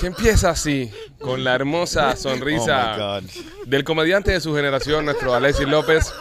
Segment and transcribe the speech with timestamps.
[0.00, 0.90] Que empieza así,
[1.20, 3.20] con la hermosa sonrisa Oh,
[3.66, 6.12] del comediante de su generación, nuestro Alexis López.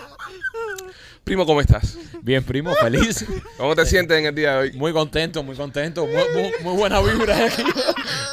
[1.30, 1.96] Primo, ¿cómo estás?
[2.23, 3.23] Bien, primo, feliz.
[3.55, 4.71] ¿Cómo te sientes en el día de hoy?
[4.71, 6.07] Muy contento, muy contento.
[6.07, 7.61] Muy, muy- muy buena vibra aquí.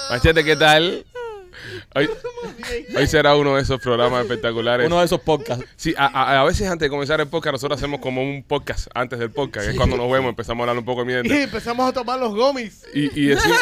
[0.08, 1.04] Machete, ¿qué tal?
[1.94, 2.08] Hoy,
[2.96, 4.86] hoy será uno de esos programas espectaculares.
[4.86, 5.66] Uno de esos podcasts.
[5.76, 8.88] Sí, a, a- a veces antes de comenzar el podcast, nosotros hacemos como un podcast
[8.94, 11.32] antes del podcast, que es cuando nos vemos, empezamos a hablar un poco de Y
[11.42, 12.82] empezamos a tomar los gomis.
[12.94, 13.58] Y, y, decimos,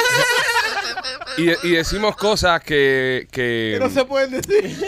[1.38, 4.78] y, y decimos cosas que, que, Que no se pueden decir.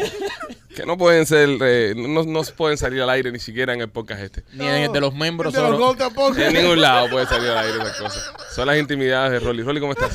[0.77, 3.89] Que no pueden ser, eh, no, no pueden salir al aire ni siquiera en el
[3.89, 4.45] podcast este.
[4.53, 5.55] Ni en el de los miembros.
[5.55, 5.79] De los solo.
[5.79, 6.37] gold tampoco.
[6.37, 8.31] En ningún lado puede salir al aire esas cosas.
[8.55, 9.63] Son las intimidades de Rolly.
[9.63, 10.15] Rolly, ¿cómo estás?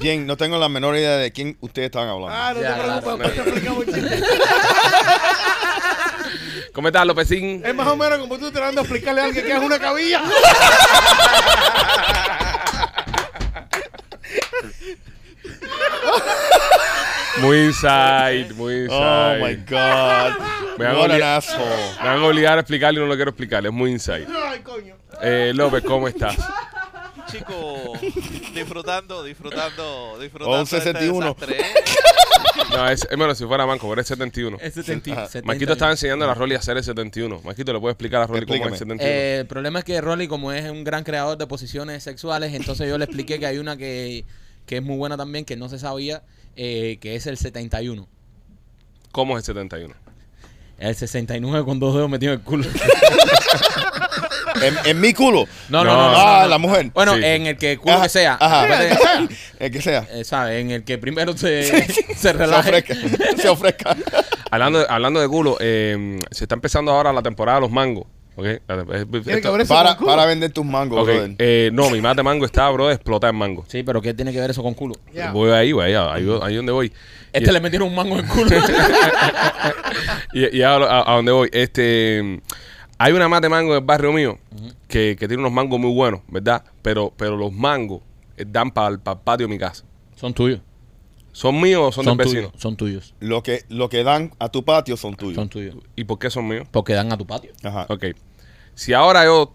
[0.00, 2.34] Bien, no tengo la menor idea de quién ustedes estaban hablando.
[2.34, 3.52] Ah, no Ya, te preocupes, claro.
[3.84, 4.00] te.
[6.72, 7.60] ¿Cómo estás, Lópezín?
[7.62, 10.22] Es más o menos como tú tratando de explicarle a alguien que es una cabilla.
[17.40, 19.40] Muy inside, muy oh inside.
[19.40, 20.78] my God.
[20.78, 21.66] Me hago What an asshole.
[22.02, 23.64] Me van a obligar a explicarle y no lo quiero explicar.
[23.64, 24.26] Es muy inside.
[24.48, 24.96] Ay, coño.
[25.22, 26.36] Eh, López, ¿cómo estás?
[27.30, 27.92] Chico,
[28.54, 30.56] disfrutando, disfrutando, disfrutando.
[30.56, 31.34] Oh, un de este 61.
[31.34, 31.74] desastre, ¿eh?
[32.70, 34.58] No, es, es bueno, si fuera Manco, pero es 71.
[34.60, 35.46] Es 70, 70.
[35.46, 37.40] Maquito estaba enseñando a la Rolly a hacer el 71.
[37.44, 38.98] Maquito, ¿le puede explicar a Rolly cómo es el Explícame.
[38.98, 39.02] 71?
[39.12, 42.88] Eh, el problema es que Rolly, como es un gran creador de posiciones sexuales, entonces
[42.88, 44.24] yo le expliqué que hay una que,
[44.66, 46.22] que es muy buena también, que no se sabía,
[46.56, 48.08] eh, que es el 71.
[49.12, 49.94] ¿Cómo es el 71?
[50.78, 52.64] El 69 con dos dedos metido en el culo.
[54.62, 55.44] En, en mi culo.
[55.68, 55.90] No, No.
[55.92, 56.10] no, no.
[56.12, 56.48] no, ah, no.
[56.48, 56.90] la mujer.
[56.94, 57.20] Bueno, Sí.
[57.22, 58.38] en el que el culo Ajá, que sea.
[58.40, 59.26] Ajá.
[59.58, 60.06] El que sea.
[60.10, 60.62] eh, ¿sabes?
[60.62, 62.70] En el que primero se, se Se relaje.
[62.70, 62.94] ofrezca.
[63.36, 63.94] Se ofrezca.
[64.50, 68.06] Hablando de, hablando de culo, eh, se está empezando ahora la temporada de los mangos.
[68.38, 68.60] Eh,
[69.66, 71.08] Para, vender tus mangos,
[71.38, 73.64] eh, no, mi mate mango está, bro, de explotar en mango.
[73.68, 74.94] Sí, pero ¿qué tiene que ver eso con culo?
[75.14, 75.32] Ya.
[75.32, 76.92] Voy ahí, güey, ahí, ahí, donde voy.
[77.32, 78.50] Este Y- le metieron un mango en el culo.
[80.34, 82.40] y, y a, a- a donde voy, este
[82.98, 84.38] hay una mate mango en el barrio mío
[84.88, 86.62] que, que tiene unos mangos muy buenos, ¿verdad?
[86.82, 88.00] Pero, pero los mangos
[88.36, 89.84] eh, dan para el patio de mi casa.
[90.14, 90.60] son tuyos.
[91.32, 92.48] ¿Son míos o son, Son, del vecino?
[92.48, 92.62] tuyos.
[92.62, 93.14] Son tuyos.
[93.20, 95.34] Lo que, lo que dan a tu patio son tuyos.
[95.34, 95.74] Son tuyos.
[95.94, 96.66] ¿Y por qué son míos?
[96.70, 97.50] Porque dan a tu patio.
[97.62, 97.84] Ajá.
[97.90, 98.06] Ok.
[98.76, 99.52] Si ahora yo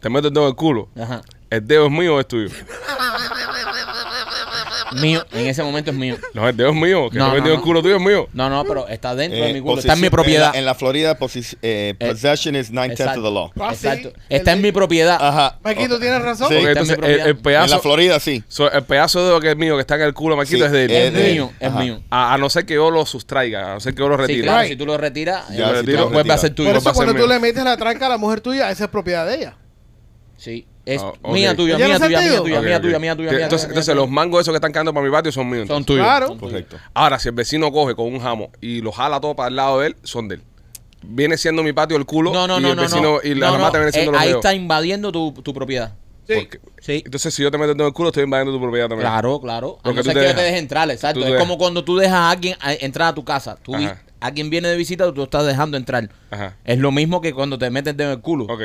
[0.00, 1.22] te meto el dedo en el culo, Ajá.
[1.48, 2.48] ¿el dedo es mío o es tuyo?
[5.00, 5.24] Mío.
[5.32, 6.16] En ese momento es mío.
[6.34, 7.10] No, el dedo es mío.
[7.10, 8.28] Que No, no, el culo tuyo es mío.
[8.32, 9.78] No, no, pero está dentro Eh, de mi culo.
[9.78, 10.46] Está en mi posición- propiedad.
[10.48, 13.50] En la, en la Florida, posi- eh, Eh, possession is 9 tenths of the law.
[13.60, 13.86] Ah, sí.
[13.86, 14.12] Exacto.
[14.28, 15.18] El Está en de- mi propiedad.
[15.20, 15.58] Ajá.
[15.62, 16.48] Maquito, ¿tienes razón?
[16.48, 16.54] Sí.
[16.54, 18.42] Está en entonces, el, el En la pedazo, Florida, sí.
[18.48, 20.62] so, el pedazo de dedo que es mío, que está en el culo, Maquito, Sí,
[20.64, 20.90] es de él.
[20.90, 21.78] es Es de- mío, es Ajá.
[21.80, 22.00] mío.
[22.10, 24.20] A, a no ser que yo lo sustraiga, a no ser que yo lo Sí,
[24.22, 24.42] retire.
[24.42, 24.70] claro, Right.
[24.70, 26.40] si tú lo retiras, Ya, eh, si tú lo vuelve a retiras.
[26.40, 26.68] ser tuyo.
[26.70, 28.90] Por eso a cuando tú le metes la tranca a la mujer tuya, esa es
[28.90, 29.56] propiedad de ella.
[30.36, 30.66] Sí.
[30.86, 31.32] Es Ah, ok.
[31.32, 32.42] mía tuya, ¿Ya mía lo tuya, mía sentido?
[32.42, 32.82] tuya, Ok, mía ok.
[32.82, 35.06] tuya, mía tuya, mía Entonces, tuya, entonces mía los mangos esos que están cayendo para
[35.06, 35.62] mi patio son míos.
[35.66, 35.68] tuya.
[35.68, 35.86] Son entonces.
[35.86, 36.06] tuyos.
[36.06, 36.36] Claro.
[36.38, 36.76] Correcto.
[36.92, 39.80] Ahora, si el vecino coge con un jamo y lo jala todo para el lado
[39.80, 40.42] de él, son de él.
[41.02, 42.82] Viene siendo mi patio el culo No, no, y no, el no.
[42.82, 43.20] vecino no.
[43.22, 45.94] y la No, no, mata viene siendo eh, los Ahí está invadiendo tu, tu propiedad.
[46.26, 46.34] Sí.
[46.36, 47.02] Porque- Sí.
[47.04, 49.08] Entonces, si yo te meto el dedo en el culo, estoy invadiendo tu propiedad también.
[49.08, 49.78] Claro, claro.
[49.82, 50.36] A no tú ser que yo dejas.
[50.36, 51.20] te dejes entrar, exacto.
[51.20, 51.46] Tú Es dejas.
[51.46, 53.56] como cuando tú dejas a alguien a- entrar a tu casa.
[53.62, 54.02] Tú vi- Ajá.
[54.20, 56.10] alguien viene de visita, tú estás dejando entrar.
[56.30, 56.56] Ajá.
[56.64, 58.44] Es lo mismo que cuando te metes el dedo en el culo.
[58.44, 58.62] Ok.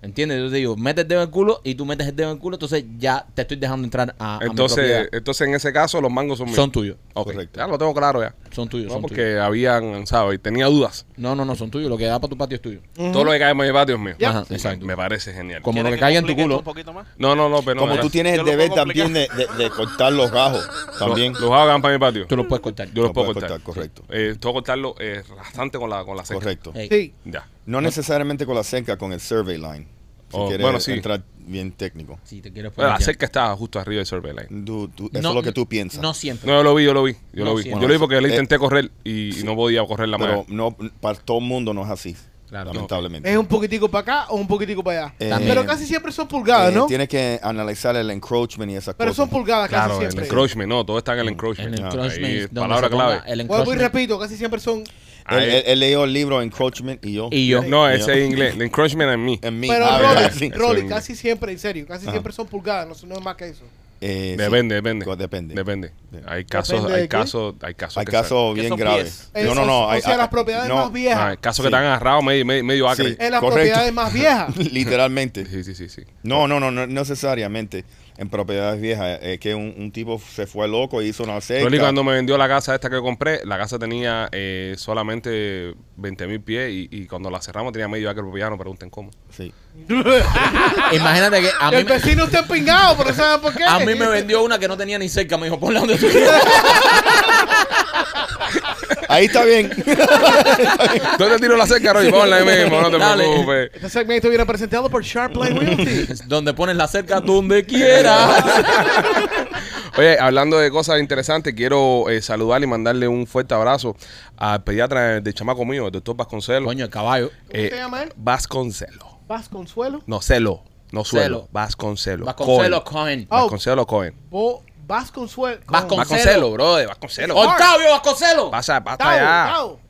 [0.00, 0.38] ¿Entiendes?
[0.38, 2.36] Yo te digo, metes el dedo en el culo y tú metes el dedo en
[2.36, 5.72] el culo, entonces ya te estoy dejando entrar a, a mi Entonces, entonces, en ese
[5.72, 6.56] caso, los mangos son míos.
[6.56, 6.96] Son tuyos.
[7.12, 7.58] Correcto.
[7.58, 8.32] Ya lo tengo claro ya.
[8.50, 9.40] Son tuyos, No, son porque tuyos.
[9.40, 10.40] habían, ¿sabes?
[10.42, 11.06] Tenía dudas.
[11.16, 11.88] No, no, no, son tuyos.
[11.90, 12.80] Lo que da para tu patio es tuyo.
[12.94, 14.14] Todo lo que cae en mi patio es mío.
[14.26, 14.84] Ajá, exacto.
[14.86, 15.62] Me parece genial.
[15.62, 16.44] Como lo ¿Quieres que caiga en tu culo.
[16.56, 17.06] esto Un poquito más?
[17.18, 17.80] No, no, no, pero no.
[17.88, 20.68] Como tú tienes el deber también de, de- de cortar los gajos.
[20.98, 21.32] También.
[21.32, 22.26] Los, los hago van para mi patio.
[22.26, 22.88] Tú lo puedes cortar.
[22.88, 23.60] Yo los Lo puedo puedes cortar.
[23.62, 24.02] cortar, correcto.
[24.10, 26.40] Eh, tengo que cortarlo eh, bastante con la, con la seca.
[26.40, 26.72] Correcto.
[26.88, 27.12] Sí.
[27.24, 27.46] Ya.
[27.66, 29.86] No necesariamente con la cerca, con el survey line.
[30.30, 30.92] Si Oh, quieres bueno, sí.
[30.92, 32.18] entrar bien técnico.
[32.24, 33.04] Si te quieres Bueno, poner la ya.
[33.06, 34.62] cerca está justo arriba del survey line.
[34.64, 34.90] Eso
[35.22, 36.00] No, es lo que tú piensas.
[36.02, 36.46] No siempre.
[36.50, 37.14] No, yo lo vi, yo lo vi.
[37.32, 37.62] Yo No, lo vi.
[37.62, 37.70] sí.
[37.70, 40.44] yo lo vi porque le Eh, intenté correr y, y no podía correr la pero
[40.44, 40.44] mano.
[40.48, 42.14] no, para todo el mundo no es así.
[42.48, 42.72] Claro.
[42.72, 43.30] lamentablemente.
[43.30, 45.14] Es un poquitico para acá o un poquitico para allá.
[45.18, 45.34] Eh.
[45.46, 46.86] Pero casi siempre son pulgadas, Eh, ¿no?
[46.86, 49.16] Tienes que analizar el encroachment y esas Pero cosas.
[49.16, 50.24] son pulgadas casi Claro, el siempre.
[50.24, 51.78] encroachment, no, todo está en el encroachment.
[51.78, 53.16] Ah, encroachment, ahí, palabra clave.
[53.26, 53.80] El Vuelvo y encroachment.
[53.94, 54.82] repito, casi siempre son.
[55.30, 55.50] Él, Ahí.
[55.56, 57.28] él- él leyó el libro Encroachment y yo.
[57.30, 57.62] Y yo.
[57.62, 58.54] No, ese es inglés.
[58.54, 59.38] El encroachment en mí.
[59.42, 59.68] En mí.
[59.68, 62.12] Pero Ah, Rolly, casi siempre, en serio, casi Ajá.
[62.12, 63.64] siempre son pulgadas, no, no es más que eso.
[64.00, 64.42] Eh, sí.
[64.42, 65.04] Depende, depende.
[65.16, 65.54] Depende.
[65.56, 65.90] Depende.
[66.26, 67.96] Hay casos, Depende hay casos, hay casos.
[67.98, 69.28] Hay casos bien graves.
[69.34, 69.86] Eh, No, no, no.
[69.86, 71.20] O, hay- sea, hay- las propiedades no, más viejas.
[71.20, 71.62] hay casos Sí.
[71.64, 73.08] que te han agarrado medio, medio, medio acre.
[73.10, 73.16] Sí.
[73.18, 73.56] En las correcto.
[73.56, 74.56] propiedades más viejas.
[74.72, 75.46] Literalmente.
[75.46, 76.02] Sí, sí, sí, sí.
[76.22, 77.84] No, no, no, no necesariamente
[78.18, 79.18] en propiedades viejas.
[79.22, 81.64] Es que un, un tipo se fue loco y hizo una cerca.
[81.64, 86.26] Rolly cuando me vendió la casa esta que compré, la casa tenía eh, solamente 20
[86.26, 89.10] mil pies y, y cuando la cerramos tenía medio acre propiedad, no pregunten cómo.
[89.30, 89.52] Sí.
[90.92, 93.62] Imagínate que a mí, el me- vecino está empingado, pero ¿sabes por qué?
[93.64, 95.38] a mí me vendió una que no tenía ni cerca.
[95.38, 96.42] Me dijo, ponla donde tú quieras.
[99.08, 99.70] Ahí está bien.
[101.18, 102.10] ¿Dónde tiro la cerca, Rolly?
[102.10, 103.24] Ponla ahí mismo, no te Dale.
[103.24, 103.70] preocupes.
[103.74, 106.06] Este segmento viene presentado por Sharpline Realty.
[106.26, 108.44] donde pones la cerca donde quieras.
[109.96, 113.96] Oye, hablando de cosas interesantes, quiero eh, saludar y mandarle un fuerte abrazo
[114.36, 116.66] al pediatra del chamaco mío, el doctor Vasconcelos.
[116.66, 117.30] Coño, el caballo.
[117.30, 118.12] ¿Cómo Eh, se llama él?
[118.16, 119.18] Vasconcelo.
[119.26, 120.02] Paz Consuelo.
[120.06, 120.62] No, celo.
[120.92, 121.24] No suelo.
[121.40, 121.48] Celo.
[121.52, 122.24] Vasconcelo.
[122.26, 123.24] Vasconcelos Cohen.
[123.24, 123.26] Cohen.
[123.30, 123.36] Oh.
[123.42, 124.14] Vasconcelo Cohen.
[124.30, 125.60] Bo Vasconsuelo.
[125.66, 126.88] Vascon- Vasconcelo, brother.
[126.88, 127.36] Vasconcelo.
[127.36, 128.50] Octavio Vasconcelos.
[128.50, 129.52] Pasa, pasa Tao, allá.
[129.52, 129.80] Tao.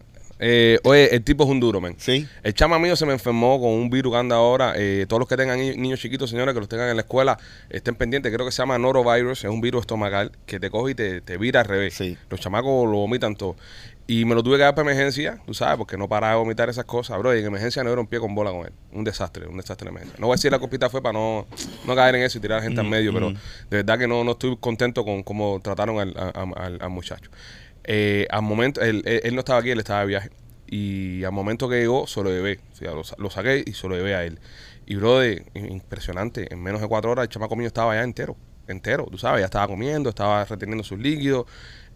[0.40, 1.96] Eh, oye, el tipo es un duro, man.
[1.98, 2.28] Sí.
[2.44, 4.72] El chama mío se me enfermó con un virus que anda ahora.
[4.76, 7.38] Eh, todos los que tengan ni- niños chiquitos, señores, que los tengan en la escuela,
[7.70, 8.32] estén pendientes.
[8.32, 9.42] Creo que se llama norovirus.
[9.44, 11.94] Es un virus estomacal que te coge y te, te vira al revés.
[11.94, 12.16] Sí.
[12.30, 13.56] Los chamacos lo vomitan todo.
[14.10, 16.70] Y me lo tuve que dar para emergencia, tú sabes, porque no paraba de vomitar
[16.70, 17.36] esas cosas, bro.
[17.36, 18.72] Y en emergencia no era un pie con bola con él.
[18.90, 20.18] Un desastre, un desastre de emergencia.
[20.18, 21.46] No voy a decir la copita fue para no,
[21.86, 23.28] no caer en eso y tirar a la gente al medio, pero
[23.68, 27.30] de verdad que no, no estoy contento con cómo trataron al, al- al muchacho.
[27.84, 30.30] Eh, al momento, él, él- él no estaba aquí, él estaba de viaje.
[30.66, 32.60] Y al momento que llegó, se lo llevé.
[32.72, 34.38] O sea, lo saqué y se lo llevé a él.
[34.86, 36.52] Y, bro, de, impresionante.
[36.52, 38.36] En menos de cuatro horas, el chamaco mío estaba ya entero.
[38.66, 41.46] Entero, tú sabes, ya estaba comiendo, estaba reteniendo sus líquidos.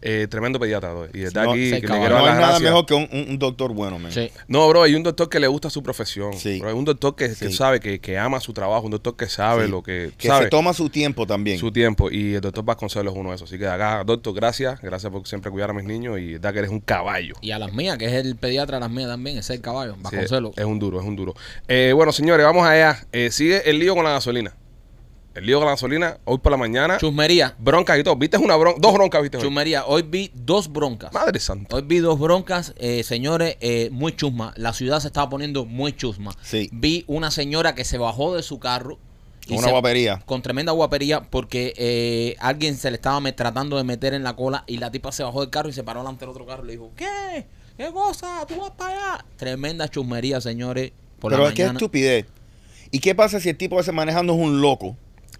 [0.02, 1.06] Eh, tremendo pediatra, bro.
[1.14, 2.00] Y de verdad No, aquí se que le acabó.
[2.00, 2.70] quiero No dar hay las nada gracias.
[2.70, 4.10] mejor que un, un- un doctor bueno, man.
[4.12, 4.30] Sí.
[4.48, 6.32] No, bro, hay un doctor que le gusta su profesión.
[6.34, 6.58] Sí.
[6.58, 7.52] Bro, hay un doctor que, que Sí.
[7.52, 9.70] sabe, que, que ama su trabajo, un doctor que sabe Sí.
[9.70, 11.58] lo que, Que sabe se toma su tiempo también.
[11.58, 12.10] su tiempo.
[12.10, 13.48] Y el doctor Vasconcelos es uno de esos.
[13.48, 14.80] Así que acá, doctor, gracias.
[14.82, 17.34] Gracias por siempre cuidar a mis niños y da que eres un caballo.
[17.40, 19.62] Y a las mías, que es el pediatra de las mías también, ese es el
[19.62, 19.94] caballo.
[19.94, 20.52] Sí, Vasconcelos.
[20.58, 21.34] es un duro, es un duro.
[21.68, 23.06] Eh, bueno, señores, vamos allá.
[23.12, 24.52] Eh, sigue el lío con la gasolina.
[25.34, 26.98] El lío con la gasolina, hoy por la mañana.
[26.98, 27.54] Chusmería.
[27.58, 28.16] Broncas y todo.
[28.16, 28.78] ¿Viste una bronca?
[28.80, 29.38] Dos broncas, ¿viste?
[29.38, 29.42] hoy?
[29.42, 29.86] Chusmería.
[29.86, 31.10] Hoy vi dos broncas.
[31.12, 31.74] Madre santa.
[31.74, 34.52] Hoy vi dos broncas, eh, señores, eh, muy chusma.
[34.56, 36.36] La ciudad se estaba poniendo muy chusma.
[36.42, 36.68] Sí.
[36.72, 38.98] Vi una señora que se bajó de su carro.
[39.48, 40.22] Con una se- guapería.
[40.26, 44.36] Con tremenda guapería porque eh, alguien se le estaba me- tratando de meter en la
[44.36, 46.62] cola y la tipa se bajó del carro y se paró delante del otro carro
[46.64, 47.46] y le dijo, ¿qué?
[47.78, 48.44] ¿Qué cosa?
[48.46, 49.24] ¿Tú vas para allá?
[49.36, 50.92] Tremenda chusmería, señores.
[51.18, 51.78] Por Pero la es que mañana.
[51.78, 52.26] estupidez.
[52.90, 54.96] ¿Y qué pasa si el tipo ese manejando es un loco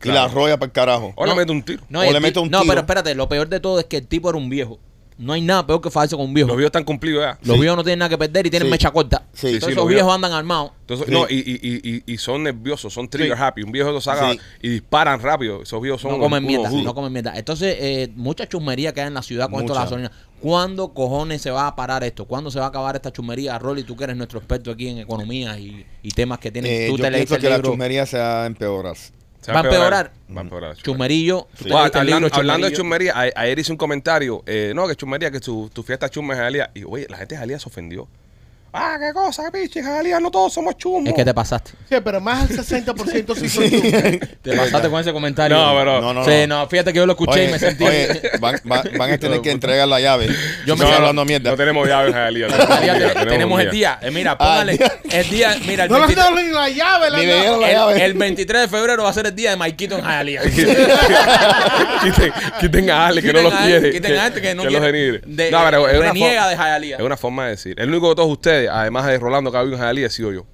[0.09, 1.13] y la arrolla para el carajo?
[1.17, 1.37] O le No.
[1.37, 1.83] mete un tiro.
[1.89, 2.71] No, o le mete un no tiro.
[2.71, 4.79] pero espérate, lo peor de todo es que el tipo era un viejo.
[5.19, 6.49] No hay nada peor que fallarse con un viejo.
[6.49, 7.39] Los viejos están cumplidos ya.
[7.43, 7.61] Los Sí.
[7.61, 8.71] viejos no tienen nada que perder y tienen Sí.
[8.73, 9.19] mecha corta.
[9.35, 9.47] Sí.
[9.49, 10.15] Entonces Sí, esos los viejos viejos.
[10.15, 10.73] andan armados.
[10.81, 11.13] Entonces, Sí.
[11.13, 13.43] no, y, y, y, y son nerviosos, son trigger Sí.
[13.43, 13.63] happy.
[13.63, 14.41] Un viejo lo saca Sí.
[14.63, 15.63] y disparan rápido.
[15.63, 17.35] Esos viejos son No comen mierda, no comen mierda.
[17.37, 19.97] Entonces, eh, mucha chusmería que hay en la ciudad con esto de la Mucha.
[19.97, 20.13] gasolina.
[20.41, 22.25] ¿Cuándo cojones se va a parar esto?
[22.25, 23.57] ¿Cuándo se va a acabar esta chusmería?
[23.61, 26.71] Rolly, tú que eres nuestro experto aquí en economía y, y temas que tienes.
[26.73, 28.97] Eh, tú yo te pienso que la libro chusmería se va a empeorar.
[29.51, 30.13] ¿Va a empeorar?
[30.35, 30.77] Va a empeorar.
[30.77, 30.83] Sí.
[31.99, 33.13] el hablando, libro hablando de Chusmerillo.
[33.13, 36.35] chusmería, a- ayer hice un comentario, eh, no, que chusmería, que tu, tu fiesta chusma
[36.35, 36.71] es Jalía.
[36.75, 38.07] Y oye, la gente de Jalía se ofendió.
[38.75, 41.07] Ah, qué cosa, pichi, Jalía, no todos somos chumos.
[41.09, 41.73] Es que te pasaste.
[41.91, 44.27] Sí, pero más del 60% sí soy tú.
[44.41, 45.57] Te pasaste con ese comentario.
[45.57, 46.61] No, pero- No, no, Sí, no.
[46.61, 47.85] no, fíjate que yo lo escuché Oye, y me sentí.
[47.85, 50.29] oye, van, van- van a tener que entregar la llave.
[50.65, 51.51] Yo me- No, hablando mierda.
[51.51, 52.49] No tenemos llaves en Jalía.
[52.49, 53.99] Jalía, te- tenemos el día.
[54.01, 54.73] Eh, mira, Ah, póngale.
[54.73, 54.93] el día.
[55.21, 57.61] El día, mira, el, No le 23 has dado ni la llave, la llave.
[57.61, 58.05] la el- llave.
[58.07, 60.41] el 23 de febrero va a ser el día de Maikito en Jalía.
[62.03, 63.91] quiten, quiten a Ale que no los quiere.
[63.93, 65.21] quiten a este que no quiere.
[65.51, 66.97] no, pero es una, reniega forma, de Hialeah.
[66.99, 67.75] es una forma de decir.
[67.79, 70.33] El único de todos ustedes, además de Rolando que ha vivido en Jalía, he sido
[70.33, 70.47] yo.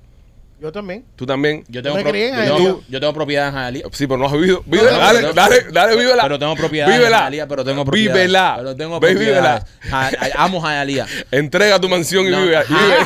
[0.61, 1.05] Yo también.
[1.15, 1.63] Tú también.
[1.69, 2.77] Yo tengo, me pro- crié en yo, tengo, Hialeah.
[2.89, 3.89] yo tengo propiedad en Hialeah.
[3.93, 4.61] Sí, pero no has vivido.
[4.67, 6.23] Vívela, no, dale, dale, dale, vívela.
[6.25, 7.19] Pero tengo propiedad en Vívela.
[7.21, 8.13] Hialeah, pero tengo propiedad.
[8.17, 8.55] Vívela.
[8.59, 9.63] Pero tengo Ve, propiedades.
[9.89, 11.07] Ja- amo Hialeah.
[11.31, 12.43] Entrega tu mansión y No.
[12.43, 12.59] vive.
[12.69, 12.97] vive.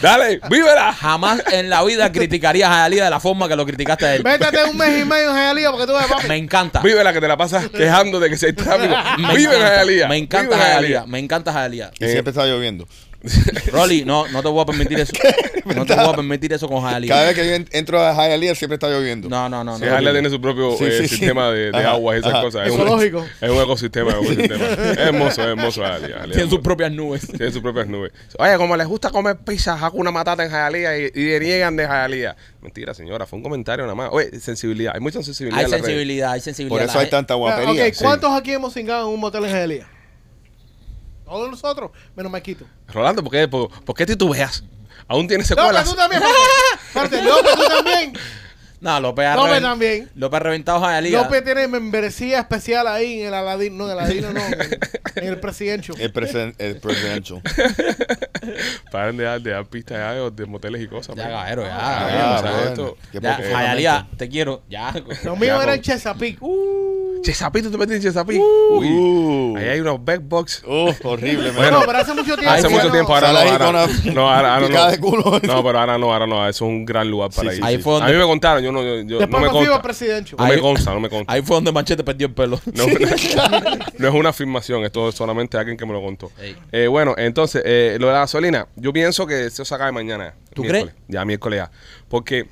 [0.00, 0.92] dale, vívela.
[0.92, 4.22] Jamás en la vida criticaría a Hialeah de la forma que lo criticaste a él.
[4.22, 6.28] Métete un mes y medio en Jalía porque tú ves, papi.
[6.28, 6.80] Me encanta.
[6.80, 8.94] Vívela que te la pasas quejando de que si hay tráfico.
[9.18, 10.08] Me Vive en encanta, Jalía.
[10.08, 11.06] Me encanta Vive en Hialeah.
[11.06, 11.90] Me encanta Hialeah.
[11.98, 12.86] Y siempre está lloviendo.
[13.72, 15.12] Rolly, no, no te voy a permitir eso.
[15.76, 17.26] No te voy a permitir eso con Cada Hialeah.
[17.26, 19.28] vez que yo en- entro a Hialeah siempre está lloviendo.
[19.28, 19.78] No, no, no.
[19.78, 19.90] Si no.
[19.90, 21.16] Jalía tiene su propio Sí, eh, sí, sí.
[21.16, 22.42] sistema de, de Ajá, agua y esas ajá.
[22.42, 22.66] cosas.
[22.66, 22.72] Es.
[22.74, 22.80] Es
[23.50, 24.64] un ecosistema, es un ecosistema.
[24.64, 27.26] Es hermoso, es hermoso es Tiene sus propias nubes.
[27.28, 28.10] Tiene sus propias nubes.
[28.38, 31.22] Oye, como les gusta comer pizza, hago una matata en Jalía y, y
[31.76, 32.36] de Jalía.
[32.62, 34.08] Mentira, señora, fue un comentario nada más.
[34.12, 34.94] Oye, sensibilidad.
[34.94, 36.80] Hay mucha sensibilidad Hay en sensibilidad, hay sensibilidad.
[36.80, 37.84] Por eso hay tanta Ah, guapería.
[37.86, 39.86] ok, ¿cuántos aquí hemos cingado en un motel en Jalía?
[41.30, 42.64] Todos nosotros, menos Maquito.
[42.88, 44.64] Rolando, ¿por qué, por, por qué titubeas?
[45.06, 45.84] Aún tienes secuelas.
[45.88, 46.20] tú también.
[46.92, 48.12] Tú también.
[48.80, 50.10] No, López ha, López también.
[50.14, 51.02] López ha reventado a.
[51.02, 53.76] López tiene membresía especial ahí en el Aladino.
[53.76, 54.40] No, en el Aladino no.
[55.16, 56.00] En, el Presidential.
[56.00, 57.42] El, presen- el presidential.
[58.90, 61.14] Paren de dar, de dar pistas ya de, de moteles y cosas.
[61.14, 61.56] Ya, man.
[61.58, 61.76] ya.
[61.78, 62.68] Ah, ya, o sea, bueno.
[62.70, 64.62] esto- Qué ya, poco Jayalía, te quiero.
[64.70, 64.94] Ya.
[65.24, 66.38] Lo mío Ya, era en con- Chesapeake.
[66.40, 68.40] Uh, Chesapito, te metiste en Chesapeake.
[68.40, 68.86] Uy.
[68.88, 70.62] Uh, Ahí hay unos backbox.
[70.66, 71.50] uh, horrible.
[71.56, 72.50] Bueno, no, pero hace mucho tiempo.
[72.50, 73.72] Hace mucho no- tiempo, ahora no, ahora,
[74.14, 74.90] no, ahora, no.
[74.90, 75.24] de culo.
[75.42, 76.48] No, pero ahora no, ahora no.
[76.48, 77.62] Eso es un gran lugar para Sí, ir.
[77.62, 77.82] sí, Ahí sí.
[77.82, 79.82] fue donde, A mí me contaron, yo no, yo, yo- Después no me consta.
[79.82, 80.36] Presidential.
[80.38, 81.32] No Ahí- me consta, no me consta.
[81.32, 82.60] ahí fue donde Machete perdió el pelo.
[82.74, 82.84] No,
[83.98, 86.30] no es una afirmación, esto es solamente alguien que me lo contó.
[86.72, 90.34] Eh, bueno, entonces, eh, lo de la gasolina, yo pienso que eso se acaba mañana.
[90.54, 90.94] ¿Tú miércoles.
[90.94, 91.04] crees?
[91.08, 91.70] Ya, miércoles ya.
[92.08, 92.46] Porque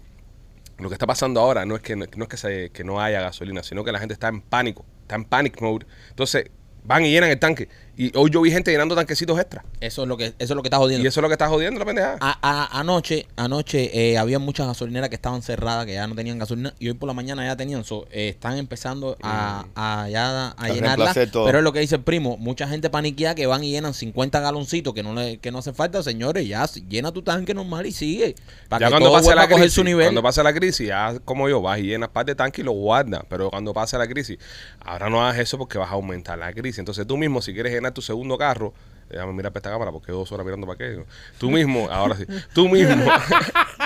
[0.79, 3.21] lo que está pasando ahora no es que no, es que, se- que no haya
[3.21, 5.87] gasolina, sino que la gente está en pánico, está en panic mode.
[6.11, 6.47] Entonces,
[6.85, 7.69] van y llenan el tanque.
[8.01, 9.65] Y hoy yo vi gente llenando tanquecitos extra.
[9.81, 11.05] Eso es lo que, eso es lo que está jodiendo.
[11.05, 12.17] Y eso es lo que está jodiendo la pendeja.
[12.21, 16.39] A- a- anoche, anoche eh, había muchas gasolineras que estaban cerradas, que ya no tenían
[16.39, 17.83] gasolina, y hoy por la mañana ya tenían.
[17.83, 21.07] So, eh, están empezando a, a, ya a llenarla.
[21.45, 24.39] Pero es lo que dice el primo, mucha gente paniquea que van y llenan 50
[24.39, 27.91] galoncitos que no le, que no hace falta, señores, ya llena tu tanque normal y
[27.91, 28.37] sigue.
[28.69, 30.07] Para ya que cuando todo pase la a coger crisis, su nivel.
[30.07, 32.73] cuando pase la crisis, ya como yo, vas y llenas par de tanque y lo
[32.73, 33.23] guardas.
[33.29, 34.39] Pero cuando pase la crisis,
[34.81, 36.79] ahora no hagas eso porque vas a aumentar la crisis.
[36.79, 38.73] Entonces tú mismo, si quieres llenar tu segundo carro,
[39.11, 41.05] déjame mirar para esta cámara porque dos horas mirando para qué.
[41.39, 43.05] Tú mismo, ahora sí, tú mismo.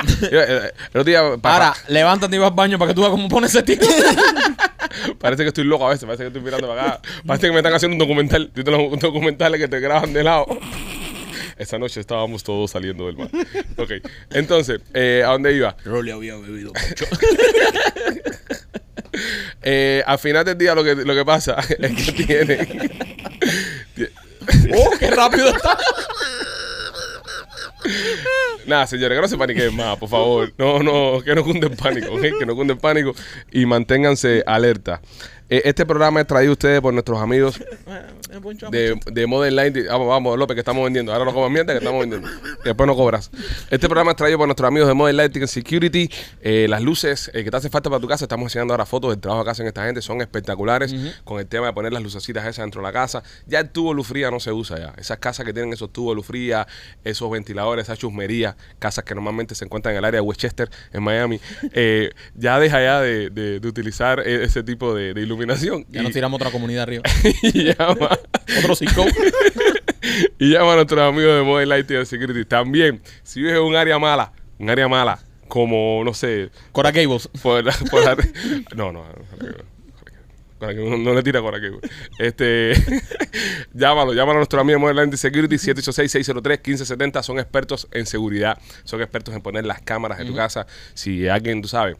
[0.30, 3.54] Eh, el día, Ahora, levántate y vas al baño para que tú veas cómo pones
[3.54, 3.76] ese tío.
[5.20, 7.02] parece que estoy loco a veces, parece que estoy mirando para acá.
[7.26, 10.46] Parece que me están haciendo un documental, los documentales que te graban de lado.
[11.56, 13.28] Esa noche estábamos todos saliendo del mar.
[13.76, 13.92] Ok,
[14.30, 15.76] entonces, eh, ¿a dónde iba?
[15.84, 17.04] Rolly había bebido mucho.
[19.62, 22.68] Eh, al final del día lo que, lo que pasa es que tiene...
[24.76, 25.76] ¡Oh, qué rápido está!
[28.66, 30.52] Nada, señores, que no se paniquen más, por favor.
[30.56, 32.22] No, no, que no cunden pánico, ¿ok?
[32.38, 33.12] Que no cunden pánico
[33.50, 35.00] y manténganse alerta.
[35.52, 37.58] Eh, este programa es traído a ustedes por nuestros amigos
[38.70, 39.76] de, de Modern Light.
[39.86, 41.12] Vamos, vamos, López, que estamos vendiendo.
[41.12, 42.26] Ahora no comas mierda que estamos vendiendo.
[42.64, 43.30] Después no cobras.
[43.70, 46.08] Este programa es traído por nuestros amigos de Modern Lighting Security.
[46.40, 49.10] Eh, las luces eh, que te hace falta para tu casa, estamos enseñando ahora fotos
[49.10, 50.00] del trabajo que hacen esta gente.
[50.00, 50.94] Son espectaculares
[51.24, 53.22] con el tema de poner las lucecitas esas dentro de la casa.
[53.46, 54.94] Ya el tubo luz fría no se usa ya.
[54.96, 56.66] Esas casas que tienen esos tubos luz fría,
[57.04, 61.02] esos ventiladores, esa chusmería, casas que normalmente se encuentran en el área de Westchester, en
[61.02, 61.40] Miami,
[61.74, 65.41] eh, ya deja ya de, de- de utilizar ese tipo de, de iluminación.
[65.88, 67.02] Ya Y- nos tiramos otra comunidad arriba.
[67.42, 68.18] y llama,
[68.58, 69.04] Otro cinco.
[70.38, 72.44] y llama a nuestros amigos de Lighting and Security.
[72.44, 75.18] También, si vives en un área mala, un área mala,
[75.48, 77.28] como, no sé, Cora Gables.
[77.42, 78.16] por, por la-
[78.74, 79.04] no, no,
[80.58, 81.58] Cora Cable, no, no le tira a Cora.
[82.18, 82.72] Este,
[83.74, 87.22] llámalo, llámalo a nuestro amigo de Mobile Lighting Security 786-603-1570.
[87.22, 90.66] Son expertos en seguridad, son expertos en poner las cámaras en tu casa.
[90.94, 91.96] Si alguien, tú sabes,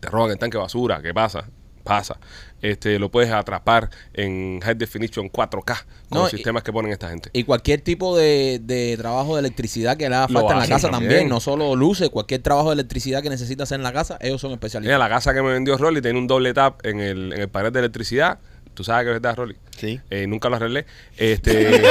[0.00, 1.48] te roban el tanque de basura, ¿qué pasa?
[1.84, 2.18] Pasa.
[2.62, 5.64] Este, lo puedes atrapar en High Definition 4K
[6.08, 7.30] con No, los y- sistemas que ponen esta gente.
[7.32, 10.90] Y cualquier tipo de, de trabajo de electricidad que le haga falta en la casa
[10.90, 11.10] también.
[11.10, 11.28] también.
[11.28, 14.50] No solo luces, cualquier trabajo de electricidad que necesitas hacer en la casa, ellos son
[14.50, 14.98] Mira, especialistas.
[14.98, 17.72] la casa que me vendió Rolly tiene un doble tap en el, en el panel
[17.72, 18.38] de electricidad.
[18.80, 19.56] Tú sabes que es verdad, Rolly.
[19.76, 20.00] Sí.
[20.08, 20.86] Eh, nunca lo arreglé.
[21.18, 21.70] Este,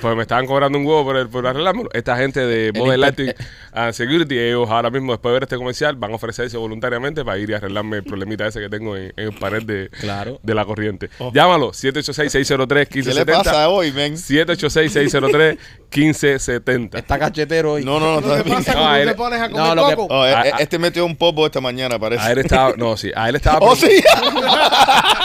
[0.00, 1.88] pues me estaban cobrando un huevo por, el, por arreglármelo.
[1.92, 3.32] Esta gente de inter- Lighting
[3.72, 7.38] and Security, ellos ahora mismo, después de ver este comercial, van a ofrecerse voluntariamente para
[7.38, 10.40] ir y arreglarme el problemita ese que tengo en, en el panel de, Claro.
[10.42, 11.08] de la corriente.
[11.32, 13.26] Llámalo, ¿Qué le 786-603-1570.
[13.44, 14.14] pasa hoy, men?
[14.16, 16.98] 786-603-1570.
[16.98, 17.84] Está cachetero hoy.
[17.84, 18.26] No, no, no.
[18.42, 18.56] Bien.
[18.56, 20.14] pasa No, cuando a te pones a no, comer lo que- coco.
[20.14, 20.56] Oh, Ah, eh, ah.
[20.58, 22.22] este metió un popo esta mañana, parece.
[22.24, 23.88] A él estaba, no, sí, a él estaba, Oh, sí.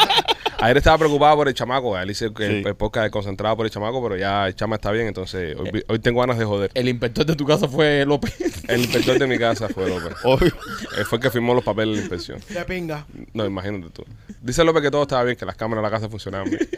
[0.59, 1.95] a él estaba preocupado por el chamaco.
[1.95, 2.53] A él dice que Sí.
[2.59, 5.55] el, el podcast es concentrado por el chamaco, pero ya el chama está bien, entonces
[5.57, 6.71] hoy, hoy tengo ganas de joder.
[6.73, 8.33] El inspector de tu casa fue López.
[8.67, 10.13] El inspector de mi casa fue López.
[10.23, 10.53] Obvio.
[10.97, 12.39] Él fue el que firmó los papeles de la inspección.
[12.49, 13.05] De pinga.
[13.33, 14.05] No, imagínate tú.
[14.41, 16.61] Dice López que todo estaba bien, que las cámaras de la casa funcionaban bien.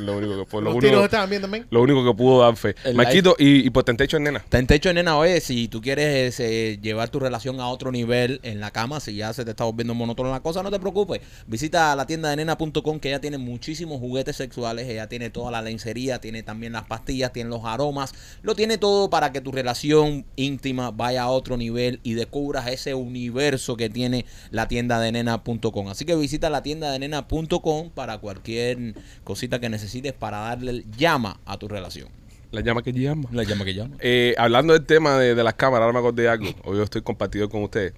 [0.00, 1.66] Lo único que, fue- lo Los único, tiros estaban bien también.
[1.70, 2.74] lo único que pudo dar fe.
[2.84, 4.38] El Maquito y, y Potentecho en nena.
[4.40, 8.40] Está en techo, nena, oye, si tú quieres eh, llevar tu relación a otro nivel
[8.42, 11.20] en la cama, si ya se te está volviendo monótona la cosa, no te preocupes.
[11.46, 15.62] Visita la tienda de nena.com que ella tiene muchísimos juguetes sexuales, ella tiene toda la
[15.62, 20.24] lencería, tiene también las pastillas, tiene los aromas, lo tiene todo para que tu relación
[20.36, 25.88] íntima vaya a otro nivel y descubras ese universo que tiene la tienda de nena.com.
[25.88, 31.38] Así que visita la tienda de nena.com para cualquier cosita que necesites para darle llama
[31.44, 32.08] a tu relación.
[32.52, 33.28] La llama que llama.
[33.30, 33.94] La llama que llama.
[34.00, 36.48] Eh, hablando del tema de, de las cámaras, ahora me acordé de algo.
[36.64, 37.92] Hoy yo estoy compartido con ustedes.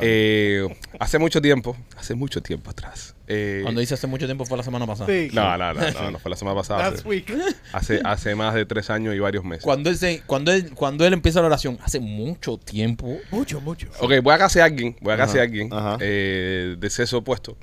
[0.00, 0.66] Eh,
[0.98, 3.14] hace mucho tiempo, hace mucho tiempo atrás.
[3.26, 5.06] eh, Cuando dice hace mucho tiempo fue la semana pasada.
[5.12, 5.28] Sí.
[5.34, 6.84] no, no, no, no, no, fue la semana pasada.
[6.84, 7.30] Last Hace, week.
[7.74, 9.64] hace, hace más de tres años y varios meses.
[9.64, 13.18] Cuando él, se, cuando, él, cuando él empieza la oración, hace mucho tiempo.
[13.30, 13.88] Mucho, mucho.
[14.00, 15.68] Ok, voy a casa de alguien, voy a de Ajá, alguien
[16.00, 17.58] eh, de sexo opuesto.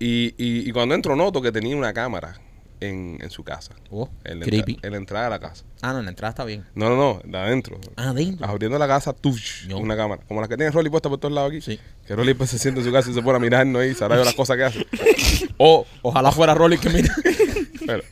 [0.00, 2.40] Y, y, y cuando entro noto que tenía una cámara
[2.80, 3.74] en, en su casa.
[3.90, 4.74] Oh, En la, creepy.
[4.74, 5.64] entra- en la entrada de la casa.
[5.82, 6.64] Ah, no, en la entrada está bien.
[6.74, 7.78] No, no, no, de adentro.
[7.96, 8.46] Ah, adentro.
[8.46, 9.78] Abriendo la casa, tush, No.
[9.78, 10.22] una cámara.
[10.28, 11.60] Como la que tiene Rolly puesta por todos lados aquí.
[11.60, 11.78] Sí.
[12.06, 14.16] Que Rolly pues, se siente en su casa y se pone a mirarnos ahí, sabrá
[14.16, 14.86] yo las cosas que hace.
[15.60, 17.12] O, Ojalá fuera Rolly que mira.
[17.84, 18.02] bueno.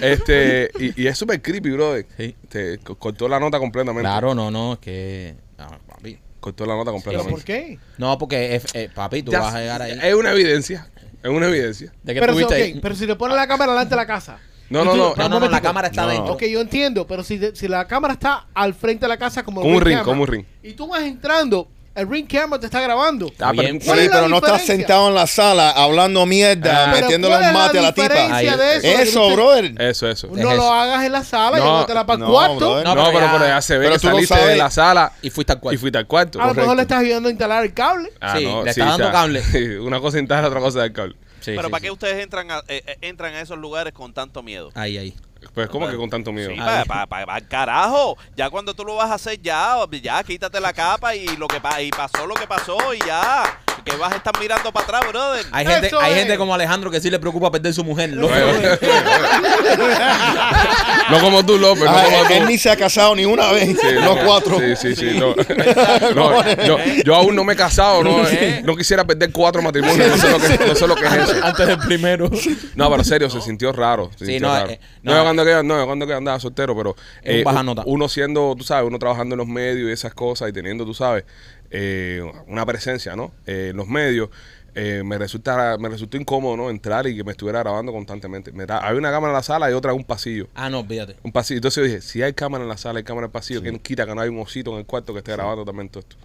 [0.00, 2.06] este, y, y es súper creepy, brother.
[2.16, 2.36] Sí.
[2.48, 4.02] Te co- cortó la nota completamente.
[4.02, 5.34] claro, no, no, es que.
[5.58, 6.18] ah, papi.
[6.40, 7.32] Cortó la nota ¿Pero completamente.
[7.32, 7.78] por qué?
[7.98, 9.98] No, porque, es- eh, papi, tú Ya- vas a llegar ahí.
[10.00, 10.88] Es una evidencia.
[11.22, 11.92] Es una evidencia.
[12.02, 12.78] ¿De qué Pero, si, tuviste ok, ahí?
[12.80, 14.38] pero si le pones la cámara delante de la casa.
[14.70, 15.14] No, no, no.
[15.16, 16.08] No, no, no, la cámara está No.
[16.08, 16.34] adentro.
[16.34, 19.42] Ok, yo entiendo, pero si, de- si la cámara está al frente de la casa
[19.42, 20.44] como Como un ring, como un ring.
[20.62, 23.26] Y tú vas entrando, el ring camera te está grabando.
[23.38, 23.78] Ah, pero- bien.
[23.78, 26.92] pero- ¿Cuál es la pero no estás sentado en la sala hablando mierda, Ah.
[27.00, 28.40] Metiéndole ¿cuál un mate a la tipa.
[28.42, 29.30] eso?
[29.30, 29.74] Brother.
[29.82, 30.28] Eso, eso.
[30.28, 30.72] No Es lo eso.
[30.72, 32.56] hagas en la sala, No, llévatela para el no, cuarto.
[32.56, 32.84] brother.
[32.84, 35.30] No, No, pero pero, ya- se ve pero que tú saliste de la sala Y
[35.30, 35.74] fuiste al cuarto.
[35.74, 36.40] y fuiste al cuarto.
[36.42, 38.10] A lo mejor le estás ayudando a instalar el cable.
[38.20, 39.42] Ah, Sí, no, le está dando cable.
[39.80, 41.16] Una cosa interna, otra cosa del cable.
[41.40, 41.84] Sí, Pero sí, ¿para sí.
[41.86, 44.70] qué ustedes entran a, eh, eh, entran a esos lugares con tanto miedo?
[44.74, 45.14] Ahí, ahí.
[45.54, 46.50] Pues, ¿cómo que con tanto miedo?
[46.50, 46.84] Sí, Ahí.
[46.86, 48.16] para, para, para, carajo.
[48.36, 51.60] Ya cuando tú lo vas a hacer, ya, ya, quítate la capa y lo que
[51.60, 53.44] pa- y pasó lo que pasó y ya.
[53.88, 55.46] Que vas a estar mirando para atrás, brother.
[55.52, 56.18] Hay gente, Eso hay es.
[56.18, 58.10] gente como Alejandro que sí le preocupa perder su mujer.
[58.10, 58.32] loco.
[61.10, 61.84] no como tú, López.
[61.84, 62.32] No Ah, como él, tú.
[62.34, 63.76] él ni se ha casado ni una vez.
[63.80, 64.58] Sí, los no, cuatro.
[64.58, 65.18] Sí, sí, sí.
[65.18, 65.34] No,
[66.14, 68.02] No, yo, yo aún no me he casado.
[68.02, 68.18] No,
[68.64, 70.08] no quisiera perder cuatro matrimonios.
[70.08, 71.34] No sé lo que, no sé lo que es eso.
[71.44, 72.30] Antes del primero.
[72.74, 74.10] No, pero serio, se sintió raro.
[74.16, 74.70] se Sí, sintió no, raro.
[74.70, 77.62] eh, no, no, yo cuando que, no, cuando que andaba soltero, pero un eh, baja
[77.62, 77.82] nota.
[77.86, 80.94] uno siendo, tú sabes, uno trabajando en los medios y esas cosas y teniendo, tú
[80.94, 81.24] sabes,
[81.70, 83.32] eh, una presencia, ¿no?
[83.46, 84.30] Eh, en los medios,
[84.74, 86.70] eh, me resulta me resultó incómodo, ¿no?
[86.70, 88.52] Entrar y que me estuviera grabando constantemente.
[88.52, 90.48] Me da- había una cámara en la sala y otra en un pasillo.
[90.54, 91.16] Ah, no, olvídate.
[91.22, 91.58] Un pasillo.
[91.58, 93.78] Entonces yo dije, si hay cámara en la sala, hay cámara en el pasillo, ¿quién
[93.78, 96.16] quita que no hay un osito en el cuarto que esté grabando también todo esto?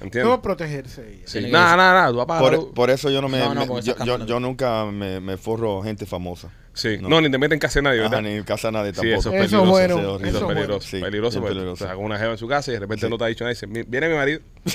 [0.00, 0.30] ¿Entiendes?
[0.30, 1.22] ¿Cómo protegerse ella?
[1.26, 1.40] Sí.
[1.50, 2.26] Nada, nada, nada.
[2.40, 3.38] Por, por eso yo no me.
[3.38, 6.50] No, no, me- porque yo, yo, yo nunca me, me forro gente famosa.
[6.80, 6.98] Sí.
[7.00, 7.08] no.
[7.08, 8.20] No, ni te meten en casa de nadie, ¿verdad?
[8.20, 9.18] Ajá, ni en casa de nadie Sí, tampoco.
[9.18, 9.70] eso es Eso es peligroso.
[9.70, 9.94] bueno,
[10.26, 10.86] eso es peligroso.
[10.88, 11.84] Sí, peligroso peligroso.
[11.84, 13.10] te sacas una jeva en su casa y de repente Sí.
[13.10, 14.40] no te ha dicho nada dice, "Mi- viene mi marido.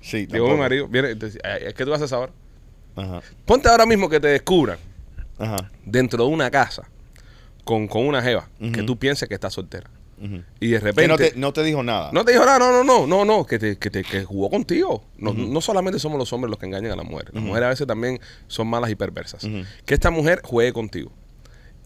[0.00, 0.52] Sí, Digo, tampoco.
[0.54, 1.10] mi marido, viene.
[1.10, 2.32] Entonces, "Ay, ¿qué tú haces ahora?
[2.94, 4.78] Ajá, Ponte ahora mismo que te descubran
[5.38, 5.70] ajá.
[5.84, 6.88] dentro de una casa
[7.64, 9.90] con, con una jeva que tú pienses que está soltera.
[10.60, 11.08] Y de Que repente...
[11.08, 12.10] no te, no te dijo nada.
[12.12, 14.48] No te dijo nada, no, no, no, no, no, que, te, que, te, que jugó
[14.48, 15.04] contigo.
[15.18, 17.34] No, no solamente somos los hombres los que engañan a las mujeres.
[17.34, 19.46] Las mujeres a veces también son malas y perversas.
[19.84, 21.12] Que esta mujer juegue contigo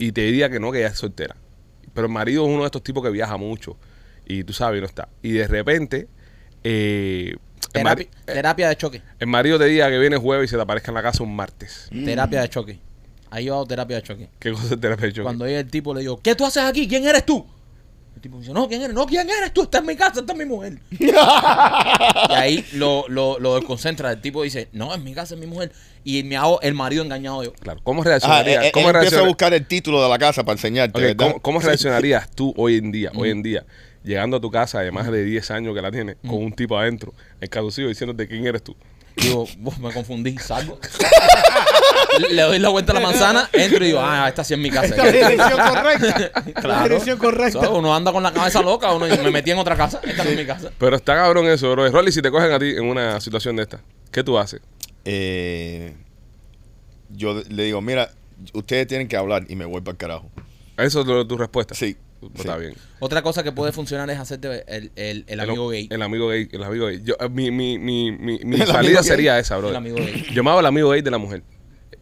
[0.00, 1.36] y te diga que no, que ella es soltera.
[1.92, 3.76] Pero el marido es uno de estos tipos que viaja mucho
[4.26, 5.08] y tú sabes, y no está.
[5.22, 6.08] Y de repente,
[6.64, 7.36] eh,
[7.70, 9.02] Terapia, eh, terapia de choque.
[9.18, 11.36] el marido te diga que viene jueves y se te aparezca en la casa un
[11.36, 11.88] martes.
[11.90, 12.80] Terapia de choque.
[13.28, 14.30] Ahí yo hago terapia de choque.
[14.38, 15.24] ¿Qué cosa es terapia de choque?
[15.24, 16.88] Cuando llega el tipo, le digo, ¿qué tú haces aquí?
[16.88, 17.46] ¿Quién eres tú?
[18.16, 18.94] El tipo dice, no, ¿quién eres?
[18.94, 19.64] No, ¿quién eres tú?
[19.64, 20.80] Está en mi casa, está mi mujer.
[20.98, 21.10] y
[22.32, 24.10] ahí lo, lo, lo desconcentra.
[24.12, 25.72] El tipo dice, no, en mi casa es mi mujer.
[26.04, 27.52] Y me hago el marido engañado yo.
[27.52, 28.64] Claro, ¿cómo Ajá, reaccionarías?
[28.64, 31.14] eh, eh, ¿Cómo, empieza a reacciona- buscar el título de la casa para enseñarte.
[31.16, 33.64] ¿cómo, cómo reaccionarías tú hoy en día, hoy en día,
[34.02, 36.78] llegando a tu casa de más de 10 años que la tienes, con un tipo
[36.78, 38.74] adentro, encaducido, diciéndote quién eres tú?
[39.16, 40.78] Digo, "Uf, me confundí, salgo.
[42.30, 44.70] le doy la vuelta a la manzana, entro y digo, ah, esta sí es mi
[44.70, 44.86] casa.
[44.94, 46.30] Esta es la dirección correcta.
[46.46, 46.82] La Claro.
[46.84, 47.60] dirección correcta.
[47.64, 50.24] So, uno anda con la cabeza loca, uno dice, me metí en otra casa, esta
[50.24, 50.70] no es mi casa.
[50.78, 51.88] Pero está cabrón eso, bro.
[51.90, 54.60] Rolly, si te cogen a ti en una situación de esta, ¿qué tú haces?
[55.04, 55.94] Eh,
[57.10, 58.10] yo le digo, mira,
[58.52, 60.30] ustedes tienen que hablar y me voy para el carajo.
[60.76, 61.74] Eso es lo- tu respuesta.
[61.74, 61.96] Sí.
[62.20, 62.40] Pues sí.
[62.40, 62.74] Está bien.
[62.98, 65.88] Otra cosa que puede funcionar es hacerte el, el, el amigo gay.
[65.90, 66.48] El amigo gay.
[66.52, 67.00] El amigo gay.
[67.02, 69.70] Yo, eh, mi mi, mi, mi, El salida sería esa, bro.
[69.70, 70.26] El amigo gay.
[70.34, 71.42] Yo me hago el amigo gay de la mujer.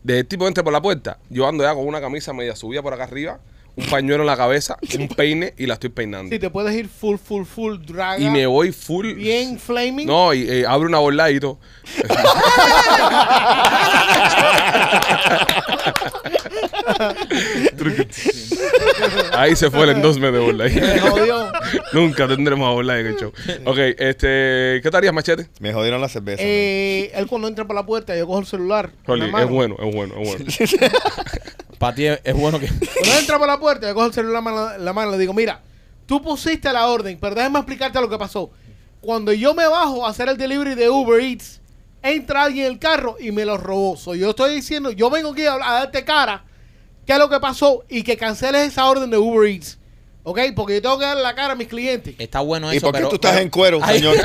[0.02, 2.82] Desde el tipo entre por la puerta, yo ando ya con una camisa media subida
[2.82, 3.40] por acá arriba,
[3.78, 6.34] un pañuelo en la cabeza, un peine y la estoy peinando.
[6.34, 8.18] Sí, te puedes ir full, full, full, draga.
[8.18, 9.14] y me voy full.
[9.14, 10.06] Bien flaming.
[10.06, 11.58] No, y eh, abro una bola y todo.
[19.32, 21.52] Ahí se fue el endorsement de jodió.
[21.92, 23.32] Nunca tendremos a bola en el show.
[23.64, 25.48] Ok, este, ¿qué te harías, Machete?
[25.60, 26.42] Me jodieron la cerveza.
[26.44, 28.90] Eh, él cuando entra por la puerta, yo cojo el celular.
[29.06, 30.44] Rolly, es bueno, es bueno, es bueno.
[31.78, 32.66] Para ti es, bueno que...
[32.94, 34.42] Cuando entra por la puerta, yo cojo el celular
[34.76, 35.60] en la mano, y le digo, mira,
[36.06, 38.50] tú pusiste la orden, pero déjame explicarte lo que pasó.
[39.00, 41.60] Cuando yo me bajo a hacer el delivery de Uber Eats,
[42.02, 43.96] entra alguien en el carro y me lo robó.
[43.96, 46.44] So, yo estoy diciendo, yo vengo aquí a darte cara
[47.08, 49.77] qué es lo que pasó y que canceles esa orden de Uber Eats.
[50.28, 50.38] ¿Ok?
[50.54, 52.14] Porque yo tengo que darle la cara a mis clientes.
[52.18, 53.08] Está bueno ¿Y eso, por qué pero...
[53.08, 53.96] tú estás pero- en cuero, Ay.
[53.98, 54.16] señor?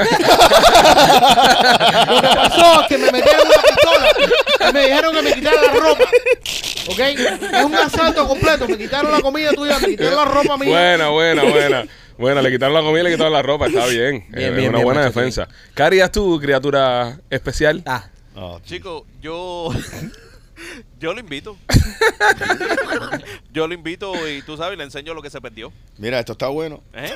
[2.10, 4.10] Lo que pasó es que me metieron una pistola
[4.70, 6.04] y me dijeron que me quitara la ropa.
[6.90, 7.00] ¿Ok?
[7.00, 8.68] Es un asalto completo.
[8.68, 10.70] Me quitaron la comida tuya, me quitaron la ropa mía.
[10.70, 11.86] Buena, buena, buena.
[12.18, 13.68] Buena, le quitaron la comida y le quitaron la ropa.
[13.68, 14.26] Está bien.
[14.30, 15.48] Bien, Eh, bien, una bien, buena macho, defensa.
[15.74, 17.82] ¿Qué harías tú, criatura especial?
[17.86, 19.70] Ah, Oh, Chico, yo.
[21.04, 21.58] yo lo invito.
[23.52, 25.74] yo lo invito y tú sabes, le enseño lo que se perdió.
[25.98, 26.82] Mira, esto está bueno.
[26.94, 27.14] ¿Eh?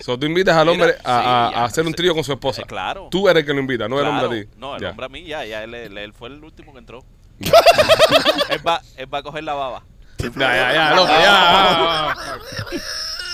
[0.00, 1.96] So, tú invitas al Mira, hombre a, a- sí, a ya, hacer un sí.
[1.96, 2.62] trío con su esposa.
[2.62, 3.08] Eh, claro.
[3.10, 4.24] Tú eres el que lo invita, no el Claro.
[4.26, 4.50] hombre a ti.
[4.58, 4.90] No, el Ya.
[4.90, 7.04] hombre a mí ya, ya él, él- él fue el último que entró.
[8.48, 9.82] él, va, él va a coger la baba.
[10.18, 12.16] Ya, ya, ya, loco, ya.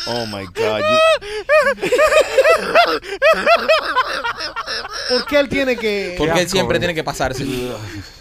[0.09, 0.81] Oh my God.
[0.81, 1.91] you-
[5.11, 6.15] ¿Por qué él tiene que.?
[6.19, 7.45] porque él siempre tiene que pasarse.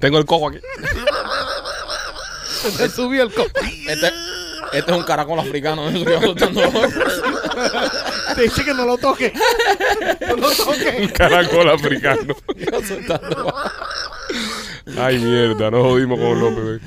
[0.00, 0.58] Tengo el cojo aquí.
[2.76, 3.50] Se subió el copo.
[3.86, 4.10] Este,
[4.72, 5.88] este es un caracol africano.
[5.88, 6.62] Eso que soltando.
[8.34, 9.32] Te dice que no lo toque.
[10.28, 11.12] No lo toque.
[11.14, 12.34] Caracol africano.
[12.86, 13.54] Soltando.
[14.98, 16.80] Ay, mierda, nos jodimos con López.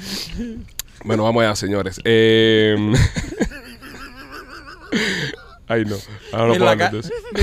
[1.03, 2.01] Bueno, vamos allá, señores.
[2.03, 2.75] Eh...
[5.67, 5.95] Ay, no.
[6.33, 6.91] Ahora no puedo la, ca-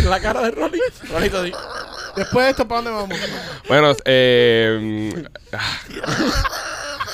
[0.09, 0.81] la cara de Rolly.
[1.11, 1.53] Rolito así.
[2.17, 3.19] Después de esto, ¿para dónde vamos?
[3.69, 5.25] Bueno, eh...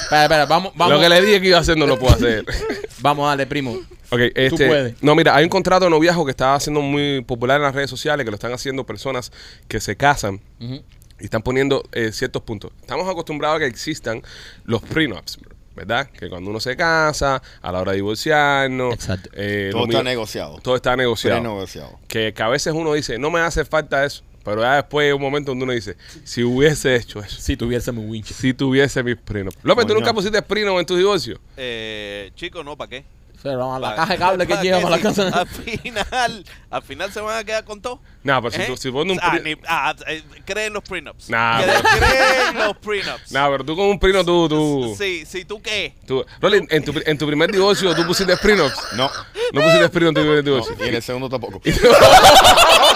[0.02, 0.94] Espera, espera, vamos, vamos.
[0.94, 2.44] Lo que le dije que iba a hacer no lo puedo hacer.
[3.00, 3.72] Vamos, dale, primo.
[4.10, 5.02] Ok, este, puedes.
[5.02, 7.90] No, mira, hay un contrato de noviazgo que está siendo muy popular en las redes
[7.90, 9.32] sociales, que lo están haciendo personas
[9.66, 10.84] que se casan Ujú.
[11.18, 12.70] y están poniendo eh, ciertos puntos.
[12.80, 14.22] Estamos acostumbrados a que existan
[14.64, 15.38] los prenups,
[15.74, 16.08] ¿verdad?
[16.10, 19.30] Que cuando uno se casa, a la hora de divorciarnos, Exacto.
[19.32, 20.58] eh, Todo lo está mío- negociado.
[20.62, 21.40] todo está negociado.
[21.40, 21.98] Pre-negociado.
[22.06, 25.12] Que, que a veces uno dice, no me hace falta eso, pero ya después hay
[25.12, 28.26] un momento donde uno dice, si hubiese hecho eso, Si tuviese mi winch.
[28.33, 29.57] si tuviese mis prenups.
[29.62, 30.00] López, ¿tú Coño.
[30.00, 31.38] nunca pusiste prenup en tu divorcio?
[31.57, 33.05] Eh, chico, no, ¿para qué?
[33.42, 34.83] Pero a la Pa- caja de cable que ¿pa' lleva qué?
[34.85, 35.28] para la casa.
[35.31, 38.00] Al final, al final se van a quedar con todo.
[38.22, 38.66] No, pero si ¿Eh?
[38.68, 41.28] tú si pones un Ah, ni- ah, eh, creen los prenups.
[41.28, 43.33] Nah, Que- pero- creen los prenups.
[43.33, 45.96] No, pero tú con un prenup, tú, tú, Sí, sí, ¿tú qué?
[46.07, 48.76] tú- Rolly, en tu, en tu primer divorcio, ¿tú pusiste prenups?
[48.96, 49.11] No,
[49.52, 50.76] No pusiste prenup en tu primer no, divorcio.
[50.78, 51.61] y en el segundo tampoco.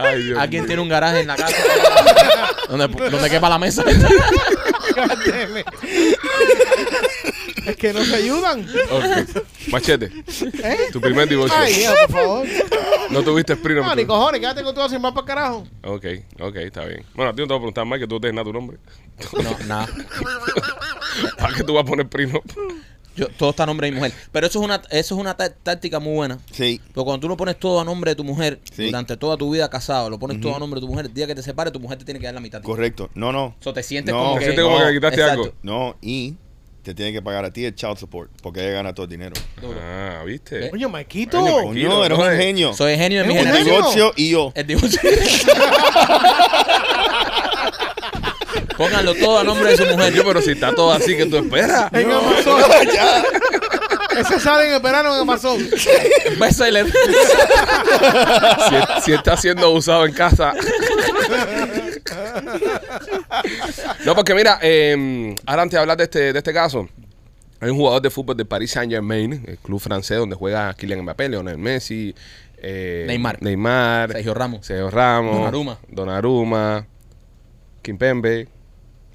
[0.00, 1.56] Ay, Dios Alguien tiene un garaje en la casa
[2.68, 3.84] donde, donde quepa la mesa.
[4.94, 5.64] Cállate.
[7.66, 8.66] Es que no se ayudan.
[8.90, 9.44] Ok.
[9.68, 10.10] Machete,
[10.62, 10.78] ¿Eh?
[10.90, 11.56] tu primer divorcio.
[11.58, 12.46] Ay, Dios, por favor.
[13.10, 13.84] No tuviste prenup.
[13.84, 15.66] No, ni cojones, quédate con todo sin más para carajo.
[15.84, 16.04] Ok,
[16.40, 17.04] ok, está bien.
[17.14, 18.78] Bueno, a ti no te voy a preguntar más que tú tienes nada tu nombre.
[19.42, 19.86] No, nada.
[21.38, 22.44] ¿Para qué tú vas a poner prenup?
[23.18, 24.12] Yo, todo está a nombre de mi mujer.
[24.32, 26.38] Pero eso es una, eso es una tá- táctica muy buena.
[26.52, 28.86] Sí, Porque cuando tú lo pones todo a nombre de tu mujer, Sí.
[28.86, 31.26] durante toda tu vida casado, lo pones todo a nombre de tu mujer, el día
[31.26, 32.62] que te separes, tu mujer te tiene que dar la mitad.
[32.62, 33.10] correcto.
[33.14, 33.54] No, no.
[33.60, 34.44] So, te sientes No, como te que...
[34.46, 35.42] sientes como no, que le quitaste exacto.
[35.42, 35.54] algo.
[35.62, 36.34] No, y
[36.82, 39.34] te tiene que pagar a ti el child support porque ella gana todo el dinero.
[39.82, 40.70] Ah, ¿viste?
[40.72, 41.38] Oye, Maquito.
[41.40, 42.36] Coño, Coño, eres un eh.
[42.36, 42.72] genio.
[42.72, 43.74] Soy el genio de mi un El generación.
[43.76, 44.52] divorcio y yo.
[44.54, 45.00] El divorcio.
[48.78, 50.14] Pónganlo todo a nombre de su mujer.
[50.14, 51.92] Yo, pero si está todo así, que tú esperas?
[51.92, 52.62] En Amazon.
[54.16, 55.58] Ese sale en el verano en Amazon.
[56.38, 56.86] Bestseller.
[58.68, 60.54] Si, si está siendo abusado en casa.
[64.04, 66.88] No, porque mira, eh, ahora antes de hablar de este, de este caso,
[67.60, 71.02] hay un jugador de fútbol de Paris Saint Germain, el club francés donde juega Kylian
[71.02, 72.14] Mbappé, Lionel Messi,
[72.58, 73.42] eh, Neymar.
[73.42, 74.66] Neymar, Sergio Ramos.
[74.66, 75.78] Sergio Ramos, Donnarumma.
[75.88, 76.86] Donnarumma,
[77.82, 78.48] Kimpembe,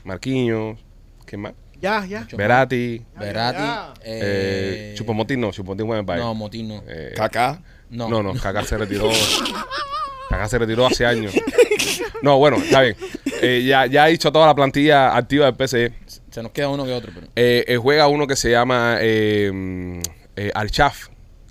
[0.03, 0.79] Marquinhos,
[1.25, 1.53] ¿qué más?
[1.81, 2.25] Ya, ya.
[2.35, 3.97] Verati, Verati.
[4.03, 6.25] Eh, Eh, Chupomotín no, Chupomotín juega en Bayern.
[6.27, 6.83] No, Motín no.
[6.87, 7.61] Eh, Kaká.
[7.89, 8.07] No.
[8.09, 9.09] no, no, Kaká se retiró.
[10.29, 11.33] Kaká se retiró hace años.
[12.21, 12.95] No, bueno, está bien.
[13.41, 15.93] Eh, ya, ya ha dicho toda la plantilla activa del PSE.
[16.31, 17.11] Se nos queda uno que otro.
[17.13, 17.27] Pero...
[17.35, 19.99] Eh, eh, juega uno que se llama eh, mm,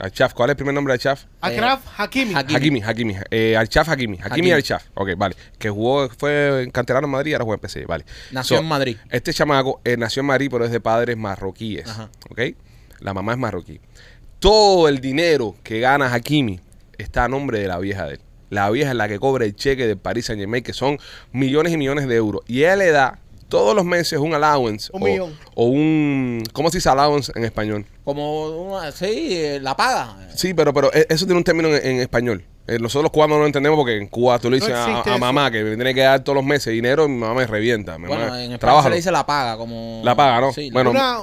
[0.03, 0.07] eh.
[0.07, 1.25] Alchaf, ¿cuál es el primer nombre de Alchaf?
[1.41, 2.35] Akraf Hakimi.
[2.35, 2.55] Hakimi.
[2.55, 3.17] Hakimi, Hakimi.
[3.31, 4.17] Eh, Alchaf Hakimi.
[4.17, 4.53] Hakimi Hakimi.
[4.53, 4.85] Alchaf.
[4.95, 5.37] Ok, vale.
[5.59, 7.87] Que jugó, fue en canterano en Madrid y ahora juega en PSE.
[7.87, 8.05] Vale.
[8.33, 8.97] Nació en Madrid.
[9.11, 11.89] Este chamaco eh, nació en Madrid, pero es de padres marroquíes.
[11.89, 12.11] Ajá.
[12.31, 12.41] ¿Ok?
[13.01, 13.81] La mamá es marroquí.
[14.39, 16.61] Todo el dinero que gana Hakimi
[16.99, 18.21] está a nombre de la vieja de él.
[18.51, 20.99] La vieja es la que cobra el cheque de Paris Saint Germain, que son
[21.33, 22.43] millones y millones de euros.
[22.47, 23.19] Y él le da
[23.53, 24.91] todos los meses un allowance.
[24.93, 25.37] Un o, millón.
[25.55, 26.43] o un.
[26.53, 27.87] ¿Cómo se dice allowance en español?
[28.05, 30.17] Como una, sí, eh, la paga.
[30.35, 32.45] Sí, pero, pero e- eso tiene un término en, en español.
[32.67, 35.03] Eh, nosotros los cubanos no lo entendemos porque en Cuba tú le No dices a-
[35.15, 37.47] a, mamá que me tiene que dar todos los meses dinero y mi mamá me
[37.47, 37.99] revienta.
[37.99, 38.85] Mi Bueno, mamá, en "Trabájalo".
[38.85, 40.01] se le dice la paga, como...
[40.05, 40.53] La paga, ¿no?
[40.53, 41.19] Sí, Bueno, Una,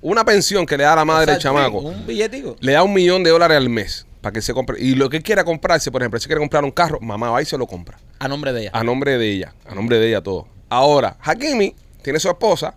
[0.00, 1.78] Una pensión que le da la madre al Exacto, chamaco.
[1.78, 2.56] Un billetico.
[2.60, 4.04] Le da un millón de dólares al mes.
[4.20, 4.80] para que se compre.
[4.80, 7.40] Y lo que él quiera comprarse, por ejemplo, si quiere comprar un carro, mamá va
[7.40, 7.98] y se lo compra.
[8.18, 8.70] A nombre de ella.
[8.74, 10.46] A nombre de ella, a nombre de ella todo.
[10.68, 12.74] Ahora, Hakimi tiene su esposa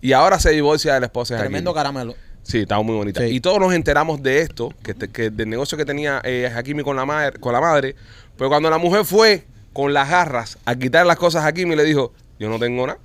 [0.00, 1.78] y ahora se divorcia de la esposa de Tremendo Hakimi.
[1.80, 2.14] caramelo.
[2.42, 3.20] Sí, estaba muy bonita.
[3.20, 3.26] Sí.
[3.34, 6.82] Y todos nos enteramos de esto, que, te- que del negocio que tenía eh, Hakimi
[6.82, 7.94] con la, madre, con la madre.
[8.36, 11.84] Pero cuando la mujer fue con las garras a quitar las cosas a Hakimi, le
[11.84, 12.98] dijo, yo no tengo nada.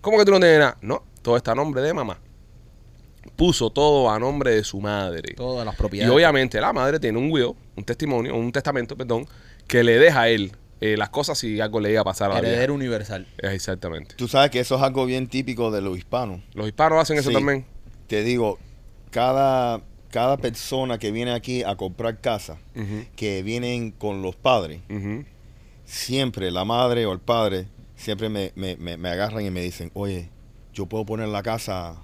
[0.00, 0.76] ¿Cómo que tú no tienes nada?
[0.80, 2.18] No, todo está a nombre de mamá.
[3.36, 5.34] Puso todo a nombre de su madre.
[5.34, 6.12] Todas las Y propiedades.
[6.14, 9.26] obviamente la madre tiene un will, un testimonio, un testamento, perdón,
[9.66, 12.34] que le deja a él eh, las cosas si algo le iba a pasar a
[12.34, 12.72] la Heredero vieja.
[12.74, 13.26] universal.
[13.38, 14.14] Eh, Exactamente.
[14.16, 16.40] Tú sabes que eso es algo bien típico de los hispanos.
[16.54, 17.34] Los hispanos hacen eso Sí.
[17.34, 17.66] también.
[18.06, 18.58] Te digo,
[19.10, 24.80] cada, cada persona que viene aquí a comprar casa, Ujú, que vienen con los padres,
[24.88, 25.24] ujú.
[25.84, 27.66] siempre la madre o el padre,
[27.96, 30.30] siempre me, me- me- me agarran y me dicen, oye,
[30.72, 31.96] yo puedo poner la casa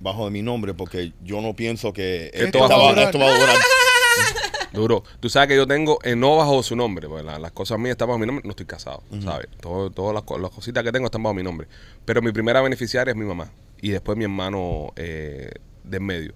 [0.00, 3.04] bajo de mi nombre porque yo no pienso que Esto va a va, durar.
[3.04, 3.56] esto va a durar.
[4.72, 5.02] Duro.
[5.20, 7.92] Tú sabes que yo tengo, eh, no bajo su nombre, pues la- las cosas mías
[7.92, 9.48] están bajo mi nombre, no estoy casado, ¿sabes?
[9.60, 11.66] Todo- todas las, co- las cositas que tengo están bajo mi nombre.
[12.04, 13.50] Pero mi primera beneficiaria es mi mamá.
[13.80, 15.50] Y después mi hermano eh,
[15.84, 16.34] de en medio.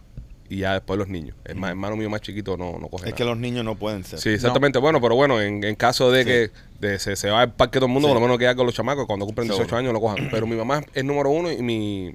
[0.51, 1.37] Y ya después los niños.
[1.45, 3.17] El ma- hermano mío más chiquito no, no coge Es nada.
[3.17, 4.19] que los niños no pueden ser.
[4.19, 4.81] Sí, exactamente.
[4.81, 6.27] Bueno, pero bueno, en, en caso de Sí.
[6.29, 6.51] que
[6.89, 8.13] de- se, se va al parque todo el mundo, Sí.
[8.15, 9.77] por lo menos queda con los chamacos, cuando cumplen 18 Seguro.
[9.79, 10.29] años lo cojan.
[10.29, 12.09] Pero mi mamá es número uno y mi,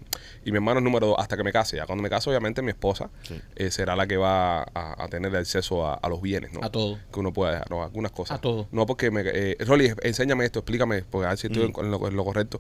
[0.44, 1.78] y mi hermano es número dos hasta que me case.
[1.78, 3.40] Ya cuando me case, obviamente, mi esposa Sí.
[3.56, 6.60] eh, será la que va a, a tener acceso a, a los bienes, ¿no?
[6.62, 7.00] A todo.
[7.14, 7.84] Que uno pueda dejar, ¿no?
[7.84, 8.38] algunas cosas.
[8.38, 8.68] A todo.
[8.74, 9.22] No, porque me...
[9.26, 12.26] Eh, Rolly, enséñame esto, explícame, porque a ver si estoy en, en lo, en lo
[12.26, 12.60] correcto.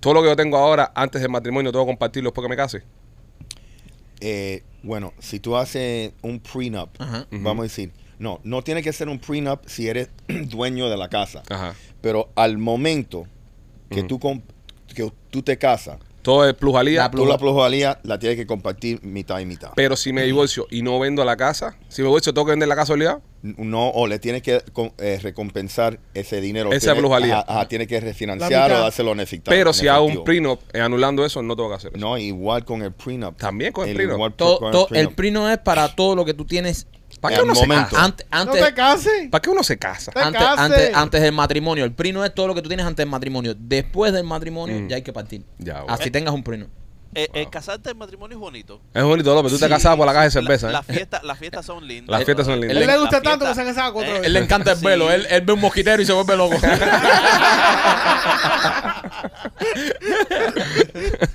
[0.00, 2.56] Todo lo que yo tengo ahora, antes del matrimonio, tengo que compartirlo después que me
[2.56, 2.82] case.
[4.26, 7.26] Eh, bueno, si tú haces un prenup, Ajá.
[7.30, 11.10] vamos a decir, no, no tiene que ser un prenup si eres dueño de la
[11.10, 11.74] casa, Ajá.
[12.00, 13.26] pero al momento
[13.90, 14.18] que, tú,
[14.94, 17.02] que tú te casas, Todo es plusvalía.
[17.02, 19.72] La tú la plusvalía la tienes que compartir mitad y mitad.
[19.76, 22.66] pero si me divorcio y no vendo la casa, si me divorcio, tengo que vender
[22.68, 23.20] la casa obligado.
[23.42, 24.62] No, o le tienes que
[24.98, 26.72] eh, recompensar ese dinero.
[26.72, 27.40] Esa Tiene- plusvalía.
[27.40, 31.26] Ajá, ajá, tiene que refinanciar o dárselo efecti- Pero si hago un prenup eh, anulando
[31.26, 32.00] eso, no tengo que hacer eso.
[32.00, 33.36] No, igual con el prenup.
[33.36, 34.14] También con el prenup.
[34.14, 35.14] igual Todo, con el prenup.
[35.14, 36.86] prino es para todo lo que tú tienes.
[37.20, 38.04] ¿Para qué uno se casa?
[38.04, 39.28] Antes, No te cases.
[39.30, 40.12] ¿Para qué uno se casa?
[40.12, 40.58] Te antes, cases.
[40.58, 41.84] antes, antes del matrimonio.
[41.84, 43.54] El prino es todo lo que tú tienes antes del matrimonio.
[43.58, 44.88] Después del matrimonio Mm.
[44.88, 45.44] ya hay que partir.
[45.58, 45.94] Ya, bueno.
[45.94, 46.66] Así tengas un prino.
[47.16, 48.80] Eh, El casarte en matrimonio es bonito.
[48.92, 49.52] Es bonito, López.
[49.52, 49.70] Tú te Sí.
[49.70, 50.94] casabas por la caja de La- cerveza, Las ¿eh?
[50.94, 52.10] fiestas las fiestas son lindas.
[52.10, 52.72] Las fiestas son lindas.
[52.76, 54.26] Él le La gusta tanto fiesta- que se han casado cuatro Eh, veces.
[54.26, 54.84] Él le encanta el Sí.
[54.84, 55.10] velo.
[55.12, 56.56] Él, él ve un mosquitero y se vuelve loco.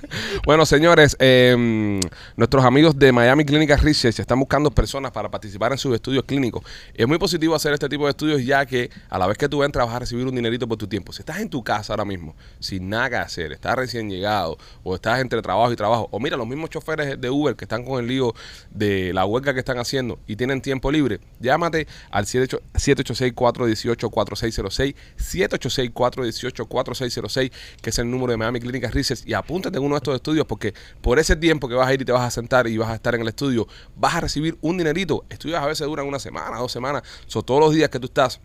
[0.50, 2.00] Bueno, señores, eh,
[2.34, 6.64] nuestros amigos de Miami Clinical Research están buscando personas para participar en sus estudios clínicos.
[6.92, 9.58] Es muy positivo hacer este tipo de estudios ya que a la vez que tú
[9.58, 11.12] vas a recibir un dinerito por tu tiempo.
[11.12, 14.96] Si estás en tu casa ahora mismo, sin nada que hacer, estás recién llegado o
[14.96, 18.00] estás entre trabajo y trabajo, o mira, los mismos choferes de Uber que están con
[18.00, 18.34] el lío
[18.70, 27.52] de la huelga que están haciendo y tienen tiempo libre, llámate al 78 786-418-4606, 786-418-4606,
[27.80, 30.39] que es el número de Miami Clinical Research, y apúntate en uno de estos estudios
[30.46, 32.90] porque por ese tiempo que vas a ir y te vas a sentar y vas
[32.90, 35.24] a estar en el estudio, vas a recibir un dinerito.
[35.28, 38.40] Estudios a veces duran una semana, dos semanas, son todos los días que tú estás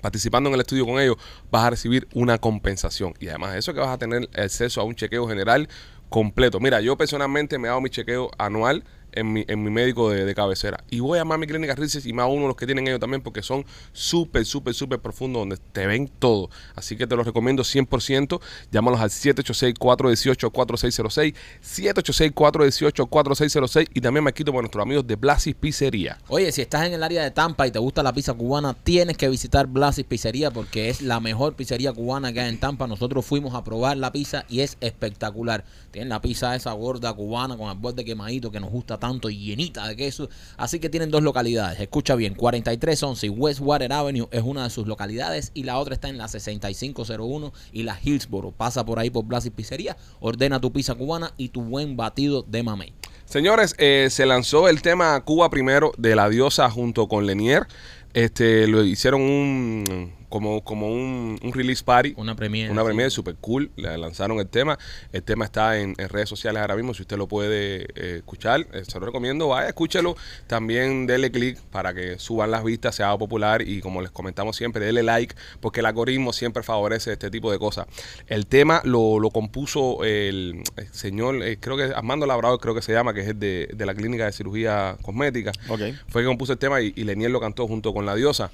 [0.00, 1.16] participando en el estudio con ellos,
[1.50, 3.14] vas a recibir una compensación.
[3.18, 5.68] Y además de eso que vas a tener acceso a un chequeo general
[6.08, 6.60] completo.
[6.60, 8.84] Mira, yo personalmente me hago mi chequeo anual
[9.16, 10.82] en mi, en mi médico de, de cabecera.
[10.90, 13.22] Y voy a Mami Clínica Research y hago uno de los que tienen ellos también
[13.22, 16.50] porque son súper, súper, súper profundos donde te ven todo.
[16.74, 18.38] Así que te los recomiendo 100%.
[18.70, 26.18] Llámalos al 786-418-4606, 786-418-4606 y también me quito por nuestros amigos de Blasis Pizzería.
[26.28, 29.16] Oye, si estás en el área de Tampa y te gusta la pizza cubana, tienes
[29.16, 32.86] que visitar Blasis Pizzería porque es la mejor pizzería cubana que hay en Tampa.
[32.86, 35.64] Nosotros fuimos a probar la pizza y es espectacular.
[35.90, 39.38] Tienen la pizza esa gorda cubana con el borde quemadito que nos gusta tanto y
[39.38, 40.28] llenita de queso.
[40.56, 41.80] Así que tienen dos localidades.
[41.80, 46.08] Escucha bien, 4311 y Westwater Avenue es una de sus localidades y la otra está
[46.08, 48.52] en la 6501 y la Hillsboro.
[48.52, 52.62] Pasa por ahí por Blasis Pizzería, ordena tu pizza cubana y tu buen batido de
[52.62, 52.92] mamey.
[53.24, 57.66] Señores, eh, se lanzó el tema Cuba primero de la diosa junto con Lenier.
[58.14, 62.14] Este, lo hicieron un como, como un, un release party.
[62.16, 62.70] Una premiere.
[62.70, 62.86] Una sí.
[62.86, 63.70] premiere super cool.
[63.76, 64.78] Le lanzaron el tema.
[65.12, 66.94] El tema está en, en redes sociales ahora mismo.
[66.94, 69.48] Si usted lo puede eh, escuchar, eh, se lo recomiendo.
[69.48, 70.16] Vaya, escúchelo.
[70.46, 73.62] También dele click para que suban las vistas, se haga popular.
[73.62, 77.58] Y como les comentamos siempre, dele like, porque el algoritmo siempre favorece este tipo de
[77.58, 77.86] cosas.
[78.26, 82.82] El tema lo, lo compuso el, el señor, eh, creo que Armando Labrador, creo que
[82.82, 85.52] se llama, que es el de, de la clínica de cirugía cosmética.
[85.68, 85.80] Ok.
[86.08, 88.50] Fue que compuso el tema y, y Lenier lo cantó junto con la diosa.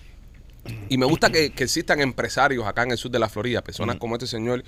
[0.89, 3.97] Y me gusta que, que existan empresarios acá en el sur de la Florida, personas
[3.97, 4.63] como este señor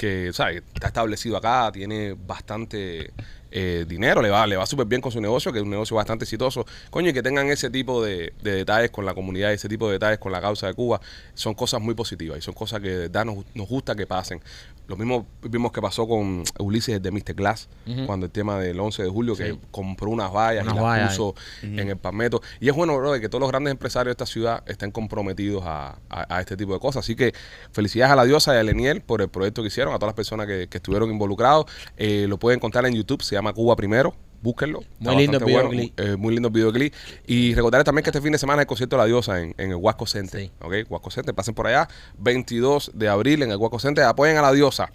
[0.00, 0.62] que, ¿sabes?
[0.74, 3.10] Está establecido acá, tiene bastante
[3.52, 5.94] eh, dinero, le va, le va súper bien con su negocio, que es un negocio
[5.96, 6.64] bastante exitoso.
[6.88, 9.94] Coño, y que tengan ese tipo de, de detalles con la comunidad, ese tipo de
[9.94, 11.00] detalles con la causa de Cuba,
[11.34, 14.40] son cosas muy positivas y son cosas que de verdad nos, nos gusta que pasen.
[14.86, 17.34] Lo mismo vimos que pasó con Ulises de Mr.
[17.34, 17.68] Glass,
[18.06, 21.08] cuando el tema del 11 de julio, que compró unas vallas Unas y las vallas,
[21.16, 21.34] puso
[21.80, 22.42] en el palmetto.
[22.60, 25.96] Y es bueno, bro, que todos los grandes empresarios de esta ciudad estén comprometidos a,
[26.08, 27.04] a- a este tipo de cosas.
[27.04, 27.32] Así que
[27.72, 30.16] felicidades a la diosa y a Leniel por el proyecto que hicieron, a todas las
[30.16, 31.66] personas que, que estuvieron involucrados.
[31.96, 34.14] Eh, lo pueden encontrar en YouTube, se llama Cuba Primero.
[34.42, 34.82] Búsquenlo.
[34.98, 35.98] Muy lindo bastante el bueno, videoclip.
[35.98, 36.94] muy, eh, muy lindo el videoclip.
[37.26, 39.54] Y recordarles también que este fin de semana es el concierto de la diosa en,
[39.58, 40.40] en el Huasco Center.
[40.40, 40.50] Sí.
[40.60, 40.74] ¿ok?
[40.88, 41.88] Huasco Center, pasen por allá.
[42.18, 44.04] 22 de abril en el Huasco Center.
[44.04, 44.90] Apoyen a la diosa.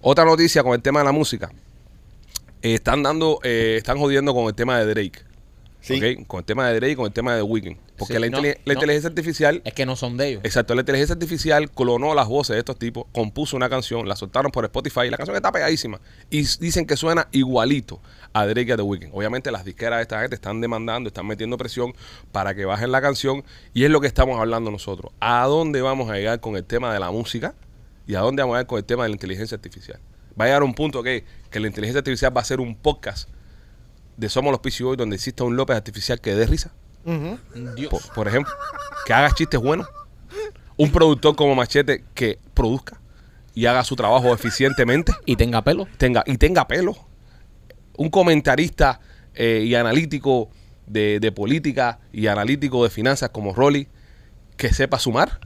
[0.00, 1.50] Otra noticia con el tema de la música.
[2.62, 5.20] Eh, están dando, eh, están jodiendo con el tema de Drake.
[6.26, 7.76] Con el tema de Drake y con el tema de The Weeknd.
[7.96, 8.72] Porque Sí, la, no, inteli- la no.
[8.74, 10.40] inteligencia artificial Es que no son de ellos.
[10.44, 14.50] Exacto, la inteligencia artificial clonó las voces de estos tipos, compuso una canción, la soltaron
[14.52, 16.00] por Spotify y la canción está pegadísima.
[16.28, 18.00] Y dicen que suena igualito
[18.32, 19.10] a Drake y a The Weeknd.
[19.14, 21.94] Obviamente las disqueras de esta gente están demandando, están metiendo presión
[22.32, 25.12] para que bajen la canción y es lo que estamos hablando nosotros.
[25.20, 27.54] ¿A dónde vamos a llegar con el tema de la música
[28.06, 30.00] y a dónde vamos a llegar con el tema de la inteligencia artificial?
[30.38, 33.28] Va a llegar un punto que, que la inteligencia artificial va a ser un podcast
[34.16, 36.72] de Somos los PC Boys donde exista un López artificial que dé risa
[37.04, 37.38] Ujú.
[37.76, 37.90] Dios.
[37.90, 38.52] por, por ejemplo,
[39.06, 39.86] que haga chistes buenos.
[40.76, 43.00] Un productor como Machete que produzca
[43.54, 45.86] y haga su trabajo eficientemente Y tenga pelo.
[45.96, 46.96] tenga, y tenga pelo.
[47.96, 49.00] Un comentarista
[49.34, 50.50] eh, y analítico
[50.86, 53.88] de, de política y analítico de finanzas como Rolly
[54.56, 55.40] que sepa sumar.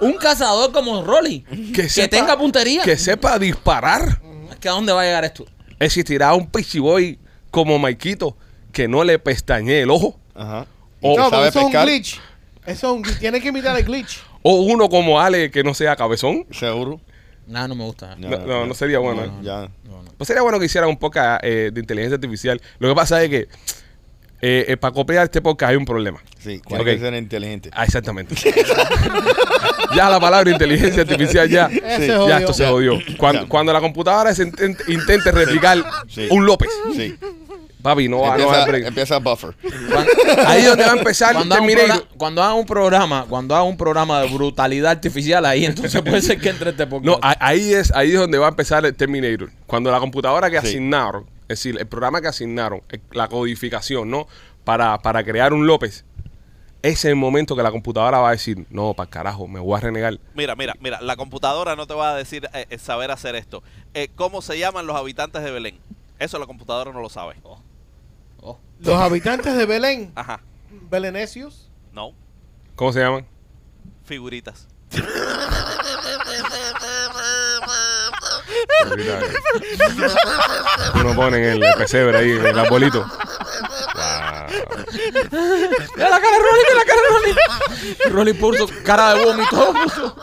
[0.00, 1.42] Un cazador como Rolly.
[1.74, 2.82] Que, sepa- tenga puntería.
[2.82, 4.20] Que sepa disparar.
[4.50, 5.46] Es que ¿A dónde va a llegar esto?
[5.78, 7.18] Existirá un pichiboy
[7.50, 8.36] como Maikito
[8.72, 10.18] que no le pestañee el ojo.
[10.34, 10.66] Ajá.
[11.00, 11.88] O- ¿Y no, pero sabe eso es un pescar?
[11.88, 12.20] glitch.
[12.66, 13.18] Eso es un glitch.
[13.18, 14.20] Tiene que imitar el glitch.
[14.42, 16.46] O uno como Ale que no sea cabezón.
[16.50, 17.00] Seguro.
[17.46, 18.16] Nada, no me gusta.
[18.16, 19.26] No, no, no sería bueno.
[19.26, 19.68] No, ya.
[20.16, 22.60] Pues sería bueno que hicieran un podcast eh, de inteligencia artificial.
[22.78, 23.48] Lo que pasa es que
[24.46, 26.20] eh, eh, para copiar este podcast hay un problema.
[26.38, 26.88] Sí, tiene Ok.
[26.90, 27.70] que ser inteligente.
[27.72, 28.34] Ah, exactamente.
[29.96, 32.68] ya la palabra inteligencia artificial ya, ya esto se Ya.
[32.70, 32.98] jodió.
[33.48, 35.78] Cuando, la computadora se intent- intente replicar
[36.08, 36.26] Sí.
[36.30, 37.16] un López, Sí.
[37.82, 38.86] papi, no va, no Empieza, break.
[38.86, 39.54] empieza buffer.
[40.46, 41.88] Ahí es donde va a empezar cuando, haga un Terminator.
[42.06, 46.20] programa, cuando haga un programa, cuando haga un programa de brutalidad artificial, ahí entonces puede
[46.22, 47.06] ser que entre este podcast.
[47.06, 49.50] No, ahí es, ahí es donde va a empezar el Terminator.
[49.66, 50.66] Cuando la computadora que Sí.
[50.68, 54.26] asignaron, es decir, el programa que asignaron, eh, la codificación, ¿no?
[54.64, 56.04] Para, para crear un López,
[56.82, 59.76] ese es el momento que la computadora va a decir, no, para carajo, me voy
[59.76, 60.18] a renegar.
[60.34, 63.62] Mira, mira, mira, la computadora no te va a decir eh, eh, saber hacer esto.
[63.94, 65.78] Eh, ¿Cómo se llaman los habitantes de Belén?
[66.18, 67.36] Eso la computadora no lo sabe.
[67.42, 67.58] Oh.
[68.80, 70.40] Los habitantes de Belén, Ajá,
[70.90, 71.70] belenesios.
[71.92, 72.12] no,
[72.74, 73.24] ¿Cómo se llaman?
[74.04, 74.68] figuritas.
[80.94, 83.00] Uno pone en el pesebre ahí, en el arbolito.
[83.00, 83.10] Wow.
[85.96, 87.34] Mira la cara de Rolly, mira la cara de Rolly.
[88.14, 89.72] Rolly puso cara de vómito.
[89.84, 90.16] puso.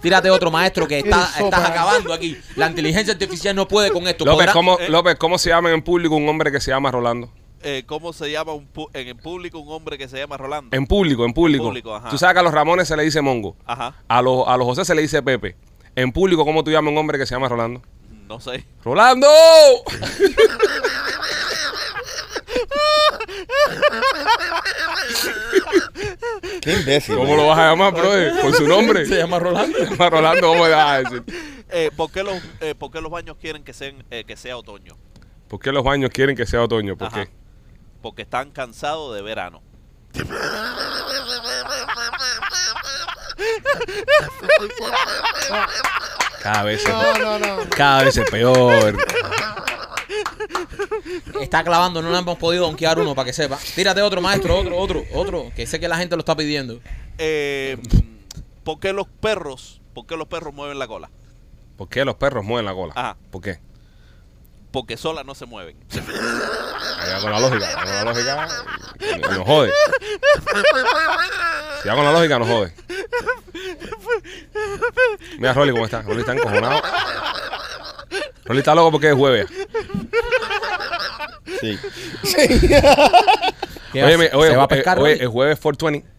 [0.00, 2.36] Tírate otro maestro que está, estás acabando aquí.
[2.56, 4.24] La inteligencia artificial no puede con esto.
[4.24, 4.88] López Podrá- ¿cómo, eh.
[4.88, 7.30] López, ¿cómo se llama en público un hombre que se llama Rolando?
[7.62, 10.76] Eh, ¿Cómo se llama un pu- en el público un hombre que se llama Rolando?
[10.76, 11.64] En público, en público.
[11.64, 12.10] público, ajá.
[12.10, 13.56] Tú sabes que a los Ramones se le dice Mongo.
[13.64, 15.56] Ajá, A los, a los José se le dice Pepe.
[15.96, 17.82] En público, ¿cómo tú llamas a un hombre que se llama Rolando?
[18.28, 18.64] no sé.
[18.84, 19.28] ¡Rolando!
[26.60, 27.16] Qué imbécil.
[27.16, 28.10] ¿Cómo lo vas a llamar, bro?
[28.42, 29.06] Con su nombre.
[29.06, 29.78] Se llama Rolando.
[29.78, 31.22] Se llama Rolando, ¿cómo le vas a decir?
[31.70, 34.56] Eh, ¿por, qué los, eh, por qué los baños quieren que, sean, eh, que sea
[34.56, 34.96] otoño?
[35.48, 36.96] ¿Por qué los baños quieren que sea otoño?
[36.96, 37.24] ¿Por Ajá.
[37.24, 37.30] qué?
[38.02, 39.62] Porque están cansados de verano.
[46.42, 47.70] Cada vez es, No, no, no.
[47.70, 48.96] cada vez es peor.
[51.40, 53.58] Está clavando, no le hemos podido donkear uno para que sepa.
[53.74, 56.80] Tírate otro maestro, otro, otro, otro, que sé que la gente lo está pidiendo.
[57.18, 57.78] Eh,
[58.64, 61.10] ¿Por qué los perros, por qué los perros mueven la cola?
[61.76, 62.92] ¿Por qué los perros mueven la cola?
[62.96, 63.16] Ajá.
[63.30, 63.58] ¿Por qué?
[64.76, 65.74] Porque solas no se mueven.
[65.90, 67.74] Ahí va con la lógica.
[67.76, 68.48] con la lógica.
[69.00, 69.72] y- y Nos jode.
[71.82, 72.74] Si va con la lógica, nos jode.
[75.38, 76.02] Mira, Rolly, ¿cómo está?
[76.02, 76.82] Rolly está encojonado.
[78.44, 79.46] Rolly está loco porque es jueves.
[81.58, 81.78] Sí.
[83.94, 86.15] ¿Qué Oye, oye, ¿Se va a eh, pescar oye, el jueves 420.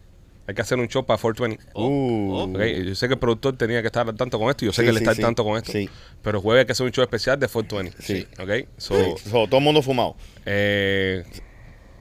[0.48, 1.62] Hay que hacer un show para 420.
[1.74, 2.34] Uh.
[2.54, 4.64] Ok, Yo sé que el productor tenía que estar al tanto con esto.
[4.64, 5.22] y Yo sé Sí, que él sí, está al sí.
[5.22, 5.70] tanto con esto.
[5.72, 5.90] Sí.
[6.22, 8.02] Pero el jueves hay que hacer un show especial de 420.
[8.02, 8.26] Sí.
[8.42, 8.66] Ok.
[8.78, 9.28] So, Sí.
[9.30, 10.16] So, todo el mundo fumado.
[10.46, 11.22] eh,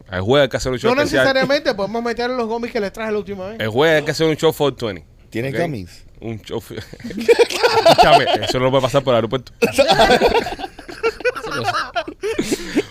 [0.10, 1.26] El jueves hay que hacer un show No especial.
[1.26, 3.60] necesariamente podemos meter los gomis que les traje la última vez.
[3.60, 5.06] El jueves hay que hacer un show 420.
[5.30, 5.60] ¿Tienes ¿ok?
[5.62, 6.06] gummies?
[6.22, 6.64] Un show.
[6.70, 9.52] Escúchame, eso no lo puede pasar por el aeropuerto.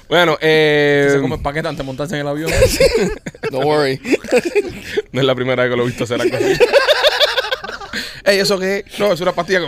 [0.09, 2.51] bueno, eh, Se come paquete antes de montarse en el avión.
[3.51, 4.01] Don't worry.
[5.13, 6.53] no es la primera vez que lo he visto hacer algo así.
[8.25, 8.85] Ey, ¿eso qué?
[8.99, 9.67] No, es una pastilla que...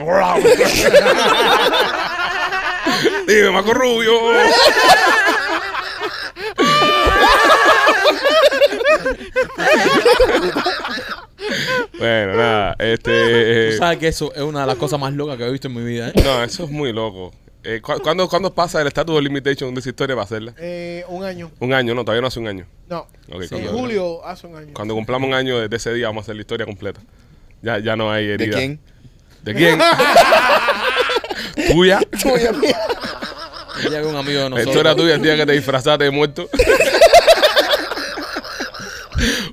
[3.28, 4.12] Dime, Marco Rubio.
[11.98, 13.70] bueno, nada, este...
[13.70, 15.74] Tú sabes que eso es una de las cosas más locas que he visto en
[15.74, 16.12] mi vida, ¿eh?
[16.24, 17.32] No, eso es muy loco.
[17.70, 20.54] Eh, ¿cu- ¿cuándo, cuándo pasa el estatus de limitation de esa historia para hacerla?
[20.58, 21.50] Eh, un año.
[21.60, 22.66] Un año, no, todavía no hace un año.
[22.88, 23.00] No.
[23.30, 24.70] Ok, en cuando- julio hace un año.
[24.72, 27.00] Cuando cumplamos un año desde ese día vamos a hacer la historia completa.
[27.60, 28.56] Ya, ya no hay ¿De herida.
[28.56, 28.80] quién?
[29.42, 29.78] ¿De quién?
[31.72, 32.00] ¿Tuya?
[33.82, 34.66] Día que un amigo de La nosotros.
[34.74, 36.48] historia tuya el día que te disfrazaste de muerto.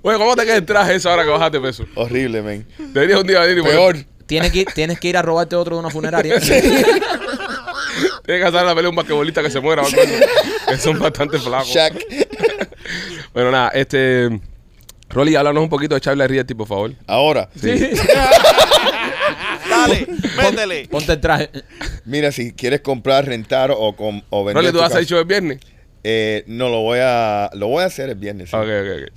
[0.03, 1.85] Oye, ¿cómo te queda el traje eso ahora que bajaste peso?
[1.95, 2.65] Horrible, man.
[2.93, 3.97] Deberías un día venir y Peor.
[4.27, 6.35] Tienes que, tienes que ir a robarte otro de una funeraria.
[8.25, 9.81] Tienes que hacer la pelea un basquetbolista que se muera.
[9.83, 10.11] o algo así,
[10.69, 11.67] que son bastante flacos.
[11.69, 11.93] Shaq.
[13.33, 14.29] Bueno, nada, este...
[15.09, 16.91] Rolly, háblanos un poquito de Charlie Realty, por favor.
[17.05, 17.49] Ahora,
[19.69, 20.07] Dale,
[20.37, 20.87] métele.
[20.87, 21.49] Ponte el traje.
[22.05, 25.01] mira, si quieres comprar, rentar o, com- o vender Rolly, ¿tú tu vas a hacer
[25.01, 25.59] casa- show el viernes?
[26.03, 28.49] Eh, no, lo voy a lo voy a hacer el viernes.
[28.51, 28.55] sí.
[28.55, 29.09] Ok, ok, ok.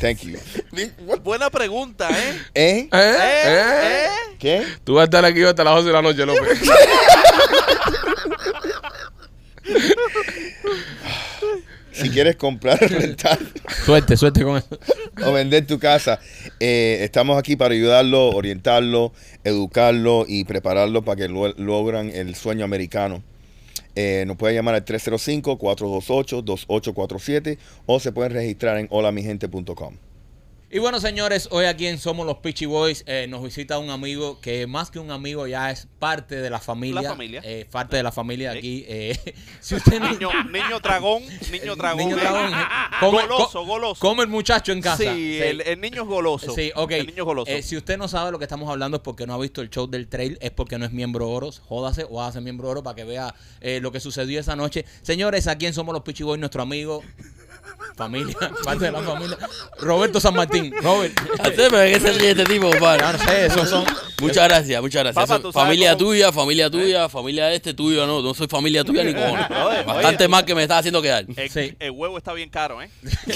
[0.00, 0.38] Thank you.
[1.22, 2.38] Buena pregunta, ¿eh?
[2.54, 2.88] ¿Eh?
[2.92, 3.14] ¿Eh?
[3.14, 3.16] ¿Eh?
[3.46, 4.06] ¿Eh?
[4.06, 4.36] ¿Eh?
[4.38, 4.62] ¿Qué?
[4.84, 6.60] Tú vas a estar aquí hasta las 11 de la noche, López.
[11.92, 13.38] Si quieres comprar, rentar
[13.84, 14.78] Suerte, suerte con eso.
[15.26, 16.18] o vender tu casa,
[16.58, 19.12] eh, estamos aquí para ayudarlo, orientarlo,
[19.44, 23.22] educarlo y prepararlo para que lo- logran el sueño americano.
[23.94, 29.96] Eh, nos pueden llamar al 305-428-2847 o se pueden registrar en holamigente.com.
[30.74, 34.40] Y bueno, señores, hoy aquí en Somos los Peachy Boys eh, nos visita un amigo
[34.40, 37.02] que más que un amigo ya es parte de la familia.
[37.02, 37.42] La familia.
[37.44, 38.58] Eh, parte de la familia Sí.
[38.58, 38.84] aquí.
[38.88, 41.98] eh, si usted Niño, niño dragón, niño dragón.
[41.98, 42.64] Niño dragón, eh,
[43.00, 44.00] come- goloso, co- goloso.
[44.00, 44.96] Come el muchacho en casa.
[45.14, 46.54] Sí, El, el niño es goloso.
[46.54, 46.90] Sí, ok.
[46.92, 47.50] El niño es goloso.
[47.52, 49.68] Eh, si usted no sabe lo que estamos hablando es porque no ha visto el
[49.68, 51.60] show del trail, es porque no es miembro Oros.
[51.68, 54.86] Jódase o hágase miembro Oro para que vea eh, lo que sucedió esa noche.
[55.02, 57.02] Señores, aquí en Somos los Pichi Boys, nuestro amigo,
[57.96, 59.36] familia, parte de la familia,
[59.80, 60.72] Roberto San Martín.
[60.82, 61.12] Robert.
[61.42, 63.84] Qué se ríe este tipo, no sé, esos son.
[64.20, 65.30] Muchas gracias, muchas gracias.
[65.40, 69.02] Eso- familia cómo- tuya, familia tuya, familia de este tuyo, no, no soy familia tuya
[69.04, 69.46] ni cojones.
[69.50, 70.28] Oye, Bastante oye.
[70.28, 71.24] más que me estás haciendo quedar.
[71.36, 71.74] el, sí.
[71.78, 72.88] el huevo está bien caro, ¿eh?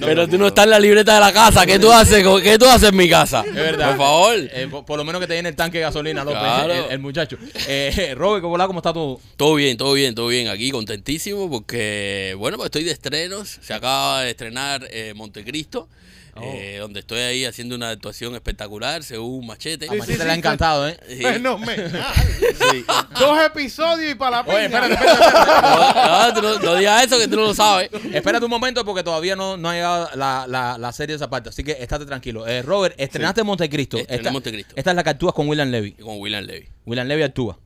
[0.00, 1.64] Pero tú no estás en la libreta de la casa.
[1.66, 2.24] ¿Qué tú haces?
[2.42, 3.44] ¿Qué tú haces en mi casa?
[3.46, 3.88] Es verdad.
[3.90, 4.34] Por favor.
[4.36, 6.72] Eh, por, por lo menos que te llene el tanque de gasolina, López, Claro.
[6.74, 7.36] el, el muchacho.
[7.68, 9.20] Eh, Robert, ¿cómo, hola, ¿cómo está todo?
[9.36, 10.48] Todo bien, todo bien, todo bien.
[10.48, 13.58] Aquí contentísimo porque, bueno, pues estoy de estrenos.
[13.62, 15.88] Se acaba de estrenar eh, Montecristo,
[16.36, 16.42] Oh.
[16.42, 19.86] eh, donde estoy ahí haciendo una actuación espectacular según Machete.
[19.88, 20.98] A Machete le ha encantado, ¿eh?
[21.08, 21.18] Sí.
[21.22, 22.84] Bueno, me- Sí.
[23.20, 26.40] dos episodios y para la Oye, espérate, espérate, espérate.
[26.64, 27.88] No, digas eso que tú no lo sabes.
[28.12, 31.30] Espérate un momento porque todavía no, no ha llegado la, la, la serie de esa
[31.30, 31.50] parte.
[31.50, 32.48] Así que estate tranquilo.
[32.48, 33.98] Eh, Robert, estrenaste Montecristo.
[33.98, 34.74] Estrené Esta, Montecristo.
[34.76, 35.92] esta es la que actúas con William Levy.
[35.92, 36.66] Con William Levy.
[36.84, 37.60] William Levy actúa.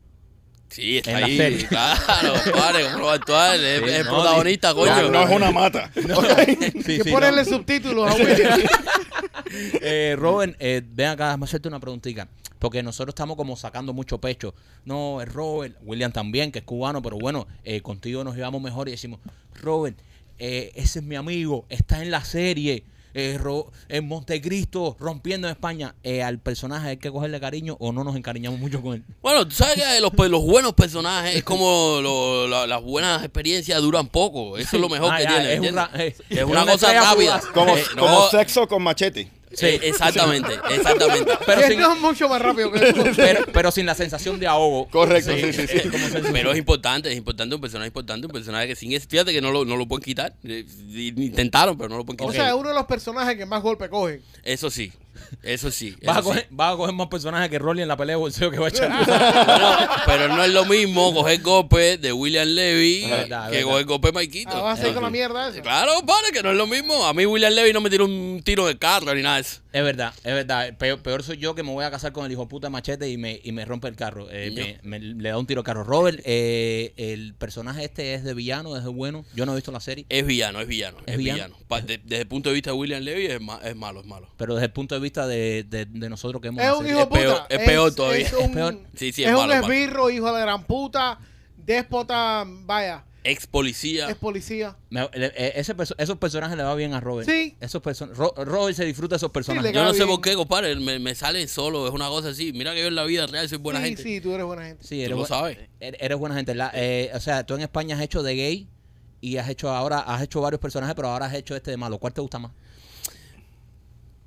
[0.70, 1.36] Sí, está En la ahí.
[1.36, 1.66] serie.
[1.68, 3.58] Claro, padre, ¿cómo no va a actuar?
[3.60, 5.10] Es, Sí, es no, protagonista, coño.
[5.10, 5.90] No es una mata.
[5.96, 7.48] Sí, que sí, ponerle no.
[7.50, 8.60] subtítulos a William.
[9.80, 12.28] Eh, Robert, eh, ven acá, déjame hacerte una preguntita.
[12.58, 14.52] Porque nosotros estamos como sacando mucho pecho.
[14.84, 18.88] No, es Robert, William también, que es cubano, pero bueno, eh, contigo nos llevamos mejor
[18.88, 19.20] y decimos,
[19.62, 19.96] Robert,
[20.38, 22.82] eh, ese es mi amigo, está en la serie.
[23.18, 23.38] Eh,
[23.88, 28.16] en Montecristo, rompiendo en España, eh, al personaje hay que cogerle cariño o no nos
[28.16, 29.04] encariñamos mucho con él.
[29.22, 33.22] Bueno, tú sabes que los, pues, los buenos personajes es como lo- la- las buenas
[33.22, 34.56] experiencias duran poco.
[34.58, 35.52] Eso es lo mejor Ah, que ya, tiene.
[35.54, 37.40] eh, es es una una cosa rápida.
[37.54, 39.30] Como, Eh, no, como sexo con machete.
[39.61, 41.32] Eh, exactamente, exactamente.
[41.46, 43.05] Pero Sí, sin, es mucho más rápido que eso.
[43.16, 44.88] pero, pero sin la sensación de ahogo.
[44.88, 45.90] Correcto, sí, sí, sí.
[46.32, 49.51] Pero es importante, es importante, un personaje importante, un personaje que sin fíjate que no
[49.51, 50.34] lo, no lo pueden quitar.
[50.44, 50.64] Eh,
[51.16, 52.46] Intentaron, pero no lo pueden O quitar.
[52.46, 54.22] sea, es uno de los personajes que más golpes cogen.
[54.42, 54.92] Eso sí,
[55.42, 55.96] eso sí.
[56.04, 56.40] Vas a, eso sí.
[56.50, 58.70] vas a coger más personajes que Rolly en la pelea de bolseo que va a
[58.70, 58.88] echar.
[59.48, 63.50] Bueno, pero no es lo mismo coger golpe de William Levy que verdad.
[63.62, 64.50] coger golpe de Maikito.
[64.52, 65.52] Ah, vas a hacer con la mierda.
[65.62, 67.04] Claro, padre, que no es lo mismo.
[67.06, 69.60] A mí William Levy no me tiró un tiro de carro ni nada de eso.
[69.72, 70.76] Es verdad, es verdad.
[70.78, 73.18] Peor, peor soy yo que me voy a casar con el hijo puta machete y
[73.18, 74.26] me, y me rompe el carro.
[74.30, 75.84] Eh, me, me- le da un tiro al carro.
[75.84, 79.24] Robert, eh, el personaje este es de villano, es de bueno.
[79.34, 81.36] Yo no he visto la serie, Es villano, es villano, ¿Es es, villano?
[81.36, 81.56] villano.
[81.68, 84.06] Pa- de- desde el punto de vista de William Levy es, ma- es malo, es
[84.06, 84.28] malo.
[84.38, 87.00] pero desde el punto de vista de, de- de nosotros que hemos Es un hijo
[87.00, 87.46] Es peor- puta.
[87.48, 88.26] es peor todavía.
[88.26, 88.78] Es un, Es peor.
[88.94, 89.72] Sí, sí, es es un malo, es malo.
[89.72, 91.18] esbirro, hijo de la gran puta.
[91.56, 94.09] déspota, vaya, Ex policía.
[94.09, 94.74] es policía.
[94.88, 97.28] Me- le- eh, ese perso- esos personajes le va bien a Robert.
[97.28, 97.56] Sí.
[97.61, 99.70] Esos person- Ro- Robert se disfruta de esos personajes.
[99.70, 100.09] le Yo no sé bien.
[100.09, 102.52] por qué, compadre, me, me sale solo, es una cosa así.
[102.54, 104.02] Mira que yo en la vida real soy buena sí, gente.
[104.02, 104.82] sí, tú eres buena gente.
[104.82, 105.59] Sí, Tú eres, lo sabes.
[105.80, 106.54] er- eres buena gente.
[106.54, 108.68] La- eh, o sea, tú en España has hecho de gay
[109.20, 111.98] y has hecho ahora, has hecho varios personajes, pero ahora has hecho este de malo.
[111.98, 112.52] ¿Cuál te gusta más?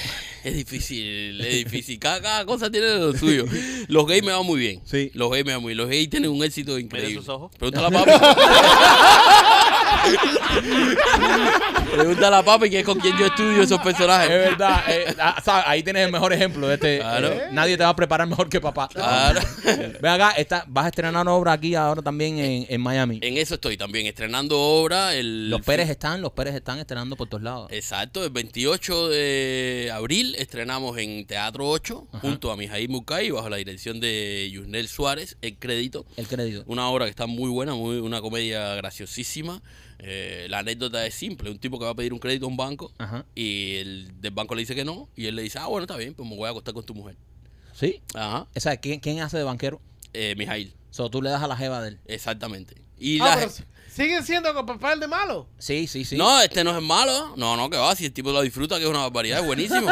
[0.47, 1.99] Es difícil, es difícil.
[1.99, 3.43] Cada, cada cosa tiene lo suyo.
[3.89, 4.81] Los gays me van muy bien.
[4.85, 5.11] Sí.
[5.13, 5.77] Los gays me van muy bien.
[5.77, 7.15] Los gays tienen un éxito increíble.
[7.15, 7.51] sus ojos.
[7.57, 8.11] Pregúntale a papi.
[11.95, 14.29] Pregúntale a papi que es con quien yo estudio esos personajes.
[14.29, 14.83] Es verdad.
[14.89, 15.65] eh, ah, ¿sabes?
[15.67, 16.99] Ahí tienes el mejor ejemplo de este.
[16.99, 17.27] Claro.
[17.31, 18.87] eh, nadie te va a preparar mejor que papá.
[18.89, 19.39] Claro.
[19.63, 23.19] Ven acá, está, vas a estrenar una obra aquí ahora también en, en Miami.
[23.21, 25.15] En eso estoy también, estrenando obra.
[25.15, 27.67] El Los Pérez están, los Pérez están estrenando por todos lados.
[27.71, 33.57] Exacto, el 28 de abril estrenamos en Teatro 8 junto a Mijail Mucay bajo la
[33.57, 36.05] dirección de Yusnel Suárez, el crédito.
[36.17, 36.63] El crédito.
[36.67, 39.61] Una obra que está muy buena, muy, una comedia graciosísima.
[39.99, 42.57] Eh, la anécdota es simple, un tipo que va a pedir un crédito a un
[42.57, 43.25] banco Ajá.
[43.33, 45.97] y el del banco le dice que no y él le dice, ah, bueno, está
[45.97, 47.15] bien, pues me voy a acostar con tu mujer.
[47.73, 48.01] ¿Sí?
[48.13, 49.81] Ajá, Esa, ¿quién, ¿Quién hace de banquero?
[50.13, 51.99] eh, Mijail, So, tú le das a la jeva de él.
[52.05, 52.75] exactamente.
[52.99, 53.51] Y Ah, la pero
[53.97, 55.47] siguen siendo con papel de malo.
[55.57, 56.15] Sí, sí, sí.
[56.15, 57.33] No, este no es malo.
[57.35, 57.95] No, no, que va.
[57.95, 59.89] Si el tipo lo disfruta, que es una barbaridad, es buenísimo.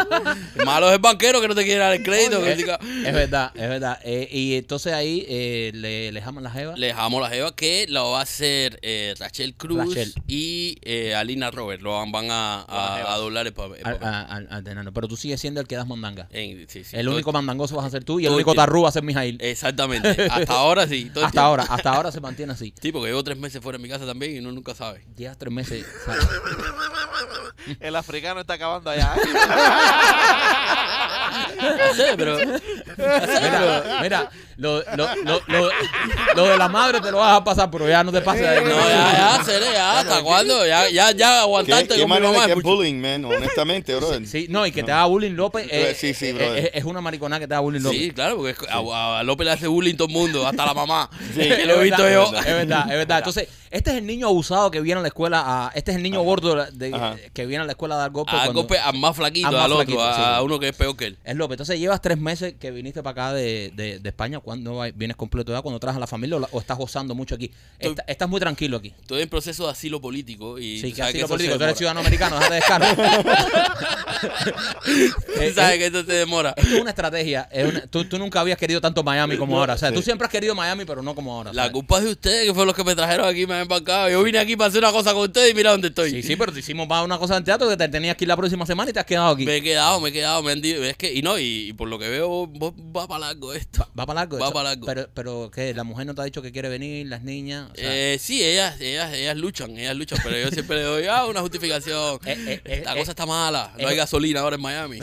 [0.55, 2.41] El malo es el banquero que no te quiere dar el crédito.
[2.41, 3.99] que Eh, diga- es verdad, es verdad.
[4.03, 6.75] Eh, y entonces ahí eh, le, le jaman la jeva.
[6.77, 10.13] Le dejamos la jeva que lo va a hacer eh, Rachel Cruz Rachel.
[10.27, 11.81] y eh, Alina Robert.
[11.81, 13.81] Lo van, van a, a, a doblar el papel.
[13.85, 14.91] el a-.
[14.93, 16.27] Pero tú sigues siendo el que das mandanga.
[16.31, 18.83] En- sí, sí, el único mandangoso vas a ser tú y el el único tarrú
[18.83, 19.37] va a ser Mijail.
[19.41, 20.27] Exactamente.
[20.29, 21.09] Hasta ahora sí.
[21.15, 22.73] el hasta ahora, hasta ahora se mantiene así.
[22.81, 25.05] Sí, porque llevo tres meses fuera de mi casa también y uno nunca sabe.
[25.15, 25.85] Llevas tres meses.
[26.05, 26.27] ¿sabes?
[27.79, 29.15] El africano está acabando allá.
[31.55, 32.37] No sé, pero
[32.97, 35.69] Mira, mira, lo, lo, lo, lo,
[36.35, 38.47] lo de la madre te lo vas a pasar, pero ya no te pases de
[38.49, 38.63] ahí.
[38.63, 39.99] no, ya, ya, seré, ya.
[39.99, 40.65] ¿Hasta cuándo?
[40.65, 42.45] Ya, ya, ya ¿Qué, aguantarte qué con mi manera mamá.
[42.45, 43.25] que es bullying, man?
[43.25, 44.07] Honestamente, bro.
[44.25, 45.67] Sí, no, y que te haga bullying López.
[45.69, 46.65] eh, Sí, sí, eh, brother.
[46.65, 47.99] es, es una mariconada que te haga bullying López.
[47.99, 50.73] Sí, claro, porque es- a, a López le hace bullying todo el mundo, hasta la
[50.73, 51.09] mamá.
[51.33, 51.41] Sí.
[51.41, 52.37] Que lo he Es visto verdad, yo.
[52.39, 53.17] Es verdad, es verdad.
[53.25, 55.43] Entonces, este es el niño abusado que viene a la escuela.
[55.45, 58.33] A, este es el niño gordo de- que viene a la escuela a dar golpes.
[58.35, 60.43] A cuando- golpe al más flaquito, Al otro, flaquito, a sí.
[60.45, 61.17] uno que es peor que él.
[61.25, 61.55] Es López.
[61.55, 64.39] Entonces, llevas tres meses que viniste para acá de, de, de España.
[64.39, 65.61] ¿Cuándo vienes completo ya?
[65.63, 67.51] ¿Cuando traes a la familia o, o estás gozando mucho aquí?
[67.79, 68.93] Estoy- Está- estás muy tranquilo aquí.
[69.01, 71.57] Estoy en proceso de asilo político y Sí, que así que político.
[71.57, 72.85] Tú eres ciudadano americano, déjate de descaro.
[74.85, 76.53] Tú sabes que eso se demora.
[76.55, 77.47] Esto es una estrategia.
[77.51, 79.73] es una- tú, tú nunca habías querido tanto Miami como ahora.
[79.73, 81.51] O sea, tú siempre has querido Miami, pero no como ahora.
[81.53, 81.73] La ¿sabes?
[81.73, 84.09] culpa es de ustedes, que fueron los que me trajeron aquí, me han embarcado.
[84.09, 86.11] Yo vine aquí para hacer una cosa con ustedes y mira dónde estoy.
[86.11, 88.27] Sí, sí, pero te hicimos para una cosa en teatro que te tenías que ir
[88.27, 89.45] la próxima semana y te has quedado aquí.
[89.45, 91.73] Me he quedado, me he quedado, me han dicho, es que, y no, y, y
[91.73, 93.87] por lo que veo, vos- va para largo esto.
[93.97, 94.39] Va para largo.
[94.39, 94.85] Va para largo.
[94.85, 95.73] Pero, pero ¿qué?
[95.73, 97.07] ¿La mujer no te ha dicho que quiere venir?
[97.07, 97.69] ¿Las niñas?
[97.71, 101.05] O sea, Eh, sí, ellas, ellas, ellas luchan, ellas luchan, pero yo siempre le doy
[101.07, 102.19] ah, una justificación.
[102.25, 104.99] Eh, eh, eh, La eh, cosa está mala, no eh, hay gasolina ahora en Miami.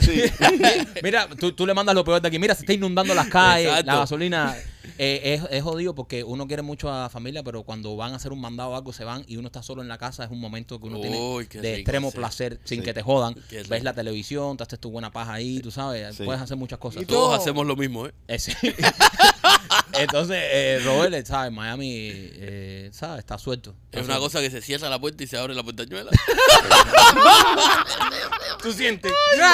[1.03, 2.37] Mira, tú, tú le mandas lo peor de aquí.
[2.37, 3.91] Mira, se está inundando las calles, Exacto.
[3.91, 4.55] la gasolina.
[4.97, 8.15] Eh, es, es jodido porque uno quiere mucho a la familia, pero cuando van a
[8.17, 10.23] hacer un mandado o algo se van y uno está solo en la casa.
[10.25, 12.17] Es un momento que uno Uy, tiene de rico, extremo sí.
[12.17, 12.85] placer sin Sí.
[12.85, 13.33] que te jodan.
[13.49, 13.69] Qué rico.
[13.69, 16.17] Ves la televisión, te haces tu buena paja ahí, tú sabes.
[16.17, 17.05] Puedes hacer muchas cosas.
[17.05, 17.33] Todos todo.
[17.33, 18.13] hacemos lo mismo, ¿eh?
[19.93, 21.51] Entonces, eh, Robert, ¿sabes?
[21.51, 23.19] Miami, eh, ¿sabes?
[23.19, 23.75] Está suelto.
[23.85, 24.21] Está Es una suelto.
[24.23, 26.11] cosa que se cierra la puerta y se abre la puertañuela.
[28.61, 29.11] Tú sientes.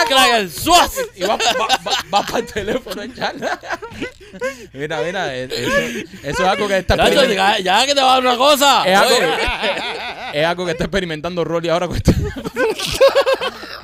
[0.08, 0.94] Crack, ¡suaz!
[1.16, 3.60] Y va, va, va, va para el teléfono a echarla.
[4.74, 7.34] Mira, mira, eh, eso, eso es algo que está experimentando.
[7.34, 8.84] ya, ya que te va a dar una cosa.
[8.86, 9.28] Es algo, Oye,
[10.34, 12.14] es algo que está experimentando Rolly ahora con este.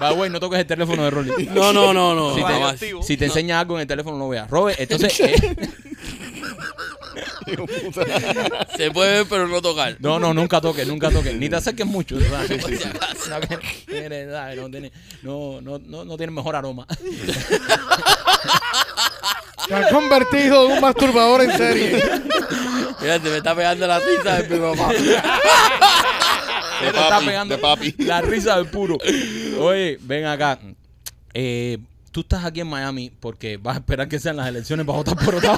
[0.02, 1.48] Va, güey, no toques el teléfono de Rolly.
[1.48, 2.36] No, no, no, no.
[2.36, 4.50] Si te, si te enseña algo en el teléfono, no veas.
[4.50, 5.20] Robert, entonces.
[5.22, 5.56] eh,
[8.78, 9.98] Se puede ver, pero no tocar.
[10.00, 11.36] no, no, nunca toques, nunca toques.
[11.36, 12.18] Ni te acerques mucho.
[13.28, 13.50] ¿sabes?
[13.88, 14.92] No, tiene, no, tiene,
[15.24, 16.86] no, no, no, no tiene mejor aroma.
[19.68, 22.04] Te has convertido en un masturbador en serie.
[23.02, 24.90] Mira, te me está pegando la risa de mi mamá.
[24.94, 25.00] De
[26.82, 27.96] Te está papi, pegando de papi.
[28.00, 28.98] la risa del puro.
[29.60, 30.60] Oye, ven acá.
[31.34, 31.78] Eh,
[32.12, 35.16] tú estás aquí en Miami porque vas a esperar que sean las elecciones para votar
[35.18, 35.58] por Ottawa.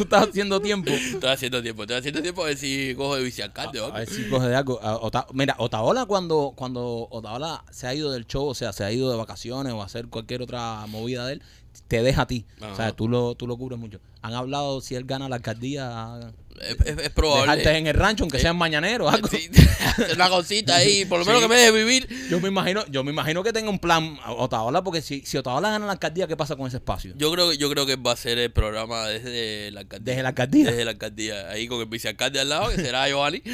[0.00, 0.90] Tú estás haciendo tiempo.
[0.90, 3.98] Estoy haciendo tiempo, estoy haciendo tiempo a ver si cojo de vicealcalde o A algo.
[3.98, 4.80] ver si coge de algo.
[4.82, 8.84] A Ota- mira, Otaola cuando, cuando Otaola se ha ido del show, o sea, se
[8.84, 11.42] ha ido de vacaciones o a hacer cualquier otra movida de él,
[11.88, 12.46] te deja a ti.
[12.72, 14.00] O sea, tú lo, tú lo cubres mucho.
[14.22, 17.56] Han hablado si él gana la alcaldía, Es, es- es probable.
[17.56, 19.08] dejarte en el rancho, aunque sea en mañanero.
[19.08, 19.28] algo.
[19.28, 19.48] Sí,
[20.14, 21.44] una cosita ahí, por lo menos Sí.
[21.48, 22.08] que me deje vivir.
[22.28, 25.70] Yo me imagino, yo me imagino que tenga un plan Otaola, porque si, si Otaola
[25.70, 27.14] gana la alcaldía, ¿qué pasa con ese espacio?
[27.16, 30.12] Yo creo, que- yo creo que va a ser el programa desde la alcaldía.
[30.12, 30.66] Desde la alcaldía.
[30.70, 31.48] Desde la alcaldía.
[31.50, 33.40] Ahí con el vicealcalde al lado, que será Giovanni.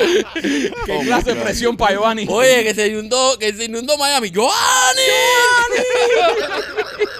[0.00, 2.26] ¿Qué clase de presión para Giovanni?
[2.28, 4.30] Oye, que se inundó, que se inundó Miami.
[4.30, 5.02] ¡Giovanni!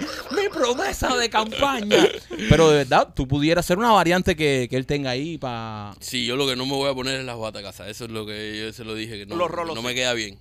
[0.61, 2.07] promesa de campaña.
[2.49, 5.93] Pero de verdad, tú pudieras ser una variante que, que él tenga ahí para...
[5.99, 7.89] Sí, yo lo que no me voy a poner es las batas casa.
[7.89, 9.87] Eso es lo que yo se lo dije, que no, Los rolos no sí.
[9.87, 10.39] me queda bien.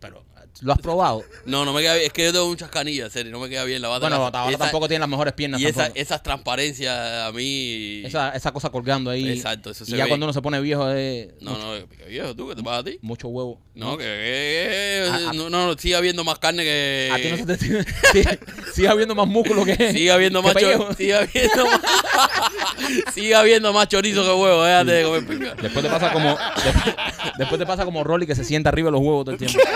[0.00, 0.24] Pero,
[0.62, 1.24] ¿lo has probado?
[1.46, 2.06] No, no me queda bien.
[2.06, 3.32] Es que yo tengo muchas canillas, en serio.
[3.32, 5.66] No me queda bien la bata Bueno, Y esa- tampoco tiene las mejores piernas Y
[5.66, 6.96] esa, esas transparencias
[7.28, 8.02] a mí...
[8.04, 9.30] Esa, esa cosa colgando ahí.
[9.30, 10.08] Exacto, eso Y se ya ve.
[10.10, 12.84] cuando uno se pone viejo es No, no, que viejo, tú, ¿qué te pasa a
[12.84, 12.98] ti?
[13.02, 13.60] mucho huevo.
[13.74, 17.08] No, que, que- que- A- no, no, sigue habiendo más carne que...
[17.12, 17.84] A ti no se te sigue,
[18.74, 21.80] sigue habiendo más músculo que Sigue habiendo más chorizo, sigue habiendo más,
[23.14, 25.54] sigue habiendo más chorizo que huevo, déjate de comer pinga.
[25.54, 26.94] Después te pasa como después,
[27.38, 29.58] después te pasa como Rolly que se sienta arriba de los huevos todo el tiempo.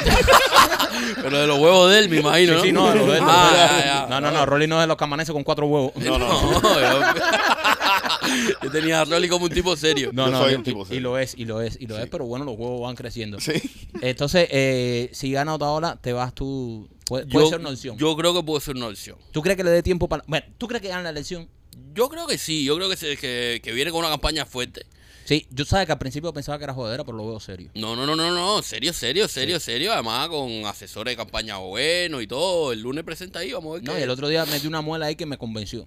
[1.23, 2.63] Pero de los huevos de él, me imagino, Sí, ¿no?
[2.65, 3.85] sí, no, de los de él, de los Ah, de él.
[3.85, 4.07] ya, ya.
[4.09, 5.93] No, no, no, Rolly no es de los que amanece con cuatro huevos.
[6.05, 6.63] No, no.
[6.63, 10.11] yo, yo tenía a Rolly como un tipo serio.
[10.13, 11.01] No, Yo no, soy y- un tipo y, serio.
[11.03, 13.41] lo es, y lo es, y lo es, pero bueno, los huevos van creciendo.
[13.41, 13.53] Sí.
[14.01, 16.89] Entonces, eh, si gana Otaola, te vas tú.
[17.07, 17.99] Puede, puede ser una opción.
[17.99, 19.17] yo creo que puede ser una opción.
[19.31, 20.25] ¿Tú crees que le dé tiempo para.?
[20.27, 21.49] Bueno, ¿tú crees que gana la elección?
[21.95, 24.87] Yo creo que sí, yo creo que, se- que, que viene con una campaña fuerte.
[25.25, 27.71] Sí, yo sabes que al principio pensaba que era jodera, pero lo veo serio.
[27.75, 29.93] No, no, no, no, no, serio, serio, serio, serio.
[29.93, 32.73] Además, con asesores de campaña buenos y todo.
[32.73, 34.83] El lunes presenta ahí, vamos a ver No, qué- y el otro día metí una
[34.83, 35.87] muela ahí que me convenció.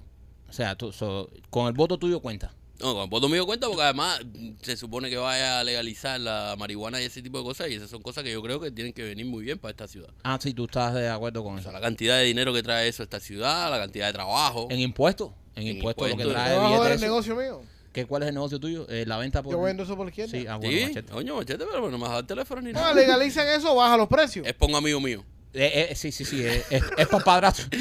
[0.49, 2.51] O sea, tú, so- con el voto tuyo cuenta.
[2.79, 4.19] No, con el voto mío cuenta porque además
[4.61, 7.89] se supone que vaya a legalizar la marihuana y ese tipo de cosas y esas
[7.89, 10.09] son cosas que yo creo que tienen que venir muy bien para esta ciudad.
[10.23, 11.63] Ah, sí, tú estás de acuerdo con O eso.
[11.69, 14.67] sea, la cantidad de dinero que trae eso a esta ciudad, la cantidad de trabajo.
[14.69, 15.31] En impuestos.
[15.55, 16.95] En, En impuestos, lo que trae ¿Te vas a joder billetes.
[17.03, 17.61] el negocio mío?
[17.97, 18.85] ¿Qué, ¿Cuál es el negocio tuyo?
[18.89, 19.51] Eh, la venta por.
[19.53, 20.29] Yo vendo eso por izquierda.
[20.37, 21.11] Sí, ah, bueno, Sí, machete.
[21.11, 22.93] coño, machete, pero no me has dado el teléfono ni No, nada.
[22.93, 24.45] legalicen eso, baja los precios.
[24.45, 25.23] Es pongo amigo mío.
[25.53, 27.65] Eh, eh, sí, sí, sí, eh, es, es para padrastro.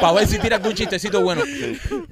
[0.00, 1.42] para ver si tira algún chistecito bueno.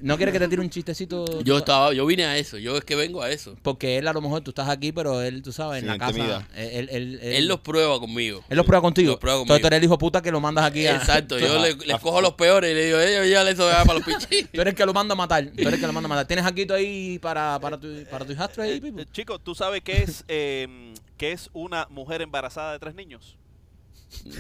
[0.01, 1.43] ¿No quieres que te tire un chistecito?
[1.43, 3.57] Yo estaba, yo vine a eso, yo es que vengo a eso.
[3.63, 5.99] Porque él a lo mejor tú estás aquí, pero él, tú sabes, en Sí, la
[5.99, 6.11] casa.
[6.13, 6.49] intimida.
[6.57, 8.43] Él, él, él, Él los prueba conmigo.
[8.49, 9.13] él los prueba contigo.
[9.13, 9.67] Los prueba Entonces tú conmigo.
[9.69, 10.97] eres el hijo puta que lo mandas aquí a.
[10.97, 13.99] Exacto, yo le, les cojo los peores y le digo, ellos ya les va para
[13.99, 14.49] los pichis.
[14.53, 15.45] tú eres el que lo manda a matar.
[15.47, 16.27] Tú eres el que lo manda a matar.
[16.27, 19.01] ¿Tienes aquí tú ahí para, para tu, para tu hijastro ahí, Pipo?
[19.01, 23.37] Eh, Chicos, ¿tú sabes qué es, eh, qué es una mujer embarazada de tres niños?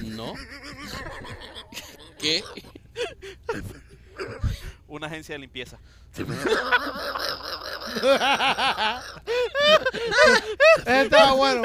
[0.05, 0.35] No.
[2.19, 2.43] ¿Qué?
[4.87, 5.79] Una agencia de limpieza.
[10.87, 11.63] Estaba bueno.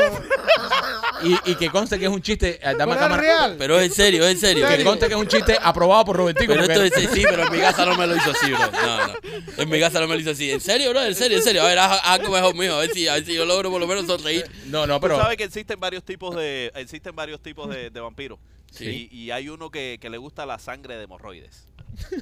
[1.24, 2.56] Y, y que conste que es un chiste.
[2.62, 3.22] eh, Dame Pero la es cámara.
[3.22, 3.56] real.
[3.58, 4.68] Pero es en serio, es en serio.
[4.68, 6.54] Que conste que es un chiste aprobado por Robertico.
[6.54, 8.72] Pero porque- esto es, sí, pero en mi casa no me lo hizo así, bro.
[8.72, 9.14] No, no.
[9.58, 10.52] En mi casa no me lo hizo así.
[10.52, 11.02] ¿En serio, bro?
[11.04, 11.38] ¿En serio?
[11.38, 11.62] ¿En serio?
[11.64, 12.76] A ver, haz, haz algo mejor mío.
[12.76, 14.46] A ver si, a ver si yo logro por lo menos sonreír.
[14.66, 15.18] No, no, Tú pero.
[15.20, 18.40] sabes que existen varios tipos de existen varios tipos de, de vampiros.
[18.72, 19.10] Sí.
[19.12, 21.68] Y, y hay uno que, que le gusta la sangre de hemorroides.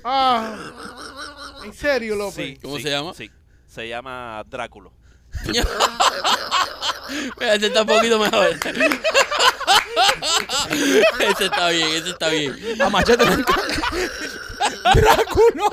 [0.03, 0.55] Ah,
[1.63, 2.35] en serio, López.
[2.35, 3.13] Sí, ¿Cómo sí, se llama?
[3.13, 3.31] Sí.
[3.67, 4.91] Se llama Dráculo.
[7.39, 8.47] Ese está un poquito mejor.
[11.19, 12.81] ese está bien, ese está bien.
[12.81, 13.37] A Machete le.
[14.95, 15.69] ¡Dráculo!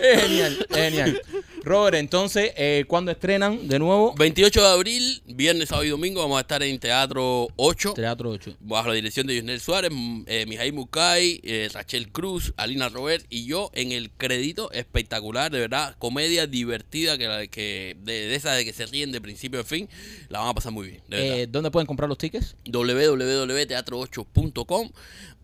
[0.00, 1.22] es genial, es genial.
[1.64, 4.14] Robert, entonces, eh, ¿cuándo estrenan de nuevo?
[4.16, 7.94] 28 de abril, viernes, sábado y domingo, vamos a estar en Teatro 8.
[7.94, 8.56] Teatro 8.
[8.60, 9.90] Bajo la dirección de Yusnel Suárez,
[10.26, 15.60] eh, Mijail Mucay, eh, Rachel Cruz, Alina Robert y yo en el crédito espectacular, de
[15.60, 19.60] verdad, comedia divertida que, la- que de, de esa de que se ríen de principio
[19.60, 19.88] a fin,
[20.28, 21.42] la van a pasar muy bien, de.
[21.42, 22.56] Eh, ¿Dónde pueden comprar los tickets?
[22.66, 24.90] www.teatro8.com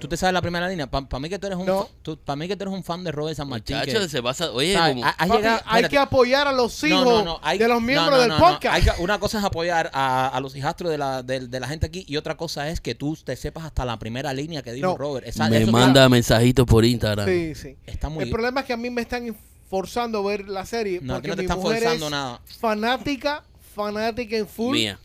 [0.00, 0.86] ¿Tú te sabes la primera línea?
[0.86, 1.88] Para mí que tú eres un No.
[2.24, 3.76] para mí que tú eres un fan de Robert San Martín.
[3.80, 4.94] que- Muchachos, se pasa, oye, ¿sabes?
[4.94, 7.68] como, Ha- has Papi, llegado- hay que apoyar a los hijos no, no, hay- de
[7.68, 8.44] los miembros no, del no, no.
[8.52, 8.74] podcast.
[8.74, 11.68] Hay que- una cosa es apoyar a, a los hijastros de la, de, de la
[11.68, 14.72] gente aquí y otra cosa es que tú te sepas hasta la primera línea que
[14.72, 14.96] dijo No.
[14.96, 15.26] Robert.
[15.26, 17.26] Esa- me eso- manda mensajitos por Instagram.
[17.26, 17.76] Sí, sí.
[17.86, 19.36] Está muy El problema es que a mí me están
[19.70, 22.10] forzando a ver la serie No, porque aquí no te mi están mujer forzando es
[22.10, 22.40] nada.
[22.60, 23.42] fanática,
[23.74, 24.98] fanática en full Mía.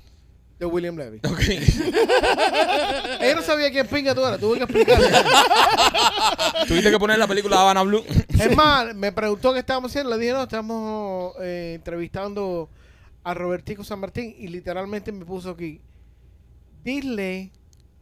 [0.59, 1.19] De William Levy.
[1.25, 1.39] Ok.
[3.21, 5.07] Ella no sabía quién pinga tú eras, tuve que explicarle.
[6.67, 8.03] Tuviste que poner la película Habana Blue.
[8.27, 12.69] es más, me preguntó qué estábamos haciendo, le dije, no, estamos eh, entrevistando
[13.23, 15.81] a Robertico San Martín y literalmente me puso aquí,
[16.83, 17.51] dile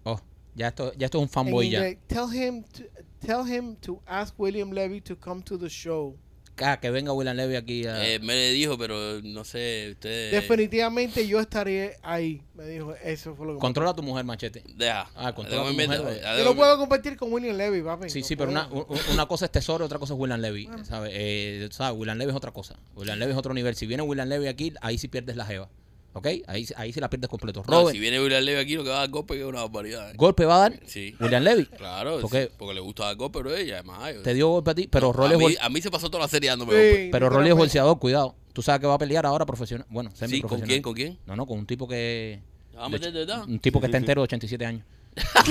[0.04, 0.20] Oh,
[0.56, 1.82] ya esto, ya esto es un fanboy ya.
[2.08, 2.84] tell him, to,
[3.26, 6.16] tell him to ask William Levy to come to the show.
[6.62, 7.86] Ah, que venga William Levy aquí.
[7.86, 10.32] a- Eh, me dijo, pero no sé, ustedes...
[10.32, 14.26] Definitivamente yo estaré ahí, me dijo, eso fue lo que me Controla a tu mujer,
[14.26, 14.64] machete.
[14.76, 15.10] Deja.
[15.16, 18.10] Ah, controla tu mujer, Yo no puedo competir con William Levy, papi.
[18.10, 18.68] Sí, no sí, pero una,
[19.14, 20.70] una cosa es Tesoro, otra cosa es William Levy.
[20.84, 21.12] ¿sabes?
[21.14, 21.98] Eh, ¿sabes?
[22.00, 22.76] William Levy es otra cosa.
[22.96, 23.76] William Levy es otro nivel.
[23.76, 25.70] Si viene William Levy aquí, ahí sí pierdes la jeva.
[26.18, 26.28] ¿Ok?
[26.48, 27.64] Ahí, ahí sí la pierdes completo.
[27.68, 29.46] No, Robert, si viene William Levy aquí, lo que va a dar golpe que es
[29.46, 30.12] una barbaridad.
[30.12, 30.14] eh.
[30.18, 31.16] golpe va a dar Sí.
[31.20, 31.66] William Levy.
[31.66, 32.46] Claro, ¿Por qué?
[32.46, 34.14] sí, porque le gusta dar golpe, pero ella, además.
[34.16, 36.10] yo- Te dio golpe a ti, pero a, Rolly es mí, a mí se pasó
[36.10, 37.10] toda la serie dándome Sí, golpe.
[37.12, 38.36] pero Rolly es bolseador, cuidado.
[38.54, 39.86] Tú sabes que va a pelear ahora profesional.
[39.90, 40.68] Bueno, Sí, semi ¿con profesional.
[40.70, 40.82] quién?
[40.82, 41.18] ¿Con quién?
[41.28, 42.42] No, no, con un tipo que.
[42.72, 43.44] ¿Te vas a meter de verdad?
[43.48, 44.84] Un tipo que está entero de 87 años.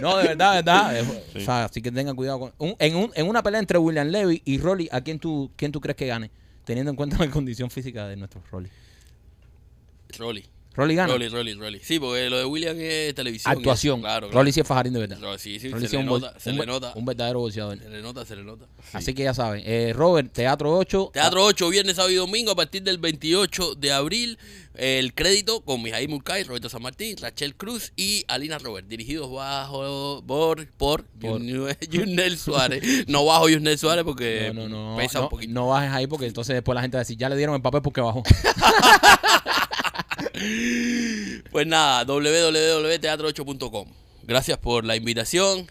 [0.00, 1.04] no, de verdad, de verdad.
[1.36, 2.52] O sea, así que tengan cuidado con.
[2.58, 5.72] un- en, un- en una pelea entre William Levy y Rolly, ¿a quién tú, quién
[5.72, 6.30] tú crees que gane?
[6.66, 8.68] Teniendo en cuenta la condición física de nuestro Rolly.
[10.18, 10.44] Rolly.
[10.74, 11.10] Rolly gana.
[11.10, 11.80] Rolly, Rolly, Rolly.
[11.82, 13.50] Sí, porque lo de William es televisión.
[13.56, 13.94] Actuación.
[14.00, 14.40] eso, Claro, claro.
[14.40, 15.18] Rolly sí es fajarín de verdad.
[15.20, 16.92] Rolly, sí, sí, Rolly se, sí es le un, nota, bol- se un le nota.
[16.94, 17.78] un verdadero boxeador.
[17.78, 18.66] Se le nota, se le nota.
[18.92, 19.62] Así que ya saben.
[19.64, 21.10] Eh, Robert, Teatro 8.
[21.14, 24.38] Teatro 8, viernes, sábado y domingo, a partir del 28 de abril.
[24.78, 28.86] El crédito con Mijail Murcay, Roberto San Martín, Rachel Cruz y Alina Robert.
[28.86, 31.40] Dirigidos bajo por, por, Por.
[31.90, 33.08] Yunel Suárez.
[33.08, 34.96] No bajo Yunel Suárez porque No, no, no.
[34.98, 35.52] pesa un poquito.
[35.52, 37.62] no bajes ahí porque entonces después la gente va a decir, ya le dieron el
[37.62, 38.22] papel porque bajó.
[41.50, 43.88] Pues nada, www.teatro8.com.
[44.24, 45.70] Gracias por la invitación.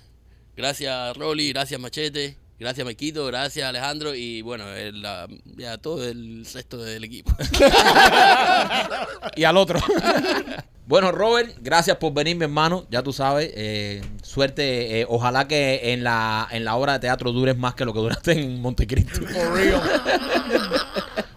[0.55, 1.49] Gracias, Rolly.
[1.49, 2.37] Gracias, Machete.
[2.59, 3.25] Gracias, Mequito.
[3.25, 4.15] Gracias, Alejandro.
[4.15, 5.27] Y bueno, el, la-
[5.57, 7.35] ya todo el resto del equipo.
[9.35, 9.79] y al otro.
[10.87, 12.85] bueno, Robert, gracias por venir, mi hermano.
[12.89, 15.01] Ya tú sabes, eh, suerte.
[15.01, 17.99] eh, ojalá que en la, en la obra de teatro dures más que lo que
[17.99, 19.19] duraste en Montecristo.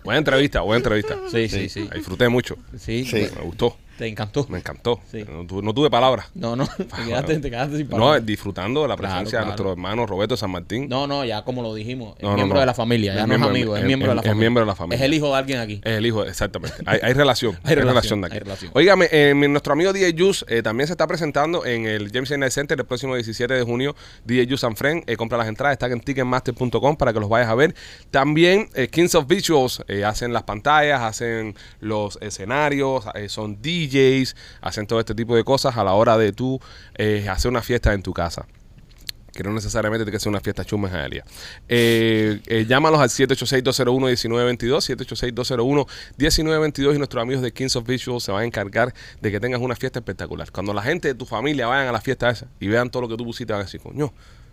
[0.04, 1.16] Buena entrevista, buena entrevista.
[1.30, 1.86] Sí, sí, sí.
[1.86, 2.56] La disfruté mucho.
[2.78, 3.26] Sí, Sí.
[3.36, 4.46] Me gustó, te encantó.
[4.48, 5.00] me encantó.
[5.10, 5.24] Sí.
[5.28, 6.26] No, tuve, no tuve palabras.
[6.34, 8.24] No, no, te quedaste, te quedaste sin No, palabras.
[8.24, 9.44] disfrutando de la presencia claro.
[9.44, 10.88] de nuestro hermano Roberto San Martín.
[10.88, 12.60] No, no, ya como lo dijimos, es No, no, miembro no.
[12.60, 14.26] de la familia, ya Es no es miembro- amigo, es es- miembro de la es
[14.26, 14.40] familia.
[14.40, 14.96] miembro de la familia.
[14.96, 15.80] Es el hijo de alguien aquí.
[15.84, 16.76] Es el hijo, exactamente.
[16.86, 17.58] Hay, hay relación.
[17.64, 18.34] Hay relación, relación de aquí.
[18.36, 18.72] hay relación.
[19.10, 22.78] Eh, nuestro amigo DJ Juice eh, también se está presentando en el James Night Center
[22.78, 23.96] el próximo 17 de junio.
[24.24, 25.02] DJ Juice and Friend.
[25.06, 27.74] eh, compra las entradas, está en ticketmaster.com para que los vayas a ver.
[28.10, 35.00] También eh, Kings of Visuals hacen las pantallas, hacen los escenarios, son DJs, hacen todo
[35.00, 36.60] este tipo de cosas a la hora de tú
[36.96, 38.46] eh, hacer una fiesta en tu casa
[39.38, 41.24] que no necesariamente tiene que una fiesta chuma en Hialeah.
[41.68, 45.86] Eh, llámalos al 786-201-1922,
[46.18, 49.60] 786-201-1922 y nuestros amigos de Kings of Visuals se van a encargar de que tengas
[49.60, 50.50] una fiesta espectacular.
[50.50, 53.08] Cuando la gente de tu familia vayan a la fiesta esa y vean todo lo
[53.08, 54.12] que tú pusiste, van a decir, coño,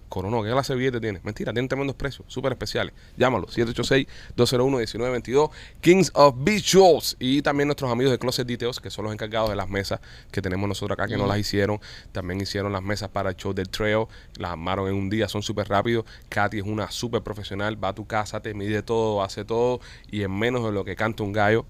[0.09, 1.19] Coronó, ¿qué clase de billete tiene?
[1.23, 2.93] Mentira, tienen tremendos precios, súper especiales.
[3.17, 5.49] Llámalo, 786-201-1922,
[5.81, 7.17] Kings of Visuals.
[7.19, 9.99] Y también nuestros amigos de Closet Details, que son los encargados de las mesas
[10.31, 11.79] que tenemos nosotros acá, que no las hicieron.
[12.11, 14.05] También hicieron las mesas para el show del trail,
[14.37, 16.05] las armaron en un día, son súper rápidos.
[16.29, 19.79] Katy es una súper profesional, va a tu casa, te mide todo, hace todo,
[20.11, 21.65] y en menos de lo que canta un gallo,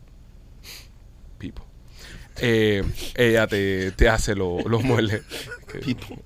[1.37, 1.65] Pipo.
[2.41, 2.83] Eh,
[3.15, 5.21] ella te, te hace lo- los muebles.
[5.65, 5.79] Que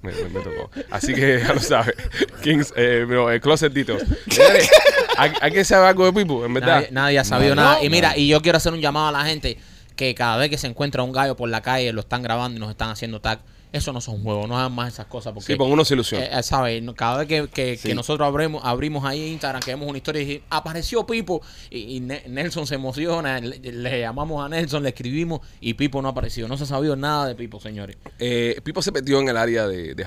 [0.03, 0.70] Me, me- me tocó.
[0.91, 1.95] Así que ya lo sabes.
[2.43, 4.03] Kings, eh, no, eh, Closet Details.
[5.18, 6.76] ¿Hay, hay que saber algo de Pipo, en verdad.
[6.76, 7.78] Nadie, nadie ha sabido No, nada.
[7.80, 7.84] no.
[7.84, 9.57] y mira, y yo quiero hacer un llamado a la gente
[9.95, 12.60] que cada vez que se encuentra un gallo por la calle lo están grabando y
[12.60, 13.39] nos están haciendo tag.
[13.72, 15.32] Eso no son juegos, no hagan más esas cosas.
[15.32, 16.26] Porque, Sí, pues uno se ilusiona.
[16.26, 17.89] eh, eh, Cada vez que, que- Sí.
[17.89, 21.41] que nosotros abrimos, abrimos ahí Instagram, que vemos una historia y dije, apareció Pipo.
[21.70, 26.01] Y, y Ne- Nelson se emociona, le, le llamamos a Nelson, le escribimos y Pipo
[26.01, 26.47] no apareció.
[26.47, 27.97] No se ha sabido nada de Pipo, señores.
[28.17, 30.03] Eh, Pipo se metió en el área de, de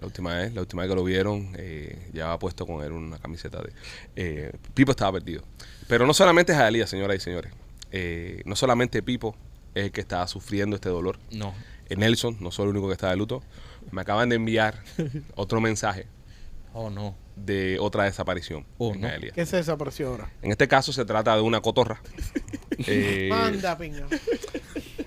[0.00, 3.18] la última vez, la última vez que lo vieron, eh, llevaba puesto con él una
[3.18, 3.72] camiseta de...
[4.16, 5.42] eh, Pipo estaba perdido.
[5.88, 7.52] Pero no solamente Hialeah, señoras y señores.
[8.44, 9.36] No solamente Pipo
[9.74, 11.18] es el que está sufriendo este dolor.
[11.32, 11.54] No.
[11.90, 13.42] Nelson, no soy el único que está de luto.
[13.90, 14.82] Me acaban de enviar
[15.34, 16.06] otro mensaje
[16.72, 17.14] Oh, no.
[17.36, 19.08] de otra desaparición Oh, en no.
[19.34, 20.32] ¿Qué se desapareció ahora?
[20.42, 22.00] En este caso se trata de una cotorra.
[22.78, 24.06] Eh, Manda, piña.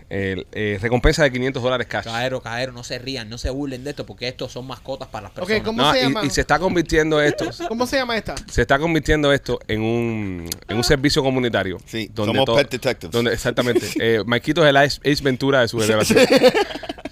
[0.10, 2.06] El, eh, recompensa de 500 dólares cash.
[2.06, 5.24] Caero, caero, no se rían, no se burlen de esto porque estos son mascotas para
[5.24, 5.64] las Ok, personas.
[5.64, 6.26] ¿cómo No, se y- llama?
[6.26, 8.36] y se está convirtiendo esto ¿Cómo se llama esta?
[8.50, 11.78] se está convirtiendo esto en un, en un servicio comunitario.
[11.86, 13.12] Sí, somos pet detectives.
[13.12, 13.86] Donde, exactamente.
[14.00, 16.20] Eh, Marquito es el Ace, Ace Ventura de su generación.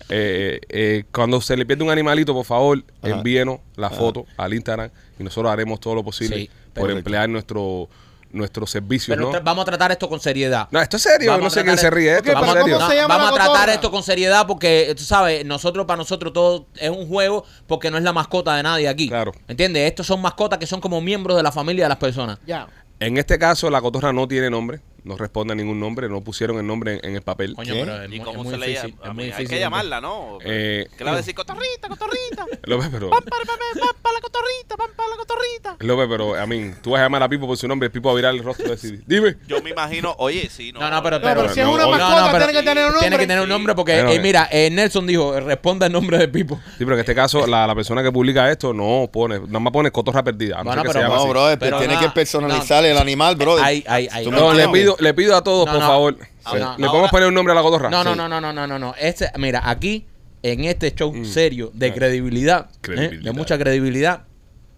[0.10, 3.16] Eh, eh, cuando se le pierde un animalito, por favor, Ajá.
[3.18, 6.98] envíenos la foto al Instagram y nosotros haremos todo lo posible Sí, por perfecto.
[7.00, 7.90] emplear nuestro,
[8.36, 9.16] nuestros servicios.
[9.18, 9.42] Pero ¿no?
[9.42, 10.68] vamos a tratar esto con seriedad.
[10.72, 11.32] no, esto es serio.
[11.32, 12.24] Vamos no a sé quién tratar- se ríe de esto.
[12.26, 12.62] Pero serio.
[12.64, 15.98] ¿cómo No, se llama vamos a tratar esto con seriedad porque, tú sabes, nosotros para
[15.98, 19.08] nosotros todo es un juego porque no es la mascota de nadie aquí.
[19.08, 19.32] Claro.
[19.48, 19.88] ¿Entiendes?
[19.88, 22.38] Estos son mascotas que son como miembros de la familia de las personas.
[22.46, 22.68] Ya.
[23.00, 24.80] En este caso, la cotorra no tiene nombre.
[25.06, 26.10] No responde a ningún nombre.
[26.10, 27.54] No pusieron el nombre en, en el papel.
[27.56, 27.80] Coño, ¿Qué?
[27.86, 28.92] pero es ¿Y muy, cómo es muy se le difícil.
[28.92, 29.06] llama?
[29.10, 30.40] es muy Hay que llamarla, ¿no?
[30.44, 31.36] Eh, ¿Qué le va a decir?
[31.36, 32.46] Cotorrita, cotorrita.
[32.64, 33.10] López, pero...
[33.10, 35.76] Van para, la cotorrita, van para la cotorrita.
[35.80, 37.90] López, pero a mí, tú vas a llamar a Pipo por su nombre.
[37.90, 39.36] Pipo va a virar el rostro y decir, dime.
[39.48, 40.80] Yo me imagino, oye, sí, no.
[40.80, 42.86] No, no, pero, No, pero si es no, una no, mascota, pero tiene que tener
[42.86, 43.00] un nombre.
[43.02, 44.20] Tiene que tener un nombre porque, eh, eh.
[44.20, 46.56] mira, eh, Nelson dijo, responda el nombre de Pipo.
[46.78, 49.72] Sí, pero en este caso, la, la persona que publica esto no pone, nada más
[49.72, 50.64] pone cotorra perdida.
[50.64, 53.64] No que pero- No, brother, Pero tiene que personalizar el animal, brother.
[53.64, 54.24] Hay, hay, hay.
[54.26, 54.95] Tú No, le entiendes.
[54.96, 55.88] Pido, le pido a todos, No, por no.
[55.88, 56.18] favor.
[56.44, 57.90] Ah, ¿Le ahora- podemos poner un nombre a la cotorra?
[57.90, 58.18] No, no, Sí.
[58.18, 58.96] no, no, no, no, no, no.
[59.00, 60.06] Este, mira, aquí,
[60.44, 62.78] en este show serio de credibilidad, ¿eh?
[62.82, 63.24] Credibilidad.
[63.24, 64.24] de mucha credibilidad,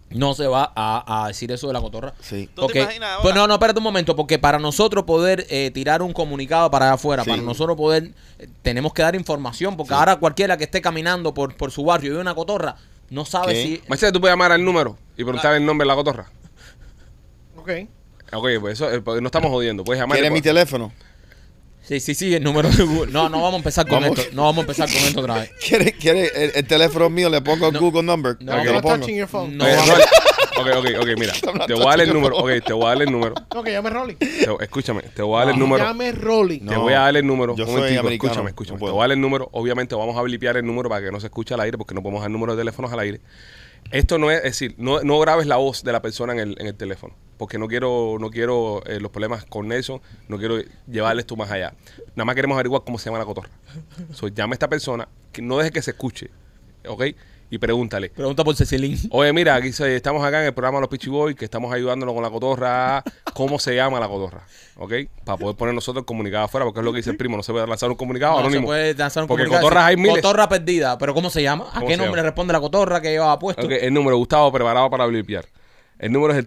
[0.10, 2.14] no se va a, a decir eso de la cotorra.
[2.22, 2.48] Sí.
[2.48, 3.22] ¿Tú te Porque- imaginas ahora?
[3.24, 6.86] pues no, no, espérate un momento, porque para nosotros poder eh, tirar un comunicado para
[6.86, 7.30] allá afuera, Sí.
[7.30, 11.56] para nosotros poder, eh, tenemos que dar información, porque ahora cualquiera que esté caminando por,
[11.58, 12.78] por su barrio y ve una cotorra,
[13.10, 13.64] no sabe ¿Qué?
[13.64, 13.82] si...
[13.90, 16.30] Machete, tú puedes llamar al número y preguntar el nombre de la cotorra.
[17.58, 17.70] Ok.
[18.34, 19.84] Ok, pues eso, eh, pues no estamos jodiendo.
[19.84, 20.18] Puedes llamar.
[20.18, 20.92] ¿Quieres mi teléfono?
[21.82, 23.12] Sí, sí, sí, el número de Google.
[23.14, 24.20] No, no vamos a empezar con Vamos.
[24.20, 24.36] esto.
[24.36, 25.52] No vamos a empezar con esto otra vez.
[25.66, 27.30] ¿Quieres quiere el, el teléfono mío?
[27.30, 27.80] Le pongo No.
[27.80, 28.36] Google Number.
[28.42, 28.98] No, lo ponga.
[28.98, 29.56] touching your phone.
[29.56, 29.96] No, Oye, vamos-
[30.58, 31.34] Rolly, ok, ok, ok, mira.
[31.68, 32.36] Te voy a dar el número.
[32.36, 33.36] Ok, te voy a dar el número.
[33.56, 34.16] No, que llame Rolly.
[34.16, 35.84] Te- escúchame, te voy a dar el número.
[35.86, 36.60] Llame Rolly.
[36.60, 36.72] No.
[36.72, 37.56] Te voy a dar el número.
[37.56, 38.80] yo un soy momentico, americano, Escúchame, escúchame.
[38.80, 39.50] no te voy a dar el número.
[39.54, 42.02] Obviamente vamos a blipear el número para que no se escuche al aire porque no
[42.04, 43.22] podemos dar números de teléfonos al aire.
[43.92, 46.56] Esto no es, es decir, no, no grabes la voz de la persona en el,
[46.60, 47.16] en el teléfono.
[47.38, 50.58] Porque no quiero, no quiero eh, los problemas con Nelson, no quiero
[50.90, 51.74] llevarle esto más allá.
[52.16, 53.50] Nada más queremos averiguar cómo se llama la cotorra.
[54.14, 56.30] So, llama a esta persona, que no deje que se escuche,
[56.88, 57.04] ¿ok?
[57.50, 58.10] Y pregúntale.
[58.10, 58.98] Pregunta por Cecilín.
[59.12, 62.14] Oye, mira, aquí se- estamos acá en el programa Los Pichi Boys, que estamos ayudándolo
[62.14, 63.02] con la cotorra.
[63.34, 64.42] ¿Cómo se llama la cotorra?
[64.76, 64.94] ¿Ok?
[65.24, 67.44] Para poder poner nosotros el comunicado afuera, porque es lo que dice el primo, no
[67.44, 68.66] se puede lanzar un comunicado No, se anónimo.
[68.68, 70.16] puede lanzar un Porque comunicado, cotorras hay miles.
[70.16, 70.98] Cotorra perdida.
[70.98, 71.68] ¿Pero cómo se llama?
[71.70, 72.30] ¿A ¿Cómo qué se nombre llama?
[72.32, 73.62] responde la cotorra que llevaba puesto?
[73.70, 75.46] El número, Gustavo, preparado para blipear.
[76.00, 76.46] El número es el...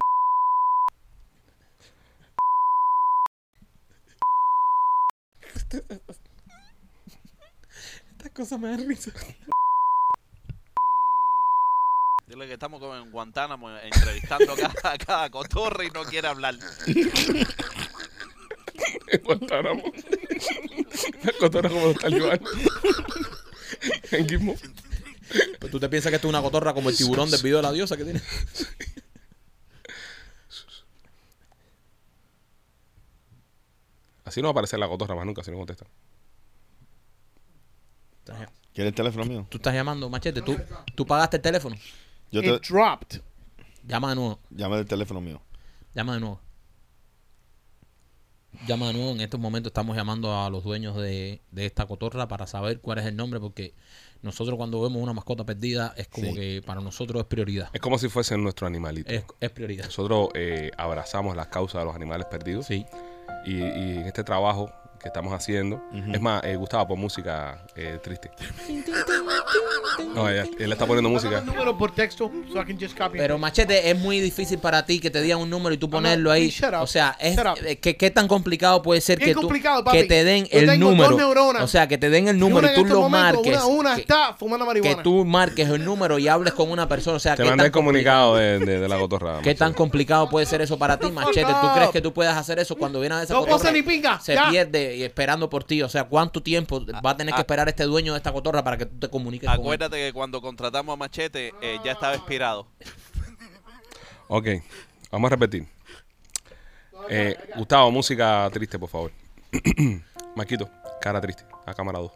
[8.13, 9.13] Estas cosas me dan risa.
[12.27, 16.29] Dile que estamos como en Guantánamo entrevistando a cada, a cada cotorra y no quiere
[16.29, 16.57] hablar.
[19.25, 19.83] Guantánamo.
[21.23, 22.49] La cotorra como los talibanes.
[24.13, 24.57] En Gizmo.
[25.59, 27.63] Pues tú te piensas que esto es una cotorra como el tiburón del video de
[27.63, 28.21] la diosa que tiene.
[34.31, 35.85] Así no va a aparecer la cotorra más nunca si no contesta.
[38.73, 39.47] ¿Quieres el teléfono mío?
[39.51, 40.41] Tú estás llamando, machete.
[40.43, 40.57] ¿Tú,
[40.95, 41.75] tú pagaste el teléfono.
[42.31, 42.73] Yo It te...
[42.73, 43.21] dropped.
[43.85, 44.39] Llama de nuevo.
[44.51, 45.43] Llama del teléfono mío.
[45.95, 46.41] Llama de nuevo.
[48.69, 49.11] Llama de nuevo.
[49.11, 52.99] En estos momentos estamos llamando a los dueños de, de esta cotorra para saber cuál
[52.99, 53.75] es el nombre, porque
[54.23, 56.35] nosotros cuando vemos una mascota perdida es como Sí.
[56.35, 57.71] que para nosotros es prioridad.
[57.73, 59.11] Es como si fuese nuestro animalito.
[59.11, 59.87] Es, es prioridad.
[59.87, 62.67] Nosotros eh, abrazamos las causas de los animales perdidos.
[62.67, 62.87] Sí.
[63.45, 64.71] Y, y en este trabajo
[65.01, 65.83] que estamos haciendo,
[66.13, 68.31] es más, eh, Gustavo, por música eh, triste.
[70.15, 71.41] No, ella- él está poniendo música.
[71.41, 73.17] número por texto, so I can just copy.
[73.19, 76.31] Pero machete, es muy difícil para ti que te digan un número y tú ponerlo
[76.31, 76.53] ahí.
[76.81, 79.99] O sea, es, eh, ¿qué, qué tan complicado puede ser Bien que, tú, complicado, papi.
[79.99, 81.17] que te den Yo el número?
[81.17, 81.63] neuronas.
[81.63, 83.57] O sea, que te den el número y tú este lo momento, marques.
[83.57, 84.97] Una, una que, está fumando marihuana.
[84.97, 87.17] que tú marques el número y hables con una persona.
[87.17, 89.41] O sea, Te ¿qué mandé tan el comunicado de, de- de la cotorra.
[89.43, 91.45] ¿Qué tan complicado puede ser eso para ti, Machete?
[91.61, 93.71] ¿Tú crees que tú puedas hacer eso cuando viene a esa No puedo cotorra?
[93.71, 94.51] hacer ni pinga, Se ya.
[94.51, 95.83] pierde y esperando por ti.
[95.83, 98.77] O sea, ¿cuánto tiempo va a tener que esperar este dueño de esta cotorra para
[98.77, 99.61] que tú te comuniques con él?
[99.61, 102.67] Acuérdate que cuando contratamos a Machete eh, ya estaba expirado.
[104.33, 104.47] Ok,
[105.11, 105.67] vamos a repetir.
[107.09, 109.11] Eh, Gustavo, música triste, por favor.
[110.37, 110.71] Maquito,
[111.01, 112.13] cara triste, a cámara 2.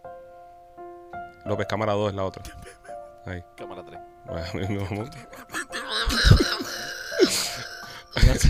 [1.47, 2.45] López, cámara 2 es la otra.
[3.27, 3.43] Ahí.
[3.57, 4.01] Cámara 3.
[4.27, 5.11] Bueno.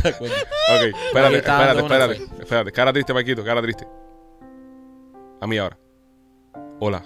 [0.04, 2.72] Ok, espérate, espérate, espérate, espérate.
[2.72, 3.86] Cara triste, Maquito, cara triste.
[5.44, 5.76] A mí ahora.
[6.80, 7.04] Hola.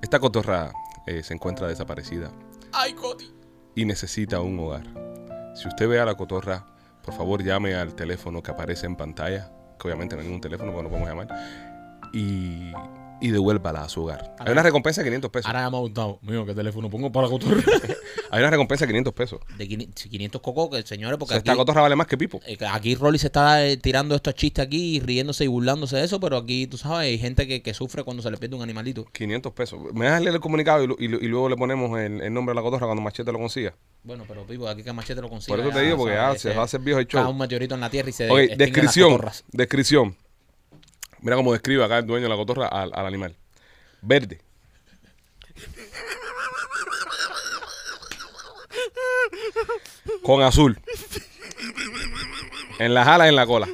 [0.00, 0.70] Esta cotorra
[1.04, 2.30] eh, se encuentra desaparecida
[2.72, 3.28] Ay, Coti.
[3.74, 4.84] y necesita un hogar.
[5.56, 6.64] Si usted ve a la cotorra,
[7.02, 10.70] por favor llame al teléfono que aparece en pantalla, que obviamente no hay ningún teléfono,
[10.70, 11.28] porque no podemos llamar,
[12.12, 12.70] y,
[13.20, 14.34] y devuélvala a su hogar.
[14.38, 15.46] Hay una recompensa de 500 pesos.
[15.46, 16.18] Ahora llama a Gustavo.
[16.22, 17.62] Mío, ¿qué teléfono pongo para la cotorra?
[18.32, 19.40] Hay una recompensa de 500 pesos.
[19.58, 22.40] De 500 500 cocos, que señores, porque esta aquí, cotorra vale más que Pipo.
[22.46, 26.04] eh, aquí Rolly se está eh, tirando estos chistes aquí y riéndose y burlándose de
[26.04, 28.62] eso, pero aquí, tú sabes, hay gente que, que sufre cuando se le pierde un
[28.62, 29.04] animalito.
[29.12, 29.80] 500 pesos.
[29.94, 32.52] Me das el comunicado y, lo- y lo- y luego le ponemos el, el nombre
[32.52, 33.74] de la cotorra cuando Machete lo consiga.
[34.04, 35.56] Bueno, pero Pipo, aquí que Machete lo consiga.
[35.56, 37.28] Por eso te digo, porque ya se va a hacer viejo el show.
[37.28, 39.20] Un meteorito en la tierra y se las descripción.
[39.50, 40.16] Descripción.
[41.22, 43.36] Mira cómo describe acá el dueño de la cotorra al, al animal.
[44.02, 44.40] Verde.
[50.22, 50.80] Con azul.
[52.78, 53.68] En las alas y en la cola.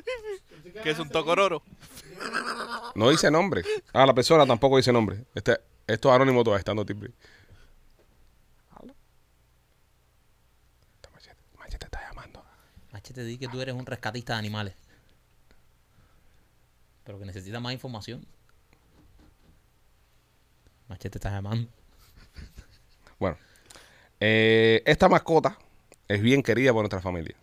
[0.82, 1.62] ¿Qué es un tocororo?
[2.94, 3.62] No dice nombre.
[3.92, 5.24] Ah, la persona tampoco dice nombre.
[5.34, 7.12] Este, esto es anónimo todavía, estando timbre.
[11.58, 12.44] Machete está llamando.
[12.92, 14.74] Machete, di que tú eres un rescatista de animales.
[17.06, 18.26] Pero que necesita más información.
[20.88, 21.68] Machete está llamando.
[23.18, 23.38] Bueno,
[24.20, 25.56] eh, esta mascota
[26.08, 27.36] es bien querida por nuestra familia.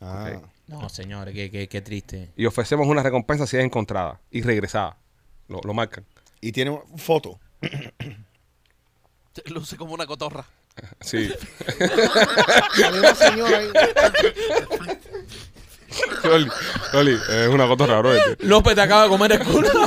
[0.00, 0.40] Ah.
[0.66, 2.30] No, señores, qué, qué, qué triste.
[2.36, 4.96] Y ofrecemos una recompensa si es encontrada y regresada.
[5.48, 6.06] Lo, lo marcan.
[6.40, 7.38] Y tiene una foto.
[9.46, 10.46] Luce como una cotorra.
[11.00, 11.32] Sí.
[12.84, 13.68] Había una señora ahí.
[16.24, 16.48] Rolly,
[16.92, 18.12] Rolly, es una cotorra, bro.
[18.40, 19.68] López te acaba de comer el culo.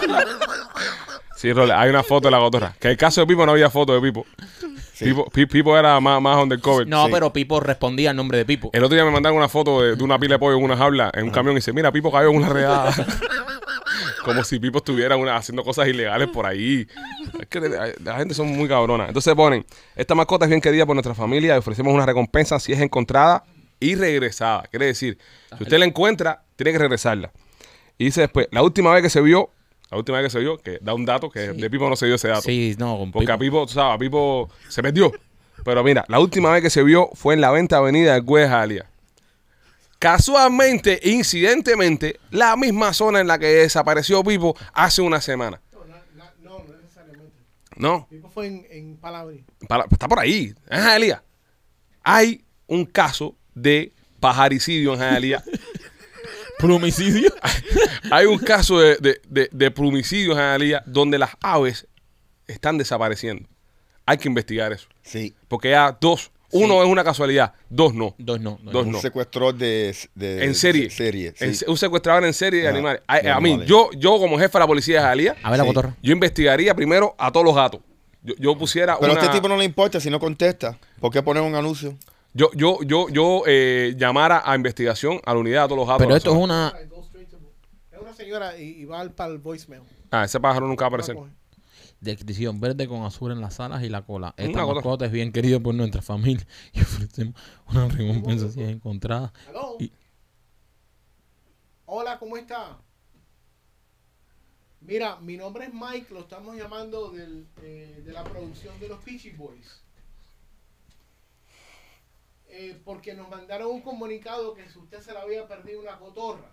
[1.35, 2.73] Sí, Rolly, hay una foto de la cotorra.
[2.79, 4.25] Que en el caso de Pipo no había foto de Pipo.
[4.93, 5.05] Sí.
[5.05, 6.87] Pipo, Pi- Pipo era más, más undercover.
[6.87, 7.11] No, Sí.
[7.13, 8.71] pero Pipo respondía al nombre de Pipo.
[8.73, 10.75] El otro día me mandaron una foto de, de una pila de pollo en una
[10.75, 12.91] jaula en un camión y dice, mira, Pipo cayó en una redada.
[14.25, 16.87] Como si Pipo estuviera una- haciendo cosas ilegales por ahí.
[17.39, 19.07] Es que la, la gente son muy cabronas.
[19.09, 19.63] Entonces ponen,
[19.95, 23.43] esta mascota es bien querida por nuestra familia y ofrecemos una recompensa si es encontrada
[23.79, 24.63] y regresada.
[24.69, 25.17] Quiere decir,
[25.57, 27.31] si usted la encuentra, tiene que regresarla.
[27.97, 29.49] Y dice después, la última vez que se vio,
[29.89, 32.05] la última vez que se vio, que da un dato, que de Pipo no se
[32.05, 32.41] dio ese dato.
[32.41, 33.57] Sí, no, con Porque a Pipo.
[33.61, 35.11] Pipo, tú sabes, a Pipo se perdió.
[35.63, 38.85] Pero mira, la última vez que se vio fue en la venta avenida de Jalía.
[39.99, 45.59] Casualmente, incidentemente, la misma zona en la que desapareció Pipo hace una semana.
[45.73, 47.33] No, no, necesariamente.
[47.77, 48.07] ¿No?
[48.09, 49.43] Pipo fue en, en Palabri.
[49.67, 50.53] Para- está por ahí.
[50.69, 51.23] En Jalía.
[52.03, 55.43] Hay un caso de pajaricidio en Jalía.
[56.59, 57.29] Plumicidio.
[58.11, 61.87] Hay un caso de, de, de, de plumicidio en Jalía donde las aves
[62.47, 63.47] están desapareciendo.
[64.05, 64.87] Hay que investigar eso.
[65.03, 65.35] Sí.
[65.47, 68.15] Porque ya dos, uno es una casualidad, dos no.
[68.17, 68.57] Dos no.
[68.63, 68.95] dos Dos no.
[68.97, 70.89] Un secuestrador de, de- En serie.
[70.89, 71.45] serie sí.
[71.45, 73.01] En se- un secuestrador en serie de Ajá, animales.
[73.05, 75.59] A, de a mí, yo, yo como jefe de la policía de Jalía, A ver
[75.59, 75.67] la Sí.
[75.67, 75.95] cotorra.
[76.01, 77.81] yo investigaría primero a todos los gatos.
[78.23, 79.21] Yo, yo pusiera Pero una...
[79.21, 80.77] a este tipo no le importa si no contesta.
[80.99, 81.95] ¿Por qué poner un anuncio?
[82.33, 85.97] Yo, yo, yo, yo eh, llamara a investigación a la unidad de todos los.
[85.97, 86.73] Pero esto es una...
[87.91, 89.81] Es una señora y, y va al- para el voicemail.
[90.11, 91.17] Ah, ese pájaro nunca va a aparecer.
[91.99, 94.35] Descripción verde con azul en las alas y la cola.
[94.37, 97.33] Esta Una mascota es bien querida por nuestra familia y ofrecemos
[97.69, 99.33] una recompensa si es encontrada.
[99.49, 99.77] Hello.
[99.79, 99.91] Y-
[101.87, 102.77] Hola, ¿cómo está?
[104.81, 108.99] Mira, mi nombre es Mike, lo estamos llamando del, eh, de la producción de los
[109.03, 109.81] Peachy Boys.
[112.59, 116.49] Eh, porque nos mandaron un comunicado que si usted se le había perdido una cotorra.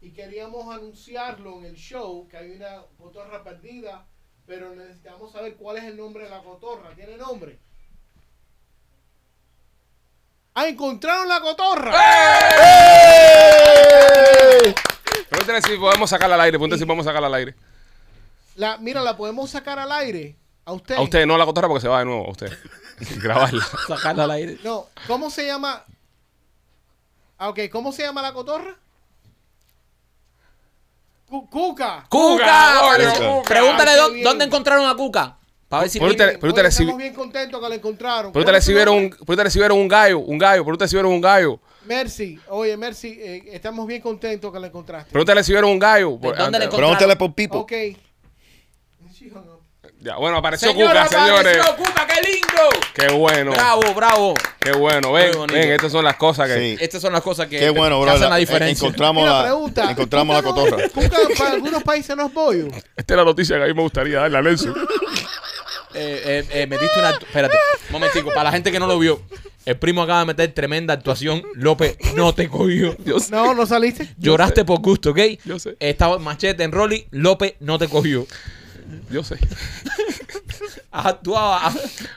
[0.00, 4.06] Y queríamos anunciarlo en el show, que hay una cotorra perdida,
[4.46, 6.94] pero necesitamos saber cuál es el nombre de la cotorra.
[6.94, 7.58] ¿Tiene nombre?
[10.54, 11.92] ¡Ah, encontraron la cotorra!
[15.28, 16.56] Pregúntale si podemos sacarla al aire.
[16.56, 17.54] Pregúntale si podemos sacarla al aire.
[18.56, 20.34] La, mira, la podemos sacar al aire.
[20.66, 20.94] A usted.
[20.96, 22.50] A usted, no la cotorra porque se va de nuevo a usted.
[23.22, 23.64] Grabarla.
[23.88, 24.58] Sacarla al aire.
[24.64, 25.84] No, ¿cómo se llama?
[27.38, 28.76] Ah, ok, ¿cómo se llama la cotorra?
[31.28, 32.06] Cu- Cuca.
[32.08, 32.80] ¡Cuca!
[32.80, 33.48] coño, Cuca.
[33.48, 34.24] Pregúntale qué dó- bien.
[34.24, 35.36] dónde encontraron a Cuca.
[35.68, 36.38] Para ver si Por Oye,
[36.68, 38.32] estamos bien contentos que la encontraron.
[38.32, 40.84] Pero ¿Cuál usted le recibieron un, usted le recibieron un gallo, un gallo, pero usted
[40.84, 41.58] recibieron un gallo.
[41.86, 42.38] Mercy.
[42.48, 45.10] Oye, Mercy, eh, estamos bien contentos que la encontraste.
[45.10, 46.16] Pero usted le recibieron un gallo.
[46.20, 47.58] ¿De dónde le Pregúntale por Pipo.
[47.60, 47.72] Ok.
[50.04, 51.58] Ya, bueno, apareció Señora, Cuca, señores.
[51.58, 52.44] apareció Cuca, qué lindo.
[52.94, 53.50] Qué bueno.
[53.52, 54.34] Bravo, bravo.
[54.60, 55.12] Qué bueno.
[55.12, 56.58] Ven, ven, estas son las cosas que.
[56.58, 56.76] Sí.
[56.80, 58.10] Estas son las cosas que, Qué bueno, que bro.
[58.12, 58.86] hacen la La- diferencia.
[58.86, 59.90] Encontramos Mira, la, pregunta.
[59.90, 60.88] encontramos la ¿Cuca no- cotorra.
[60.90, 62.68] Cuca para algunos países no es pollo.
[62.96, 64.74] Esta es la noticia que a mí me gustaría darle a Nelson.
[65.96, 67.10] Eh, eh, eh, metiste una.
[67.10, 67.56] Espérate,
[67.88, 68.28] un momentico.
[68.30, 69.22] Para la gente que no lo vio,
[69.64, 71.42] el primo acaba de meter tremenda actuación.
[71.54, 72.96] López no te cogió.
[73.04, 73.30] Yo sé.
[73.32, 74.08] No, no saliste.
[74.18, 75.18] Lloraste por gusto, ¿ok?
[75.44, 75.76] Yo sé.
[75.80, 77.06] Estaba machete en Rolly.
[77.10, 78.26] López no te cogió.
[79.10, 79.36] Yo sé.
[80.90, 81.72] Actuaba.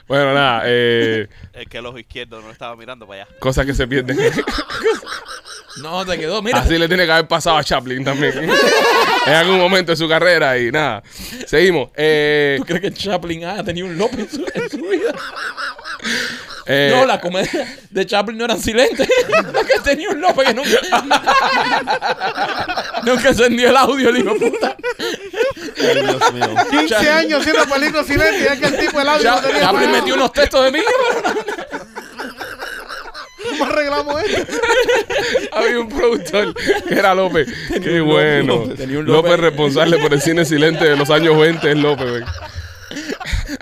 [0.06, 0.62] Bueno, nada.
[0.66, 3.32] Eh, Es que el ojo izquierdo no estaba mirando para allá.
[3.40, 4.18] cosas que se pierden.
[5.82, 6.42] No te quedó.
[6.42, 6.58] Mira.
[6.58, 8.32] Así le tiene que haber pasado a Chaplin también.
[9.26, 11.04] en algún momento de su carrera y nada.
[11.46, 11.90] Seguimos.
[11.94, 15.14] Eh, ¿Tú crees que Chaplin haya tenido un López en su, en su vida?
[16.68, 19.08] eh, no, la comedia de Chaplin no eran silentes.
[19.52, 20.70] Lo que tenía un López que nunca.
[23.04, 24.76] nunca encendió el audio, el hijo puta.
[25.78, 26.48] Ay, Dios mío.
[26.70, 29.60] 15 años haciendo películas silentes y es que el tipo el audio Cha- no tenía
[29.62, 30.80] Chaplin metió unos textos de mí.
[33.50, 34.52] ¿Cómo arreglamos esto?
[35.52, 37.48] Había un productor que era López.
[37.82, 38.64] Qué un bueno.
[39.02, 39.40] López.
[39.40, 42.12] Responsable por el cine silente de los años 20 es López.
[42.12, 42.24] ven.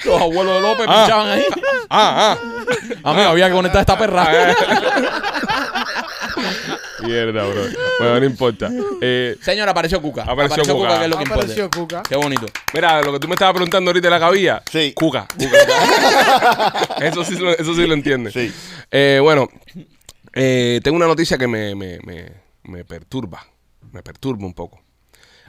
[0.04, 1.02] Los abuelos de López Ah.
[1.04, 1.44] pinchaban ahí.
[1.90, 2.36] Ah,
[3.04, 3.10] ah.
[3.10, 4.54] Amigo, había que conectar esta perra.
[7.02, 7.62] Mierda, bro.
[8.00, 8.70] Bueno, no importa.
[9.00, 10.22] Eh, Señor, apareció Cuca.
[10.22, 10.98] Apareció Cuca.
[10.98, 11.42] que es lo que importa.
[11.44, 12.02] Apareció Cuca.
[12.08, 12.46] Qué bonito.
[12.74, 14.62] mira, lo que tú me estabas preguntando ahorita de la cabilla.
[14.70, 14.92] Sí.
[14.94, 15.26] Cuca.
[17.00, 18.32] eso, sí, lo- eso sí lo entiendes.
[18.32, 18.52] Sí.
[18.90, 19.48] Eh, bueno,
[20.34, 22.32] eh, tengo una noticia que me, me, me,
[22.64, 23.44] me perturba.
[23.92, 24.80] Me perturba un poco.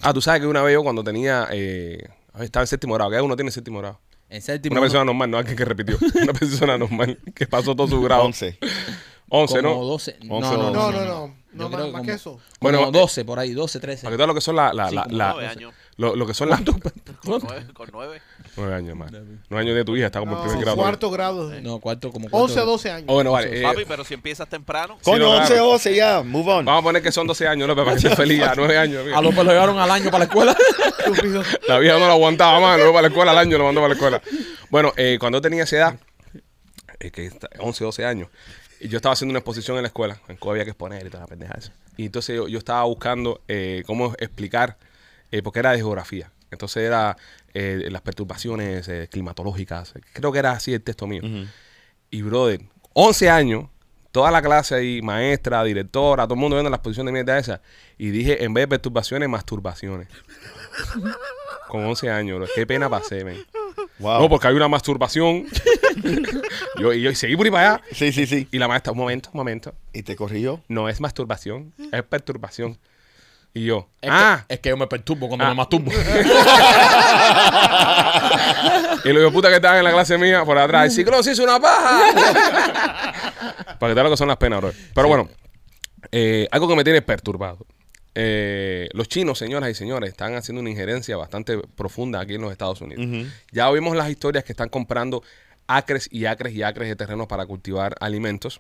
[0.02, 1.48] Ah, tú sabes que una vez yo cuando tenía...
[1.52, 1.98] Eh,
[2.40, 3.10] estaba en séptimo grado.
[3.10, 4.00] que uno tiene séptimo grado?
[4.30, 4.74] En séptimo.
[4.74, 5.98] Una persona normal, no alguien que repitió.
[6.22, 8.24] Una persona normal que pasó todo su grado.
[8.24, 8.58] 11.
[9.30, 9.86] 11, como ¿no?
[9.86, 10.18] 12.
[10.24, 10.92] No, Once no, o no.
[10.92, 12.40] No, no, no, más, creo más como- que eso.
[12.60, 14.04] Bueno, Bueno, 12 por ahí, 12, 13.
[14.04, 15.74] Para que todo lo que son la, la, Sí, la, la- nueve años.
[15.98, 16.62] lo, lo que son las
[17.24, 17.66] Con nueve.
[17.74, 18.22] Con nueve.
[18.56, 19.12] nueve años más.
[19.12, 20.78] Nueve años de tu hija, está como en No, primer grado.
[20.78, 21.52] cuarto grado.
[21.62, 22.46] No, cuarto como cuarto.
[22.46, 23.06] 11 a 12 años.
[23.10, 23.60] Oh, bueno, vale.
[23.60, 24.96] eh, Papi, pero si empiezas temprano.
[25.02, 25.66] Sí, Coño, no, 11 claro.
[25.66, 26.24] 12 ya.
[26.24, 26.66] Move on.
[26.66, 28.42] Vamos a poner que son 12 años, López, para que esté feliz.
[28.44, 29.04] A 9 años.
[29.06, 29.18] mira.
[29.18, 30.56] A López lo llevaron al año para la escuela.
[31.68, 33.82] La vieja no lo aguantaba más, lo llevó para la escuela al año, lo mandó
[33.82, 34.22] para la escuela.
[34.70, 36.00] Bueno, eh, cuando tenía esa edad,
[37.00, 38.30] eh, que está- 11, 12 años,
[38.82, 41.22] yo estaba haciendo una exposición en la escuela, en cual había que exponer y toda
[41.22, 41.74] la pendeja esa.
[41.96, 44.78] Y entonces yo, yo estaba buscando eh, cómo explicar,
[45.32, 46.32] eh, porque era de geografía.
[46.52, 47.18] Entonces era
[47.54, 49.94] eh, las perturbaciones eh, climatológicas.
[50.14, 51.22] Creo que era así el texto mío.
[52.10, 52.62] Y, brother,
[52.94, 53.66] 11 años,
[54.12, 57.62] toda la clase ahí, maestra, directora, todo el mundo viendo la exposición de mierda esa.
[57.98, 60.08] Y dije, en vez de perturbaciones, masturbaciones.
[61.68, 62.48] Con 11 años, bro.
[62.56, 63.44] Qué pena pasé, men.
[64.00, 64.22] Wow.
[64.22, 65.46] No, porque hay una masturbación.
[66.80, 67.84] yo, y yo y seguí por ahí para allá.
[67.92, 68.48] Sí, sí, sí.
[68.52, 69.74] Y la maestra, un momento, un momento.
[69.94, 70.62] Y te corrigió.
[70.68, 72.78] No es masturbación, es perturbación.
[73.54, 75.50] Y yo, Es, ah, que, es que yo me perturbo cuando Ah.
[75.50, 75.92] me masturbo.
[79.04, 81.44] y los puta que estaban en la clase mía por atrás, el ciclo se hizo
[81.44, 82.14] una paja.
[83.80, 84.72] Para que te lo que son las penas, bro.
[84.94, 85.28] Pero bueno,
[86.12, 87.66] eh, algo que me tiene perturbado.
[88.20, 92.52] Eh, los chinos, señoras y señores, están haciendo una injerencia bastante profunda aquí en los
[92.52, 93.06] Estados Unidos.
[93.52, 95.22] Ya oímos las historias que están comprando
[95.68, 98.60] acres y acres y acres de terrenos para cultivar alimentos,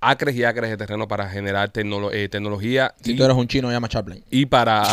[0.00, 3.48] acres y acres de terreno para generar tecnolo- eh, tecnología si y, tú eres un
[3.48, 4.22] chino, llama Chaplin.
[4.30, 4.84] y para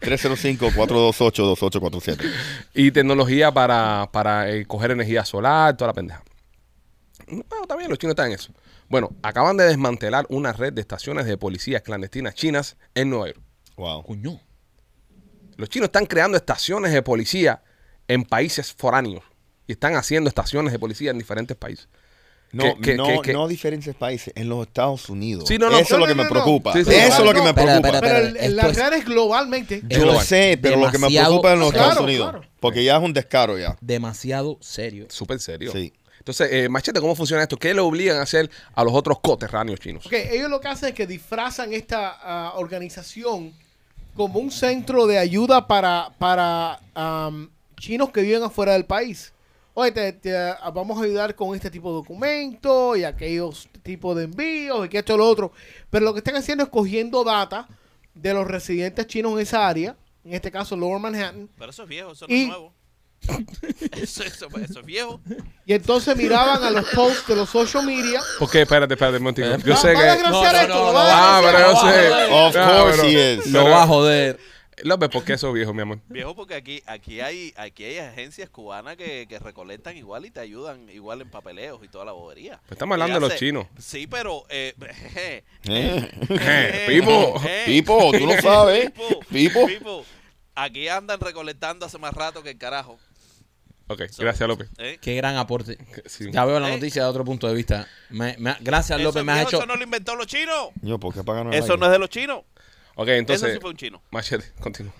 [0.00, 2.30] 305-428-2847.
[2.74, 6.22] y tecnología para, para eh, coger energía solar, toda la pendeja.
[7.26, 8.52] Bueno, también los chinos están en eso.
[8.88, 13.40] Bueno, acaban de desmantelar una red de estaciones de policías clandestinas chinas en Nueva York.
[13.76, 14.02] Wow.
[14.04, 14.40] Coño.
[15.56, 17.62] Los chinos están creando estaciones de policía
[18.08, 19.22] en países foráneos
[19.66, 21.88] y están haciendo estaciones de policía en diferentes países.
[22.52, 25.44] No, Que- que- no, que- que- no diferentes países, en los Estados Unidos.
[25.48, 26.72] Sí, no, no, Eso no, es lo que no, me no, preocupa.
[26.72, 26.90] Sí, sí.
[26.94, 27.82] Eso es lo que me preocupa.
[27.82, 28.18] Pero espera.
[28.20, 29.82] el- el- esto las es- globalmente.
[29.88, 30.24] Yo lo global.
[30.24, 32.30] sé, pero lo que me preocupa es en los Claro, Estados Unidos.
[32.30, 32.46] claro.
[32.60, 33.76] Porque ya es un descaro ya.
[33.80, 35.06] Demasiado serio.
[35.08, 35.72] Súper serio.
[35.72, 35.92] Sí.
[36.24, 37.58] Entonces, eh, Machete, ¿cómo funciona esto?
[37.58, 40.06] ¿Qué le obligan a hacer a los otros coterráneos chinos?
[40.06, 43.52] Ok, ellos lo que hacen es que disfrazan esta ah, organización
[44.14, 46.80] como un centro de ayuda para, para
[47.76, 49.34] chinos que viven afuera del país.
[49.74, 54.16] Oye, te, te, ah, vamos a ayudar con este tipo de documentos y aquellos tipos
[54.16, 55.52] de envíos y que esto y lo otro.
[55.90, 57.68] Pero lo que están haciendo es cogiendo data
[58.14, 59.94] de los residentes chinos en esa área
[60.24, 62.72] en este caso Lower Manhattan, Pero eso es viejo, eso no es nuevo.
[63.92, 65.20] Eso, eso, eso es viejo.
[65.64, 68.20] y entonces miraban a los posts de los social media.
[68.38, 69.48] Porque, espérate, espérate un momentico.
[69.66, 70.22] Yo sé va a que.
[70.22, 72.28] No, no, esto, no, lo no, va a Ah, pero desgraciar.
[72.28, 72.58] yo sé.
[72.58, 73.46] Of course he is.
[73.46, 74.38] Lo va a joder.
[74.82, 76.00] López, ¿por qué eso viejo, mi amor?
[76.08, 80.40] Viejo porque aquí aquí hay aquí hay agencias cubanas que, que recolectan igual y te
[80.40, 82.58] ayudan igual en papeleos y toda la bobería.
[82.62, 83.66] Pues estamos hablando de los chinos.
[83.78, 84.44] Sí, pero...
[84.50, 84.74] Eh,
[85.68, 86.10] Eh.
[86.28, 87.40] Eh, Pipo.
[87.64, 88.90] Pipo, tú lo sabes.
[89.30, 89.66] Pipo.
[89.66, 90.04] Pipo.
[90.54, 92.98] Aquí andan recolectando hace más rato que el carajo.
[93.86, 94.68] Ok, gracias, López.
[94.78, 94.98] ¿eh?
[95.00, 95.76] Qué gran aporte.
[96.06, 96.30] Sí.
[96.32, 96.74] Ya veo la ¿Eh?
[96.76, 97.86] noticia de otro punto de vista.
[98.08, 99.24] Me- me- gracias, Eso, López.
[99.24, 99.56] Me has viejo, hecho.
[99.58, 100.68] eso no lo inventó los chinos.
[100.80, 101.76] Yo, ¿por qué Eso aire?
[101.78, 102.38] no es de los chinos.
[102.94, 103.54] Ok, Eso entonces.
[103.54, 104.02] sí fue un chino.
[104.10, 104.92] Machete, continúa.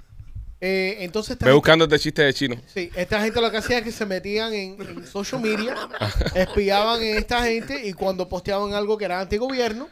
[0.60, 2.56] Eh, entonces Ve gente- buscando este chiste de chino.
[2.72, 5.74] Sí, esta gente lo que hacía es que se metían en, en social media,
[6.34, 9.88] espiaban en esta gente y cuando posteaban algo que era antigobierno,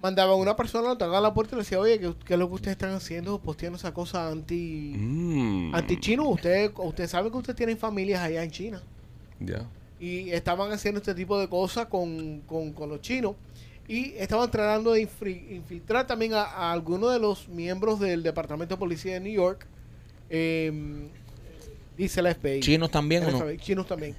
[0.00, 2.34] mandaban a una persona, lo tocaban a la puerta y le decía, oye, ¿qué, qué
[2.34, 5.74] es lo que ustedes están haciendo posteando esa cosa anti, Mm.
[5.74, 6.28] anti chino?
[6.28, 8.82] Ustedes usted sabe que ustedes tienen familias allá en China.
[9.40, 9.66] Ya.
[10.00, 13.34] Y estaban haciendo este tipo de cosas con, con- con los chinos.
[13.88, 18.74] Y estaban tratando de infri- infiltrar también a, a algunos de los miembros del Departamento
[18.74, 19.66] de Policía de New York.
[20.30, 21.08] eh,
[21.96, 22.60] dice la FBI.
[22.60, 23.56] ¿Chinos también o no?
[23.56, 24.14] Chinos también.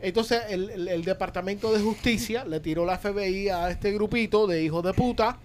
[0.00, 4.92] Entonces, el, Departamento de Justicia le tiró la FBI a este grupito de hijos de
[4.94, 5.38] puta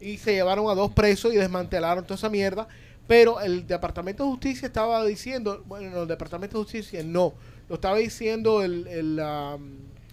[0.00, 2.68] y se llevaron a dos presos y desmantelaron toda esa mierda.
[3.06, 7.34] Pero el Departamento de Justicia estaba diciendo, bueno, no, el Departamento de Justicia no,
[7.68, 9.62] lo estaba diciendo el, el, um,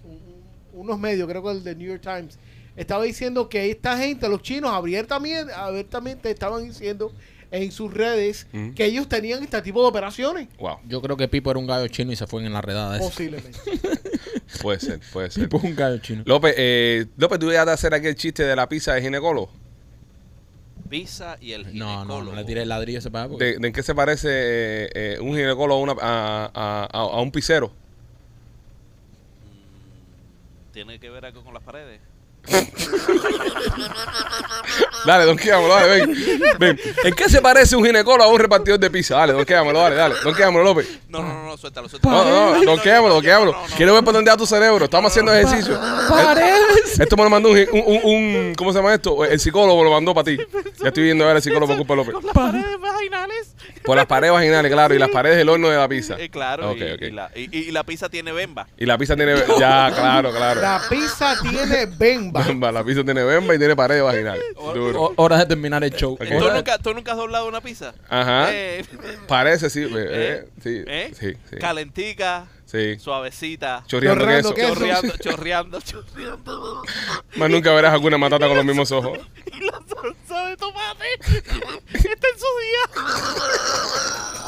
[0.05, 0.35] un-
[0.73, 2.37] unos medios, creo que el de New York Times,
[2.75, 7.11] estaba diciendo que esta gente, los chinos, abiertamente, abiertamente estaban diciendo
[7.51, 8.73] en sus redes Ujú.
[8.75, 10.47] que ellos tenían este tipo de operaciones.
[10.59, 10.77] Wow.
[10.87, 12.97] Yo creo que Pipo era un gallo chino y se fue en la redada.
[12.97, 13.05] esa.
[13.05, 13.59] Posiblemente.
[14.61, 15.43] Puede ser, puede ser.
[15.43, 16.23] Pipo es un gallo chino.
[16.25, 19.49] López, eh, López, tú llegaste a hacer aquel chiste de la pizza de ginecólogo.
[20.89, 22.05] Pisa y el No, ginecólogo.
[22.05, 25.29] no, no le tiré el ladrillo ese para ¿De, qué se parece eh, eh, un
[25.35, 27.71] ginecólogo a, una- a, a- a- a un pizzero?
[30.73, 31.99] ¿Tiene que ver algo con las paredes?
[35.05, 36.15] Dale, donkeámoslo, dale, ven.
[36.59, 36.79] ven.
[37.03, 39.15] ¿En qué se parece un ginecólogo a un repartidor de pizza?
[39.15, 40.15] Dale, donkeámoslo, dale, dale.
[40.23, 40.87] Donkeámoslo, López.
[41.09, 42.25] No, no, no, no, suéltalo, suéltalo.
[42.25, 43.51] No, no, donkeámoslo, donkeámoslo.
[43.51, 43.75] No, no, no.
[43.75, 44.85] Quiero ver por dónde va tu cerebro.
[44.85, 45.79] Estamos haciendo ejercicio.
[46.09, 46.84] ¡Paredes!
[46.99, 49.25] Esto me lo mandó un, un, un- un- ¿cómo se llama esto?
[49.25, 50.37] El psicólogo lo mandó para ti.
[50.81, 52.13] Ya estoy viendo ahora el psicólogo por culpa de López.
[52.13, 53.55] Con las paredes vaginales.
[53.83, 56.15] Por las paredes vaginales, claro, y las paredes del horno de la pizza.
[56.19, 57.01] Eh, claro, Ok, y, ok.
[57.01, 58.67] y la, y, y la pizza tiene bemba.
[58.77, 59.35] Y la pizza tiene.
[59.59, 60.61] Ya, claro, claro.
[60.61, 62.43] La pizza tiene bemba.
[62.43, 64.43] Bemba, la pizza tiene bemba y tiene paredes vaginales.
[64.73, 65.01] Duro.
[65.03, 66.13] O- Hora de terminar el show.
[66.13, 66.25] Ok.
[66.39, 67.93] ¿Tú, nunca, ¿Tú nunca has doblado una pizza?
[68.09, 68.47] Ajá.
[68.51, 68.83] Eh,
[69.27, 69.83] Parece, sí.
[69.83, 71.11] eh, eh, sí, ¿eh?
[71.19, 71.57] sí, sí.
[71.57, 72.99] Calentica, Sí.
[72.99, 74.73] suavecita, Chorreando Chorreando queso.
[74.75, 74.75] queso.
[74.75, 76.81] chorreando, chorreando, chorreando.
[77.37, 79.17] Más nunca verás alguna matata con los mismos ojos.
[79.51, 81.05] Y la salsa de tomate
[81.93, 84.44] está en su día.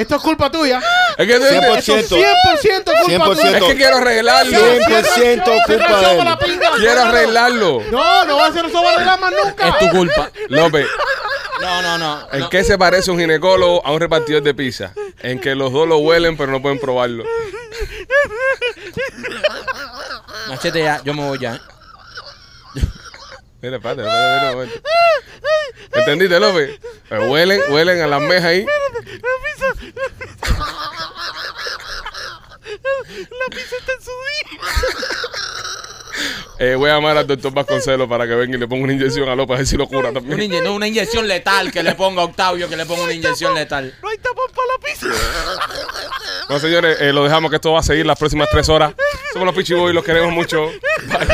[0.00, 0.80] Esto es culpa tuya.
[1.18, 1.98] Es que, tú dices, 100%.
[1.98, 3.36] Esto es 100% culpa 100%.
[3.36, 3.58] tuya.
[3.58, 4.58] es que quiero arreglarlo.
[4.58, 6.60] 100% culpa de él.
[6.78, 7.82] Quiero arreglarlo.
[7.90, 9.68] No, no va a ser eso va a arreglar más nunca.
[9.68, 10.30] Es tu culpa.
[10.48, 10.86] López,
[11.60, 12.28] No, no, no.
[12.32, 12.48] ¿en no.
[12.48, 14.92] qué se parece un ginecólogo a un repartidor de pizza?
[15.20, 17.24] En que los dos lo huelen pero no pueden probarlo.
[20.48, 21.60] Machete ya, yo me voy ya.
[23.62, 23.66] ¿Eh?
[23.66, 24.80] Mira, espérate, espérate, espérate un momento.
[25.92, 26.80] ¿Entendiste, López?
[27.08, 28.66] Pues huelen, huelen a las mejas ahí.
[32.64, 34.60] La pizza está en su día.
[36.58, 39.26] Eh, voy a llamar al doctor Vasconcelos para que venga y le ponga una inyección
[39.28, 40.38] a López a ver si lo cura Una, también.
[40.50, 43.54] inye- no, una inyección letal que le ponga a Octavio, que le ponga una inyección
[43.54, 43.94] letal.
[44.02, 45.06] No hay tapón para la pizza.
[46.48, 48.92] Bueno, señores, eh, lo dejamos que esto va a seguir las próximas tres horas.
[49.32, 50.66] Somos los Pichiboy y los queremos mucho.
[51.06, 51.26] Bye.